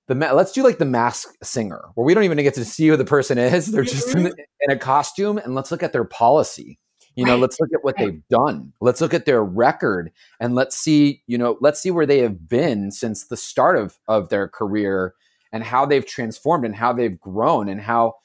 the 0.07 0.15
ma- 0.15 0.31
let's 0.33 0.51
do 0.51 0.63
like 0.63 0.77
the 0.77 0.85
Mask 0.85 1.29
Singer, 1.41 1.89
where 1.95 2.05
we 2.05 2.13
don't 2.13 2.23
even 2.23 2.37
get 2.37 2.53
to 2.55 2.65
see 2.65 2.87
who 2.87 2.97
the 2.97 3.05
person 3.05 3.37
is; 3.37 3.71
they're 3.71 3.83
just 3.83 4.09
in, 4.09 4.23
mm-hmm. 4.23 4.31
the, 4.35 4.45
in 4.61 4.71
a 4.71 4.77
costume, 4.77 5.37
and 5.39 5.55
let's 5.55 5.71
look 5.71 5.83
at 5.83 5.93
their 5.93 6.03
policy. 6.05 6.79
You 7.15 7.25
know, 7.25 7.33
Right. 7.33 7.41
let's 7.41 7.59
look 7.59 7.71
at 7.73 7.83
what 7.83 7.95
Right. 7.97 8.11
they've 8.11 8.27
done. 8.29 8.71
Let's 8.79 9.01
look 9.01 9.13
at 9.13 9.25
their 9.25 9.43
record, 9.43 10.11
and 10.39 10.53
let's 10.55 10.77
see. 10.77 11.23
You 11.25 11.37
know, 11.37 11.57
let's 11.61 11.81
see 11.81 11.91
where 11.91 12.05
they 12.05 12.19
have 12.19 12.47
been 12.47 12.91
since 12.91 13.25
the 13.25 13.37
start 13.37 13.75
of 13.77 13.97
of 14.07 14.29
their 14.29 14.47
career, 14.47 15.15
and 15.51 15.63
how 15.63 15.85
they've 15.87 16.05
transformed, 16.05 16.63
and 16.65 16.75
how 16.75 16.93
they've 16.93 17.19
grown, 17.19 17.67
and 17.69 17.81
how 17.81 18.15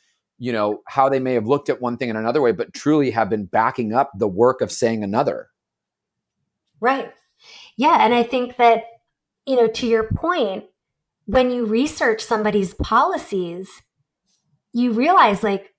you 0.45 0.53
know 0.53 0.83
how 0.87 1.09
they 1.09 1.19
may 1.21 1.35
have 1.35 1.47
looked 1.47 1.69
at 1.69 1.81
one 1.81 1.97
thing 1.97 2.11
in 2.11 2.17
another 2.17 2.43
way 2.43 2.53
but 2.53 2.73
truly 2.75 3.11
have 3.11 3.29
been 3.31 3.47
backing 3.47 3.95
up 3.95 4.11
the 4.19 4.29
work 4.29 4.61
of 4.61 4.71
saying 4.71 5.03
another 5.03 5.49
Right. 6.81 7.13
Yeah. 7.77 8.05
And 8.05 8.13
I 8.13 8.23
think 8.23 8.57
that, 8.59 8.85
you 9.47 9.57
know, 9.57 9.69
to 9.69 9.87
your 9.87 10.05
point, 10.05 10.65
when 11.27 11.51
you 11.51 11.65
research 11.65 12.23
somebody's 12.23 12.75
policies, 12.75 13.71
you 14.73 14.93
realize 14.93 15.43
like 15.43 15.73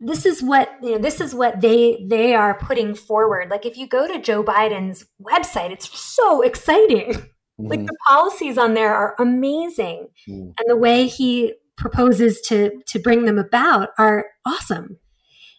this 0.00 0.26
is 0.26 0.42
what 0.42 0.68
you 0.82 0.92
know 0.92 0.98
this 0.98 1.20
is 1.20 1.34
what 1.34 1.60
they 1.62 2.04
they 2.10 2.34
are 2.34 2.58
putting 2.58 2.94
forward 2.94 3.48
like 3.50 3.64
if 3.64 3.76
you 3.78 3.86
go 3.86 4.06
to 4.06 4.20
joe 4.20 4.42
biden's 4.42 5.06
website 5.22 5.70
it's 5.70 5.88
so 5.98 6.42
exciting 6.42 7.12
like 7.58 7.80
Mhm. 7.80 7.86
the 7.86 7.96
policies 8.08 8.58
on 8.58 8.74
there 8.74 8.94
are 8.94 9.14
amazing 9.18 10.08
Mm. 10.28 10.52
and 10.58 10.66
the 10.66 10.76
way 10.76 11.06
he 11.06 11.54
proposes 11.76 12.40
to 12.42 12.70
to 12.86 12.98
bring 12.98 13.24
them 13.24 13.38
about 13.38 13.90
are 13.98 14.26
awesome. 14.46 14.98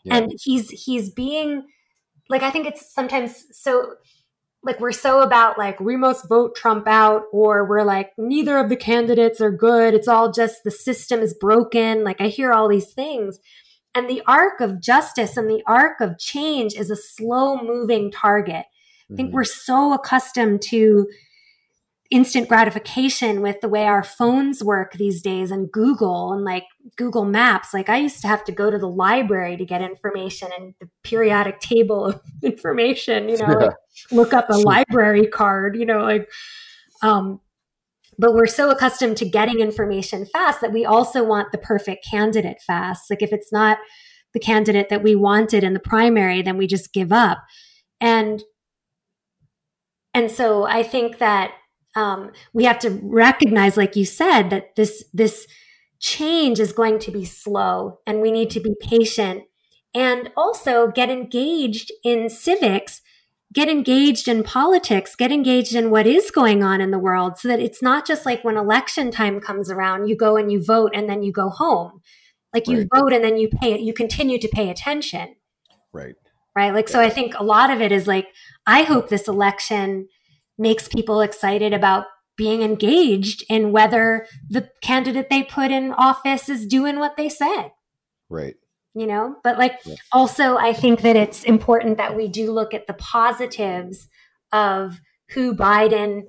Yeah. 0.05 0.18
and 0.18 0.32
he's 0.43 0.70
he's 0.70 1.09
being 1.09 1.64
like 2.30 2.43
i 2.43 2.49
think 2.51 2.68
it's 2.68 2.93
sometimes 2.93 3.45
so 3.51 3.95
like 4.61 4.80
we're 4.80 4.91
so 4.91 5.22
about 5.22 5.57
like 5.57 5.80
we 5.80 5.95
must 5.95 6.28
vote 6.30 6.55
trump 6.55 6.88
out 6.88 7.24
or 7.32 7.66
we're 7.68 7.84
like 7.84 8.11
neither 8.18 8.57
of 8.57 8.70
the 8.70 8.76
candidates 8.78 9.41
are 9.41 9.51
good. 9.51 9.93
It's 9.93 10.07
all 10.07 10.32
just 10.32 10.64
the 10.64 10.72
system 10.72 11.20
is 11.22 11.34
broken. 11.34 12.03
Like 12.03 12.22
i 12.22 12.28
hear 12.28 12.51
all 12.53 12.68
these 12.70 12.93
things. 12.93 13.39
And 13.95 14.09
the 14.09 14.24
arc 14.26 14.59
of 14.61 14.82
justice 14.82 15.38
and 15.38 15.49
the 15.49 15.61
arc 15.68 15.99
of 16.01 16.18
change 16.18 16.74
is 16.76 16.89
a 16.89 16.95
slow 16.95 17.61
moving 17.61 18.09
target. 18.11 18.66
I 19.11 19.16
think 19.16 19.30
Mhm. 19.30 19.34
we're 19.34 19.43
so 19.43 19.93
accustomed 19.93 20.61
to 20.64 21.07
instant 22.14 22.47
gratification 22.47 23.41
with 23.41 23.59
the 23.61 23.68
way 23.68 23.86
our 23.86 24.03
phones 24.03 24.64
work 24.64 24.93
these 24.93 25.20
days 25.20 25.49
and 25.49 25.72
Google 25.72 26.32
and 26.32 26.43
like 26.43 26.66
Google 26.95 27.26
Maps. 27.26 27.74
Like 27.74 27.89
I 27.89 27.97
used 27.97 28.22
to 28.22 28.28
have 28.28 28.43
to 28.43 28.51
go 28.51 28.70
to 28.70 28.78
the 28.78 28.88
library 28.88 29.57
to 29.57 29.66
get 29.66 29.82
information 29.82 30.49
and 30.57 30.76
the 30.80 30.88
periodic 31.03 31.59
table 31.59 32.05
of 32.05 32.22
information, 32.43 33.30
you 33.30 33.38
know, 33.38 33.47
Yeah. 33.47 33.55
like 33.55 33.74
look 34.11 34.32
up 34.32 34.47
a 34.51 34.57
library 34.57 35.26
card, 35.26 35.76
you 35.76 35.88
know, 35.88 36.03
like 36.03 36.30
um 37.01 37.41
but 38.20 38.36
we're 38.36 38.45
so 38.45 38.70
accustomed 38.70 39.18
to 39.18 39.28
getting 39.28 39.59
information 39.59 40.28
fast 40.28 40.61
that 40.61 40.72
we 40.72 40.86
also 40.86 41.24
want 41.24 41.51
the 41.51 41.57
perfect 41.57 42.05
candidate 42.07 42.61
fast. 42.61 43.09
Like 43.09 43.24
if 43.24 43.34
it's 43.34 43.51
not 43.51 43.80
the 44.36 44.39
candidate 44.39 44.89
that 44.89 45.01
we 45.01 45.16
wanted 45.16 45.64
in 45.64 45.74
the 45.74 45.80
primary, 45.80 46.43
then 46.43 46.57
we 46.57 46.68
just 46.68 46.93
give 46.93 47.11
up. 47.11 47.39
And 47.99 48.43
and 50.14 50.30
so 50.30 50.66
I 50.66 50.84
think 50.84 51.18
that 51.18 51.53
um, 51.96 52.32
we 52.54 52.64
have 52.66 52.80
to 52.80 52.89
recognize, 53.04 53.78
like 53.78 53.96
you 53.96 54.06
said, 54.06 54.50
that 54.50 54.76
this 54.76 55.04
this 55.14 55.48
change 56.00 56.60
is 56.60 56.74
going 56.74 57.00
to 57.00 57.12
be 57.12 57.26
slow, 57.26 58.00
and 58.06 58.22
we 58.22 58.32
need 58.32 58.50
to 58.52 58.60
be 58.60 58.76
patient, 58.82 59.44
and 59.94 60.32
also 60.36 60.88
get 60.88 61.10
engaged 61.10 61.91
in 62.04 62.30
civics, 62.30 63.02
get 63.54 63.70
engaged 63.70 64.28
in 64.28 64.44
politics, 64.44 65.16
get 65.16 65.32
engaged 65.32 65.76
in 65.76 65.91
what 65.91 66.08
is 66.08 66.32
going 66.32 66.64
on 66.64 66.82
in 66.82 66.91
the 66.91 67.00
world, 67.00 67.38
so 67.38 67.48
that 67.48 67.60
it's 67.60 67.82
not 67.82 68.06
just 68.06 68.26
like 68.26 68.44
when 68.44 68.58
election 68.58 69.12
time 69.12 69.39
comes 69.39 69.70
around, 69.70 70.08
you 70.08 70.16
go 70.18 70.36
and 70.38 70.52
you 70.52 70.64
vote, 70.64 70.91
and 70.94 71.10
then 71.10 71.24
you 71.24 71.32
go 71.32 71.50
home. 71.50 72.02
Like 72.54 72.68
you 72.68 72.78
Right. 72.80 72.89
vote, 72.96 73.14
and 73.14 73.24
then 73.24 73.38
you 73.38 73.50
pay, 73.50 73.80
you 73.80 73.94
continue 73.94 74.38
to 74.39 74.48
pay 74.48 74.70
attention 74.70 75.36
Right. 75.91 76.16
right? 76.56 76.74
Like, 76.74 76.88
so 76.89 77.00
I 77.00 77.10
think 77.10 77.34
a 77.39 77.44
lot 77.44 77.72
of 77.72 77.82
it 77.82 77.91
is 77.91 78.08
like, 78.08 78.28
I 78.68 78.84
hope 78.84 79.10
this 79.10 79.28
election 79.28 80.08
makes 80.64 80.88
people 80.88 81.22
excited 81.22 81.74
about 81.74 82.05
being 82.36 82.64
engaged 82.64 83.43
in 83.47 83.72
whether 83.72 84.26
the 84.49 84.68
candidate 84.82 85.30
they 85.30 85.43
put 85.43 85.70
in 85.70 85.93
office 85.93 86.49
is 86.49 86.66
doing 86.66 86.97
what 86.97 87.16
they 87.16 87.30
said, 87.30 87.70
Right. 88.30 88.55
you 88.95 89.05
know? 89.05 89.36
But 89.43 89.59
like, 89.59 89.80
Yeah. 89.86 89.95
also, 90.11 90.57
I 90.57 90.74
think 90.74 91.01
that 91.01 91.16
it's 91.16 91.43
important 91.43 91.97
that 91.97 92.16
we 92.16 92.28
do 92.28 92.51
look 92.51 92.74
at 92.74 92.88
the 92.88 92.95
positives 92.95 94.07
of 94.51 94.99
who 95.34 95.53
Biden 95.53 96.24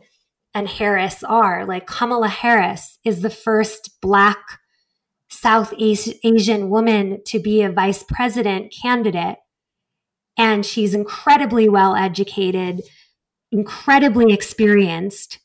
and 0.53 0.69
Harris 0.69 1.25
are. 1.25 1.65
Like, 1.65 1.87
Kamala 1.87 2.29
Harris 2.29 2.99
is 3.05 3.23
the 3.23 3.31
first 3.31 3.99
Black 4.03 4.39
Southeast 5.31 6.13
Asian 6.23 6.69
woman 6.69 7.23
to 7.27 7.39
be 7.39 7.63
a 7.63 7.73
vice 7.73 8.03
president 8.03 8.75
candidate 8.83 9.39
and 10.37 10.67
she's 10.67 10.95
incredibly 10.95 11.69
well 11.69 11.95
educated, 11.95 12.83
incredibly 13.55 14.33
experienced 14.33 15.39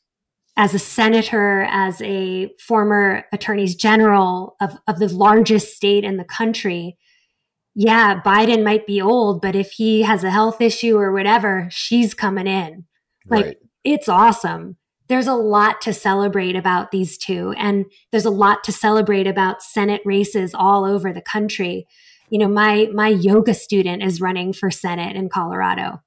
as 0.56 0.74
a 0.74 0.78
senator, 0.78 1.66
as 1.70 2.02
a 2.02 2.50
former 2.58 3.24
attorneys 3.32 3.74
general 3.74 4.56
of, 4.60 4.76
of 4.86 4.98
the 4.98 5.08
largest 5.08 5.74
state 5.74 6.04
in 6.04 6.16
the 6.16 6.24
country. 6.24 6.98
Yeah, 7.74 8.20
Biden 8.20 8.64
might 8.64 8.86
be 8.86 9.00
old, 9.00 9.40
but 9.40 9.54
if 9.54 9.72
he 9.72 10.02
has 10.02 10.24
a 10.24 10.30
health 10.30 10.60
issue 10.60 10.98
or 10.98 11.12
whatever, 11.12 11.68
she's 11.70 12.12
coming 12.12 12.46
in. 12.46 12.84
Like, 13.26 13.46
right. 13.46 13.56
It's 13.84 14.08
awesome. 14.08 14.76
There's 15.08 15.28
a 15.28 15.34
lot 15.34 15.80
to 15.82 15.94
celebrate 15.94 16.56
about 16.56 16.90
these 16.90 17.16
two, 17.16 17.54
and 17.56 17.86
there's 18.10 18.26
a 18.26 18.30
lot 18.30 18.62
to 18.64 18.72
celebrate 18.72 19.26
about 19.26 19.62
Senate 19.62 20.02
races 20.04 20.52
all 20.54 20.84
over 20.84 21.12
the 21.12 21.22
country 21.22 21.86
you 22.30 22.38
know 22.38 22.48
my 22.48 22.88
my 22.94 23.08
yoga 23.08 23.52
student 23.52 24.02
is 24.02 24.20
running 24.20 24.52
for 24.52 24.70
senate 24.70 25.16
in 25.16 25.28
colorado 25.28 26.00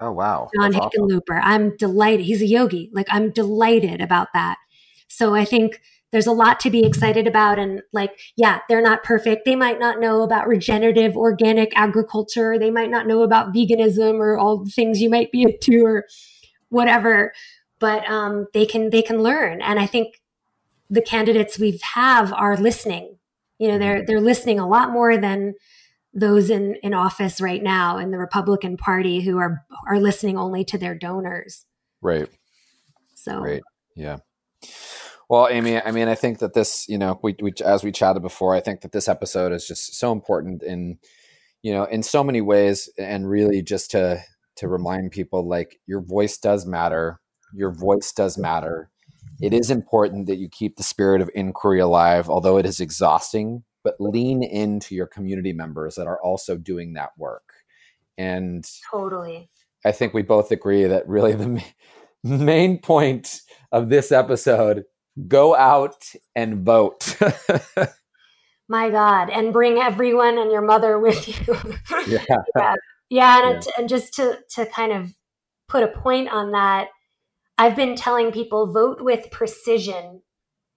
oh 0.00 0.12
wow 0.12 0.48
john 0.54 0.72
That's 0.72 0.84
awesome. 0.84 1.08
hickenlooper 1.08 1.40
i'm 1.42 1.76
delighted 1.76 2.26
he's 2.26 2.42
a 2.42 2.46
yogi 2.46 2.90
like 2.92 3.06
i'm 3.10 3.30
delighted 3.30 4.00
about 4.00 4.28
that 4.34 4.58
so 5.08 5.34
i 5.34 5.44
think 5.44 5.80
there's 6.12 6.26
a 6.26 6.32
lot 6.32 6.60
to 6.60 6.70
be 6.70 6.84
excited 6.84 7.26
about. 7.26 7.58
And 7.58 7.82
like, 7.92 8.18
yeah, 8.36 8.60
they're 8.68 8.82
not 8.82 9.02
perfect. 9.02 9.44
They 9.44 9.56
might 9.56 9.78
not 9.78 10.00
know 10.00 10.22
about 10.22 10.46
regenerative 10.46 11.16
organic 11.16 11.76
agriculture. 11.76 12.58
They 12.58 12.70
might 12.70 12.90
not 12.90 13.06
know 13.06 13.22
about 13.22 13.52
veganism 13.52 14.18
or 14.18 14.38
all 14.38 14.64
the 14.64 14.70
things 14.70 15.02
you 15.02 15.10
might 15.10 15.32
be 15.32 15.42
into 15.42 15.84
or 15.84 16.06
whatever. 16.68 17.32
But 17.78 18.08
um, 18.08 18.46
they 18.54 18.64
can 18.64 18.90
they 18.90 19.02
can 19.02 19.22
learn. 19.22 19.60
And 19.60 19.78
I 19.78 19.86
think 19.86 20.22
the 20.88 21.02
candidates 21.02 21.58
we 21.58 21.80
have 21.94 22.32
are 22.32 22.56
listening. 22.56 23.18
You 23.58 23.68
know, 23.68 23.78
they're 23.78 24.06
they're 24.06 24.20
listening 24.20 24.58
a 24.58 24.68
lot 24.68 24.90
more 24.92 25.18
than 25.18 25.54
those 26.16 26.48
in, 26.48 26.76
in 26.82 26.94
office 26.94 27.40
right 27.42 27.62
now 27.62 27.98
in 27.98 28.10
the 28.10 28.18
Republican 28.18 28.76
Party 28.76 29.20
who 29.20 29.36
are 29.38 29.64
are 29.86 30.00
listening 30.00 30.38
only 30.38 30.64
to 30.64 30.78
their 30.78 30.94
donors. 30.94 31.66
Right. 32.00 32.28
So 33.14 33.38
right. 33.38 33.62
Yeah. 33.94 34.18
Well, 35.28 35.48
Amy, 35.50 35.80
I 35.80 35.90
mean, 35.90 36.08
I 36.08 36.14
think 36.14 36.38
that 36.38 36.54
this, 36.54 36.88
you 36.88 36.98
know, 36.98 37.18
we, 37.22 37.36
we 37.42 37.52
as 37.64 37.84
we 37.84 37.92
chatted 37.92 38.22
before, 38.22 38.54
I 38.54 38.60
think 38.60 38.80
that 38.80 38.92
this 38.92 39.08
episode 39.08 39.52
is 39.52 39.66
just 39.66 39.96
so 39.96 40.12
important 40.12 40.62
in, 40.62 40.98
you 41.62 41.72
know, 41.72 41.84
in 41.84 42.02
so 42.02 42.24
many 42.24 42.40
ways, 42.40 42.88
and 42.98 43.28
really 43.28 43.60
just 43.62 43.90
to 43.90 44.22
to 44.56 44.68
remind 44.68 45.10
people 45.10 45.46
like 45.46 45.78
your 45.86 46.00
voice 46.00 46.38
does 46.38 46.64
matter. 46.64 47.20
Your 47.52 47.72
voice 47.72 48.12
does 48.12 48.38
matter. 48.38 48.90
It 49.40 49.52
is 49.52 49.70
important 49.70 50.28
that 50.28 50.36
you 50.36 50.48
keep 50.48 50.76
the 50.76 50.82
spirit 50.82 51.20
of 51.20 51.30
inquiry 51.34 51.80
alive, 51.80 52.30
although 52.30 52.56
it 52.56 52.64
is 52.64 52.80
exhausting. 52.80 53.64
But 53.86 54.00
lean 54.00 54.42
into 54.42 54.96
your 54.96 55.06
community 55.06 55.52
members 55.52 55.94
that 55.94 56.08
are 56.08 56.20
also 56.20 56.56
doing 56.56 56.94
that 56.94 57.10
work. 57.16 57.52
And 58.18 58.68
totally, 58.90 59.48
I 59.84 59.92
think 59.92 60.12
we 60.12 60.22
both 60.22 60.50
agree 60.50 60.82
that 60.86 61.06
really 61.06 61.34
the 61.34 61.62
main 62.24 62.78
point 62.80 63.42
of 63.70 63.88
this 63.88 64.10
episode 64.10 64.86
go 65.28 65.54
out 65.54 66.04
and 66.34 66.64
vote. 66.66 67.16
My 68.68 68.90
God, 68.90 69.30
and 69.30 69.52
bring 69.52 69.78
everyone 69.78 70.36
and 70.36 70.50
your 70.50 70.62
mother 70.62 70.98
with 70.98 71.28
you. 71.28 71.56
yeah. 72.08 72.24
yeah. 72.56 72.74
Yeah, 73.08 73.50
and, 73.52 73.64
yeah. 73.64 73.72
and 73.78 73.88
just 73.88 74.14
to 74.14 74.40
to 74.56 74.66
kind 74.66 74.90
of 74.90 75.14
put 75.68 75.84
a 75.84 75.88
point 75.88 76.28
on 76.30 76.50
that, 76.50 76.88
I've 77.56 77.76
been 77.76 77.94
telling 77.94 78.32
people 78.32 78.72
vote 78.72 79.00
with 79.00 79.30
precision. 79.30 80.22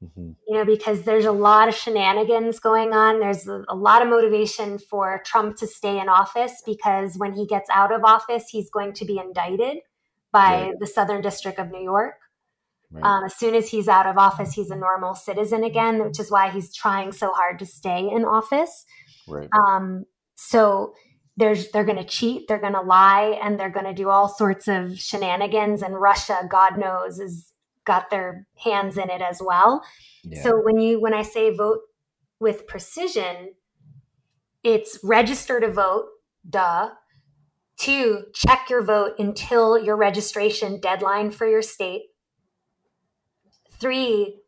Mm-hmm. 0.04 0.32
You 0.48 0.58
know, 0.58 0.66
because 0.66 1.02
there's 1.02 1.26
a 1.26 1.32
lot 1.32 1.68
of 1.68 1.76
shenanigans 1.76 2.60
going 2.60 2.94
on. 2.94 3.20
There's 3.20 3.48
a, 3.48 3.66
a 3.68 3.76
lot 3.76 4.02
of 4.02 4.08
motivation 4.08 4.80
for 4.80 5.22
Trump 5.26 5.58
to 5.58 5.68
stay 5.68 6.00
in 6.00 6.08
office 6.08 6.62
because 6.66 7.18
when 7.18 7.34
he 7.34 7.46
gets 7.46 7.70
out 7.70 7.92
of 7.92 8.04
office, 8.06 8.48
he's 8.50 8.70
going 8.70 8.94
to 8.94 9.06
be 9.06 9.18
indicted 9.18 9.80
by 10.32 10.68
right. 10.68 10.74
the 10.80 10.88
Southern 10.88 11.22
District 11.22 11.60
of 11.60 11.70
New 11.70 11.84
York. 11.84 12.16
Right. 12.92 13.04
Um, 13.04 13.26
as 13.26 13.36
soon 13.36 13.56
as 13.56 13.70
he's 13.70 13.88
out 13.88 14.08
of 14.08 14.18
office, 14.18 14.54
he's 14.54 14.72
a 14.72 14.76
normal 14.76 15.16
citizen 15.16 15.64
again, 15.64 16.04
which 16.04 16.20
is 16.20 16.32
why 16.32 16.50
he's 16.50 16.74
trying 16.74 17.12
so 17.12 17.34
hard 17.34 17.60
to 17.60 17.66
stay 17.66 18.10
in 18.10 18.26
office. 18.26 18.86
Right. 19.28 19.50
Um, 19.54 20.06
so 20.36 20.94
there's 21.38 21.70
they're 21.72 21.84
going 21.86 21.98
to 21.98 22.04
cheat, 22.04 22.48
they're 22.48 22.60
going 22.60 22.74
to 22.74 22.82
lie, 22.82 23.40
and 23.44 23.60
they're 23.60 23.70
going 23.70 23.86
to 23.86 23.94
do 23.94 24.10
all 24.10 24.28
sorts 24.28 24.68
of 24.68 24.98
shenanigans. 24.98 25.82
And 25.82 26.00
Russia, 26.00 26.48
God 26.50 26.78
knows, 26.78 27.20
has 27.20 27.49
got 27.90 28.12
their 28.12 28.46
hands 28.64 29.00
in 29.00 29.10
it 29.10 29.20
as 29.20 29.42
well. 29.44 29.84
Yeah. 30.24 30.44
So 30.44 30.62
when 30.64 30.78
you 30.80 31.02
when 31.02 31.16
I 31.16 31.24
say 31.24 31.50
vote 31.50 31.80
with 32.40 32.68
precision, 32.68 33.56
it's 34.64 35.00
register 35.04 35.60
to 35.60 35.72
vote, 35.72 36.06
duh. 36.48 36.92
Two, 37.78 38.26
check 38.34 38.70
your 38.70 38.84
vote 38.84 39.14
until 39.18 39.84
your 39.84 39.98
registration 39.98 40.80
deadline 40.80 41.32
for 41.32 41.48
your 41.48 41.64
state. 41.64 42.04
Three, 43.72 44.42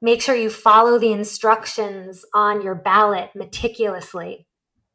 make 0.00 0.22
sure 0.22 0.34
you 0.34 0.48
follow 0.48 0.98
the 0.98 1.12
instructions 1.12 2.24
on 2.32 2.62
your 2.62 2.76
ballot 2.76 3.30
meticulously. 3.34 4.46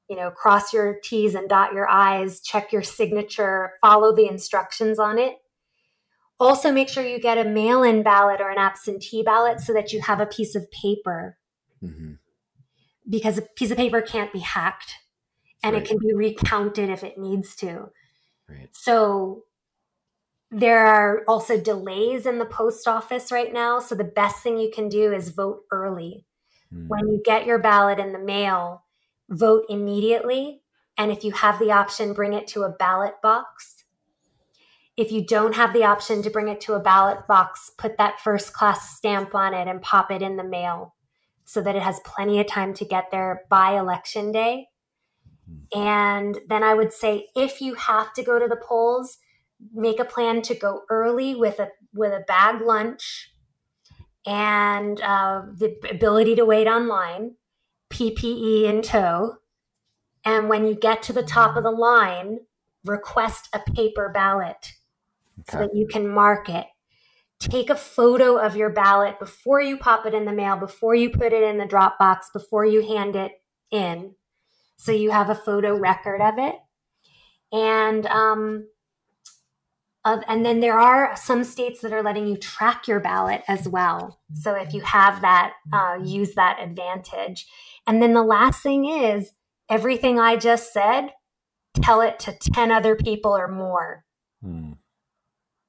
You 0.09 0.15
know, 0.15 0.31
cross 0.31 0.73
your 0.73 0.97
T's 1.03 1.35
and 1.35 1.47
dot 1.47 1.73
your 1.73 1.87
I's, 1.87 2.39
check 2.39 2.71
your 2.71 2.83
signature, 2.83 3.73
follow 3.81 4.15
the 4.15 4.27
instructions 4.27 4.97
on 4.97 5.19
it. 5.19 5.35
Also, 6.39 6.71
make 6.71 6.89
sure 6.89 7.05
you 7.05 7.19
get 7.19 7.37
a 7.37 7.49
mail 7.49 7.83
in 7.83 8.03
ballot 8.03 8.41
or 8.41 8.49
an 8.49 8.57
absentee 8.57 9.23
ballot 9.23 9.61
so 9.61 9.73
that 9.73 9.93
you 9.93 10.01
have 10.01 10.19
a 10.19 10.25
piece 10.25 10.55
of 10.55 10.69
paper. 10.71 11.37
Mm-hmm. 11.83 12.13
Because 13.09 13.37
a 13.37 13.43
piece 13.43 13.71
of 13.71 13.77
paper 13.77 14.01
can't 14.01 14.33
be 14.33 14.39
hacked 14.39 14.95
and 15.63 15.73
right. 15.73 15.83
it 15.83 15.87
can 15.87 15.97
be 15.99 16.13
recounted 16.13 16.89
if 16.89 17.03
it 17.03 17.17
needs 17.17 17.55
to. 17.57 17.89
Right. 18.49 18.69
So, 18.73 19.43
there 20.51 20.85
are 20.85 21.23
also 21.27 21.59
delays 21.59 22.25
in 22.25 22.39
the 22.39 22.45
post 22.45 22.87
office 22.87 23.31
right 23.31 23.51
now. 23.51 23.79
So 23.79 23.93
the 23.93 24.03
best 24.03 24.41
thing 24.41 24.57
you 24.57 24.71
can 24.73 24.87
do 24.87 25.11
is 25.11 25.29
vote 25.29 25.63
early. 25.71 26.25
Mm. 26.73 26.87
When 26.87 27.07
you 27.09 27.21
get 27.23 27.45
your 27.45 27.59
ballot 27.59 27.99
in 27.99 28.13
the 28.13 28.19
mail, 28.19 28.85
vote 29.29 29.65
immediately. 29.69 30.61
And 30.97 31.11
if 31.11 31.23
you 31.23 31.31
have 31.33 31.59
the 31.59 31.71
option, 31.71 32.13
bring 32.13 32.33
it 32.33 32.47
to 32.47 32.63
a 32.63 32.69
ballot 32.69 33.15
box. 33.21 33.74
If 34.97 35.11
you 35.11 35.25
don't 35.25 35.55
have 35.55 35.73
the 35.73 35.83
option 35.83 36.21
to 36.23 36.29
bring 36.29 36.47
it 36.47 36.61
to 36.61 36.73
a 36.73 36.79
ballot 36.79 37.27
box, 37.27 37.69
put 37.77 37.97
that 37.97 38.19
first 38.19 38.53
class 38.53 38.95
stamp 38.95 39.35
on 39.35 39.53
it 39.53 39.67
and 39.67 39.81
pop 39.81 40.09
it 40.09 40.21
in 40.21 40.37
the 40.37 40.43
mail 40.43 40.95
so 41.43 41.61
that 41.61 41.75
it 41.75 41.81
has 41.81 41.99
plenty 42.05 42.39
of 42.39 42.47
time 42.47 42.73
to 42.75 42.85
get 42.85 43.11
there 43.11 43.43
by 43.49 43.77
election 43.77 44.31
day. 44.31 44.67
Hmm. 45.47 45.79
And 45.79 46.39
then 46.47 46.63
I 46.63 46.73
would 46.73 46.93
say 46.93 47.27
if 47.35 47.61
you 47.61 47.75
have 47.75 48.13
to 48.13 48.23
go 48.23 48.39
to 48.39 48.47
the 48.47 48.55
polls, 48.55 49.17
make 49.73 49.99
a 49.99 50.05
plan 50.05 50.41
to 50.43 50.55
go 50.55 50.81
early 50.89 51.35
with 51.35 51.59
a 51.59 51.69
with 51.93 52.11
a 52.11 52.25
bag 52.27 52.61
lunch 52.61 53.31
and 54.25 54.99
uh, 55.01 55.43
the 55.53 55.77
ability 55.89 56.35
to 56.35 56.45
wait 56.45 56.67
online, 56.67 57.35
PPE 57.91 58.63
in 58.63 58.81
tow. 58.81 59.37
And 60.23 60.49
when 60.49 60.65
you 60.65 60.73
get 60.73 61.03
to 61.03 61.13
the 61.13 61.23
top 61.23 61.55
of 61.55 61.63
the 61.63 61.71
line, 61.71 62.39
request 62.83 63.49
a 63.53 63.59
paper 63.59 64.09
ballot 64.09 64.73
okay. 65.39 65.51
so 65.51 65.57
that 65.59 65.75
you 65.75 65.87
can 65.87 66.07
mark 66.07 66.49
it. 66.49 66.65
Take 67.39 67.69
a 67.69 67.75
photo 67.75 68.37
of 68.37 68.55
your 68.55 68.69
ballot 68.69 69.19
before 69.19 69.61
you 69.61 69.77
pop 69.77 70.05
it 70.05 70.13
in 70.13 70.25
the 70.25 70.31
mail, 70.31 70.55
before 70.55 70.95
you 70.95 71.09
put 71.09 71.33
it 71.33 71.43
in 71.43 71.57
the 71.57 71.65
drop 71.65 71.99
box, 71.99 72.29
before 72.33 72.65
you 72.65 72.81
hand 72.81 73.15
it 73.15 73.33
in. 73.71 74.15
So 74.77 74.91
you 74.91 75.11
have 75.11 75.29
a 75.29 75.35
photo 75.35 75.75
record 75.75 76.21
of 76.21 76.35
it. 76.37 76.55
And 77.51 78.05
um, 78.07 78.67
uh, 80.05 80.21
and 80.27 80.45
then 80.45 80.59
there 80.59 80.77
are 80.77 81.17
some 81.17 81.43
states 81.43 81.81
that 81.81 81.91
are 81.91 82.03
letting 82.03 82.27
you 82.27 82.37
track 82.37 82.87
your 82.87 82.99
ballot 82.99 83.41
as 83.47 83.67
well. 83.67 84.19
So 84.33 84.53
if 84.53 84.71
you 84.71 84.81
have 84.81 85.21
that, 85.21 85.53
uh, 85.73 85.97
use 86.03 86.35
that 86.35 86.59
advantage. 86.61 87.47
And 87.87 88.01
then 88.01 88.13
the 88.13 88.23
last 88.23 88.61
thing 88.61 88.85
is 88.85 89.31
everything 89.67 90.19
I 90.19 90.35
just 90.35 90.71
said, 90.71 91.09
tell 91.81 92.01
it 92.01 92.19
to 92.19 92.37
10 92.53 92.71
other 92.71 92.95
people 92.95 93.35
or 93.35 93.47
more. 93.47 94.05
Hmm. 94.43 94.73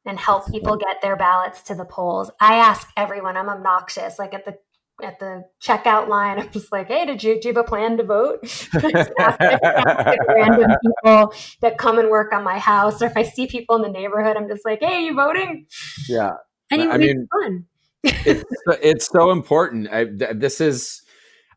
And 0.07 0.21
help 0.21 0.49
people 0.49 0.77
get 0.77 1.03
their 1.03 1.17
ballots 1.17 1.63
to 1.63 1.75
the 1.75 1.85
polls. 1.85 2.31
I 2.41 2.55
ask 2.59 2.89
everyone, 2.97 3.37
I'm 3.37 3.49
obnoxious. 3.49 4.21
Like 4.21 4.35
at 4.35 4.45
the 4.45 4.57
at 5.03 5.19
the 5.19 5.45
checkout 5.63 6.09
line, 6.09 6.39
I'm 6.41 6.51
just 6.51 6.73
like, 6.73 6.89
"Hey, 6.89 7.05
did 7.05 7.23
you 7.23 7.41
do 7.41 7.49
you 7.49 7.55
have 7.55 7.65
a 7.65 7.69
plan 7.69 7.97
to 7.99 8.05
vote?" 8.05 8.41
ask, 8.75 9.11
ask 9.19 9.41
random 10.29 10.71
people 10.83 11.35
that 11.61 11.79
come 11.79 11.99
and 11.99 12.11
work 12.11 12.33
on 12.33 12.45
my 12.45 12.59
house, 12.59 13.03
or 13.03 13.07
if 13.07 13.17
I 13.17 13.23
see 13.23 13.47
people 13.47 13.77
in 13.77 13.83
the 13.83 13.89
neighborhood, 13.89 14.37
I'm 14.37 14.49
just 14.49 14.65
like, 14.65 14.81
"Hey, 14.81 15.05
you 15.05 15.15
voting?" 15.15 15.67
Yeah, 16.09 16.33
and 16.71 16.93
I 16.93 16.97
mean, 16.97 17.29
fun. 17.43 17.67
it's 18.03 18.45
it's 18.83 19.07
so 19.07 19.31
important. 19.31 19.89
I, 19.91 20.07
this 20.35 20.61
is. 20.61 21.03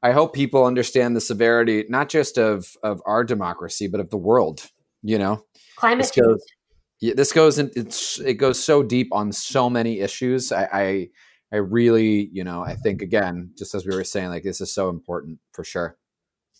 I 0.02 0.14
hope 0.14 0.34
people 0.34 0.66
understand 0.66 1.14
the 1.14 1.22
severity, 1.22 1.84
not 1.90 2.08
just 2.08 2.38
of 2.38 2.78
of 2.84 3.02
our 3.06 3.24
democracy, 3.26 3.88
but 3.88 4.00
of 4.00 4.10
the 4.10 4.18
world. 4.18 4.70
You 5.04 5.18
know, 5.18 5.44
climate 5.76 6.10
change. 6.14 6.42
Yeah, 7.02 7.14
this 7.16 7.32
goes 7.32 7.60
in. 7.60 7.72
It's 7.76 8.20
it 8.20 8.36
goes 8.36 8.64
so 8.64 8.84
deep 8.84 9.10
on 9.12 9.32
so 9.32 9.70
many 9.70 10.00
issues. 10.00 10.52
I, 10.52 10.68
I 10.72 11.10
I 11.52 11.58
really, 11.58 12.30
you 12.32 12.44
know, 12.44 12.62
I 12.62 12.76
think 12.76 13.02
again, 13.02 13.52
just 13.58 13.74
as 13.74 13.86
we 13.86 13.96
were 13.96 14.04
saying, 14.04 14.30
like 14.30 14.44
this 14.44 14.62
is 14.62 14.74
so 14.74 14.90
important 14.90 15.40
for 15.54 15.64
sure. 15.64 15.98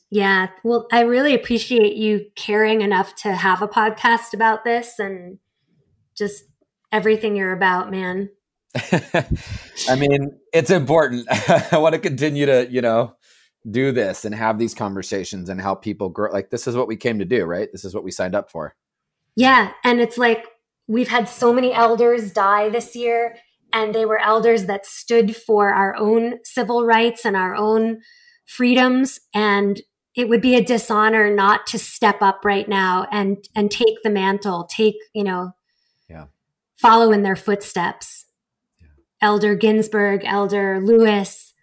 Yeah. 0.10 0.48
Well, 0.64 0.88
I 0.92 1.02
really 1.02 1.36
appreciate 1.36 1.96
you 1.96 2.26
caring 2.36 2.82
enough 2.82 3.14
to 3.18 3.34
have 3.34 3.62
a 3.62 3.68
podcast 3.68 4.34
about 4.34 4.64
this 4.64 4.98
and 4.98 5.38
just 6.16 6.46
everything 6.92 7.36
you're 7.36 7.54
about, 7.54 7.92
man. 7.92 8.30
I 8.76 9.96
mean, 9.96 10.40
it's 10.52 10.72
important. 10.72 11.28
I 11.72 11.78
want 11.78 11.94
to 11.94 12.00
continue 12.00 12.48
to, 12.48 12.68
you 12.72 12.82
know, 12.82 13.16
do 13.70 13.92
this 13.92 14.26
and 14.26 14.34
have 14.34 14.58
these 14.58 14.74
conversations 14.74 15.50
and 15.50 15.62
help 15.62 15.84
people 15.84 16.10
grow. 16.10 16.32
Like, 16.32 16.50
this 16.50 16.66
is 16.66 16.76
what 16.76 16.88
we 16.88 16.96
came 16.96 17.20
to 17.20 17.26
do, 17.26 17.46
right? 17.46 17.70
This 17.72 17.86
is 17.86 17.94
what 17.94 18.04
we 18.04 18.12
signed 18.12 18.36
up 18.36 18.50
for. 18.50 18.76
Yeah. 19.36 19.72
And 19.84 20.00
it's 20.02 20.18
like 20.18 20.46
we've 20.88 21.08
had 21.08 21.30
so 21.30 21.54
many 21.54 21.74
elders 21.74 22.32
die 22.32 22.70
this 22.70 22.96
year 22.96 23.38
and 23.72 23.94
they 23.94 24.06
were 24.06 24.20
elders 24.20 24.66
that 24.66 24.86
stood 24.86 25.36
for 25.36 25.70
our 25.70 25.96
own 25.96 26.40
civil 26.44 26.86
rights 26.86 27.26
and 27.26 27.36
our 27.38 27.56
own 27.56 28.00
freedoms 28.46 29.20
and 29.34 29.82
it 30.16 30.28
would 30.28 30.42
be 30.42 30.56
a 30.56 30.64
dishonor 30.64 31.34
not 31.34 31.68
to 31.68 31.78
step 31.78 32.22
up 32.22 32.44
right 32.44 32.68
now 32.68 33.06
and 33.12 33.48
and 33.56 33.70
take 33.70 34.02
the 34.04 34.10
mantle 34.10 34.68
take 34.70 34.96
you 35.14 35.24
know 35.24 35.52
yeah 36.10 36.26
follow 36.76 37.12
in 37.12 37.22
their 37.22 37.36
footsteps 37.36 38.26
yeah. 38.80 38.88
Elder 39.22 39.54
Ginsburg, 39.54 40.24
Elder 40.26 40.82
Lewis. 40.82 41.54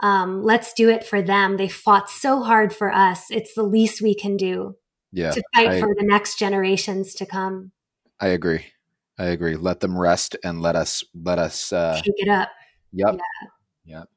Um, 0.00 0.44
let's 0.44 0.74
do 0.74 0.90
it 0.90 1.04
for 1.04 1.22
them. 1.22 1.56
They 1.56 1.68
fought 1.68 2.10
so 2.10 2.42
hard 2.42 2.74
for 2.74 2.92
us. 2.92 3.24
It's 3.30 3.54
the 3.54 3.62
least 3.62 4.02
we 4.02 4.14
can 4.14 4.36
do 4.36 4.76
Yeah. 5.16 5.30
to 5.32 5.42
fight 5.54 5.68
I- 5.68 5.80
for 5.80 5.94
the 5.98 6.04
next 6.04 6.38
generations 6.38 7.14
to 7.14 7.26
come. 7.26 7.72
I 8.20 8.28
agree. 8.28 8.66
I 9.18 9.26
agree. 9.26 9.56
Let 9.56 9.80
them 9.80 9.98
rest 9.98 10.36
and 10.44 10.60
let 10.60 10.76
us 10.76 11.02
let 11.14 11.38
us 11.38 11.72
uh 11.72 12.00
it 12.04 12.28
up. 12.28 12.50
Yep. 12.92 13.18
Yep. 13.86 14.08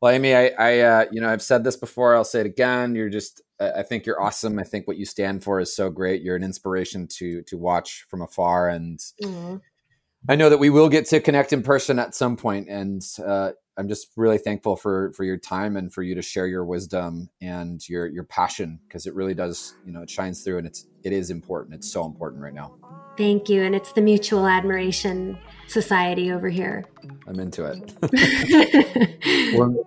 Well, 0.00 0.12
Amy, 0.12 0.34
I, 0.34 0.48
I, 0.58 0.78
uh, 0.80 1.04
you 1.10 1.20
know, 1.20 1.28
I've 1.28 1.42
said 1.42 1.64
this 1.64 1.76
before. 1.76 2.14
I'll 2.14 2.24
say 2.24 2.40
it 2.40 2.46
again. 2.46 2.94
You're 2.94 3.08
just, 3.08 3.40
I 3.58 3.82
think 3.82 4.04
you're 4.04 4.20
awesome. 4.20 4.58
I 4.58 4.62
think 4.62 4.86
what 4.86 4.98
you 4.98 5.06
stand 5.06 5.42
for 5.42 5.58
is 5.58 5.74
so 5.74 5.88
great. 5.90 6.20
You're 6.22 6.36
an 6.36 6.44
inspiration 6.44 7.06
to 7.18 7.42
to 7.42 7.56
watch 7.56 8.04
from 8.10 8.20
afar, 8.22 8.68
and 8.68 8.98
Mhm. 9.22 9.62
I 10.28 10.36
know 10.36 10.48
that 10.48 10.58
we 10.58 10.70
will 10.70 10.88
get 10.88 11.06
to 11.06 11.20
connect 11.20 11.52
in 11.52 11.62
person 11.62 11.98
at 11.98 12.14
some. 12.14 12.36
And 12.44 13.02
uh, 13.24 13.52
I'm 13.76 13.88
just 13.88 14.08
really 14.16 14.38
thankful 14.38 14.76
for 14.76 15.12
for 15.12 15.24
your 15.24 15.36
time 15.36 15.76
and 15.76 15.92
for 15.92 16.02
you 16.02 16.14
to 16.14 16.22
share 16.22 16.46
your 16.46 16.64
wisdom 16.64 17.30
and 17.40 17.86
your 17.88 18.06
your 18.06 18.24
passion 18.24 18.80
because 18.86 19.06
it 19.06 19.14
really 19.14 19.34
does, 19.34 19.74
you 19.84 19.92
know, 19.92 20.02
it 20.02 20.10
shines 20.10 20.42
through, 20.42 20.58
and 20.58 20.66
it's 20.66 20.86
it 21.02 21.12
is 21.12 21.30
important. 21.30 21.74
It's 21.74 21.90
so 21.90 22.04
important 22.04 22.42
right 22.42 22.54
now. 22.54 22.74
Thank 23.16 23.48
you. 23.48 23.62
And 23.62 23.74
it's 23.74 23.92
the 23.92 24.02
Mutual 24.02 24.46
Admiration 24.46 25.38
Society 25.68 26.30
over 26.30 26.48
here. 26.48 26.84
I'm 27.26 27.40
into 27.40 27.64
it. 27.64 27.94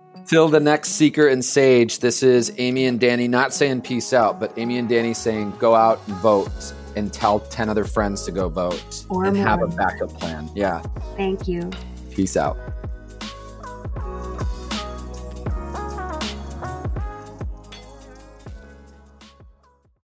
Till 0.26 0.48
the 0.48 0.60
next 0.60 0.90
seeker 0.90 1.26
and 1.26 1.44
sage, 1.44 1.98
this 1.98 2.22
is 2.22 2.52
Amy 2.58 2.86
and 2.86 3.00
Danny 3.00 3.26
not 3.26 3.52
saying 3.52 3.80
peace 3.82 4.12
out, 4.12 4.38
but 4.38 4.52
Amy 4.56 4.78
and 4.78 4.88
Danny 4.88 5.12
saying 5.12 5.52
go 5.58 5.74
out 5.74 6.00
and 6.06 6.16
vote 6.16 6.72
and 6.96 7.12
tell 7.12 7.40
10 7.40 7.68
other 7.68 7.84
friends 7.84 8.24
to 8.24 8.32
go 8.32 8.48
vote 8.48 9.04
Or 9.08 9.24
and 9.24 9.36
have 9.36 9.62
a 9.62 9.68
backup 9.68 10.10
plan. 10.10 10.48
Yeah. 10.54 10.82
Thank 11.16 11.48
you. 11.48 11.70
Peace 12.12 12.36
out. 12.36 12.58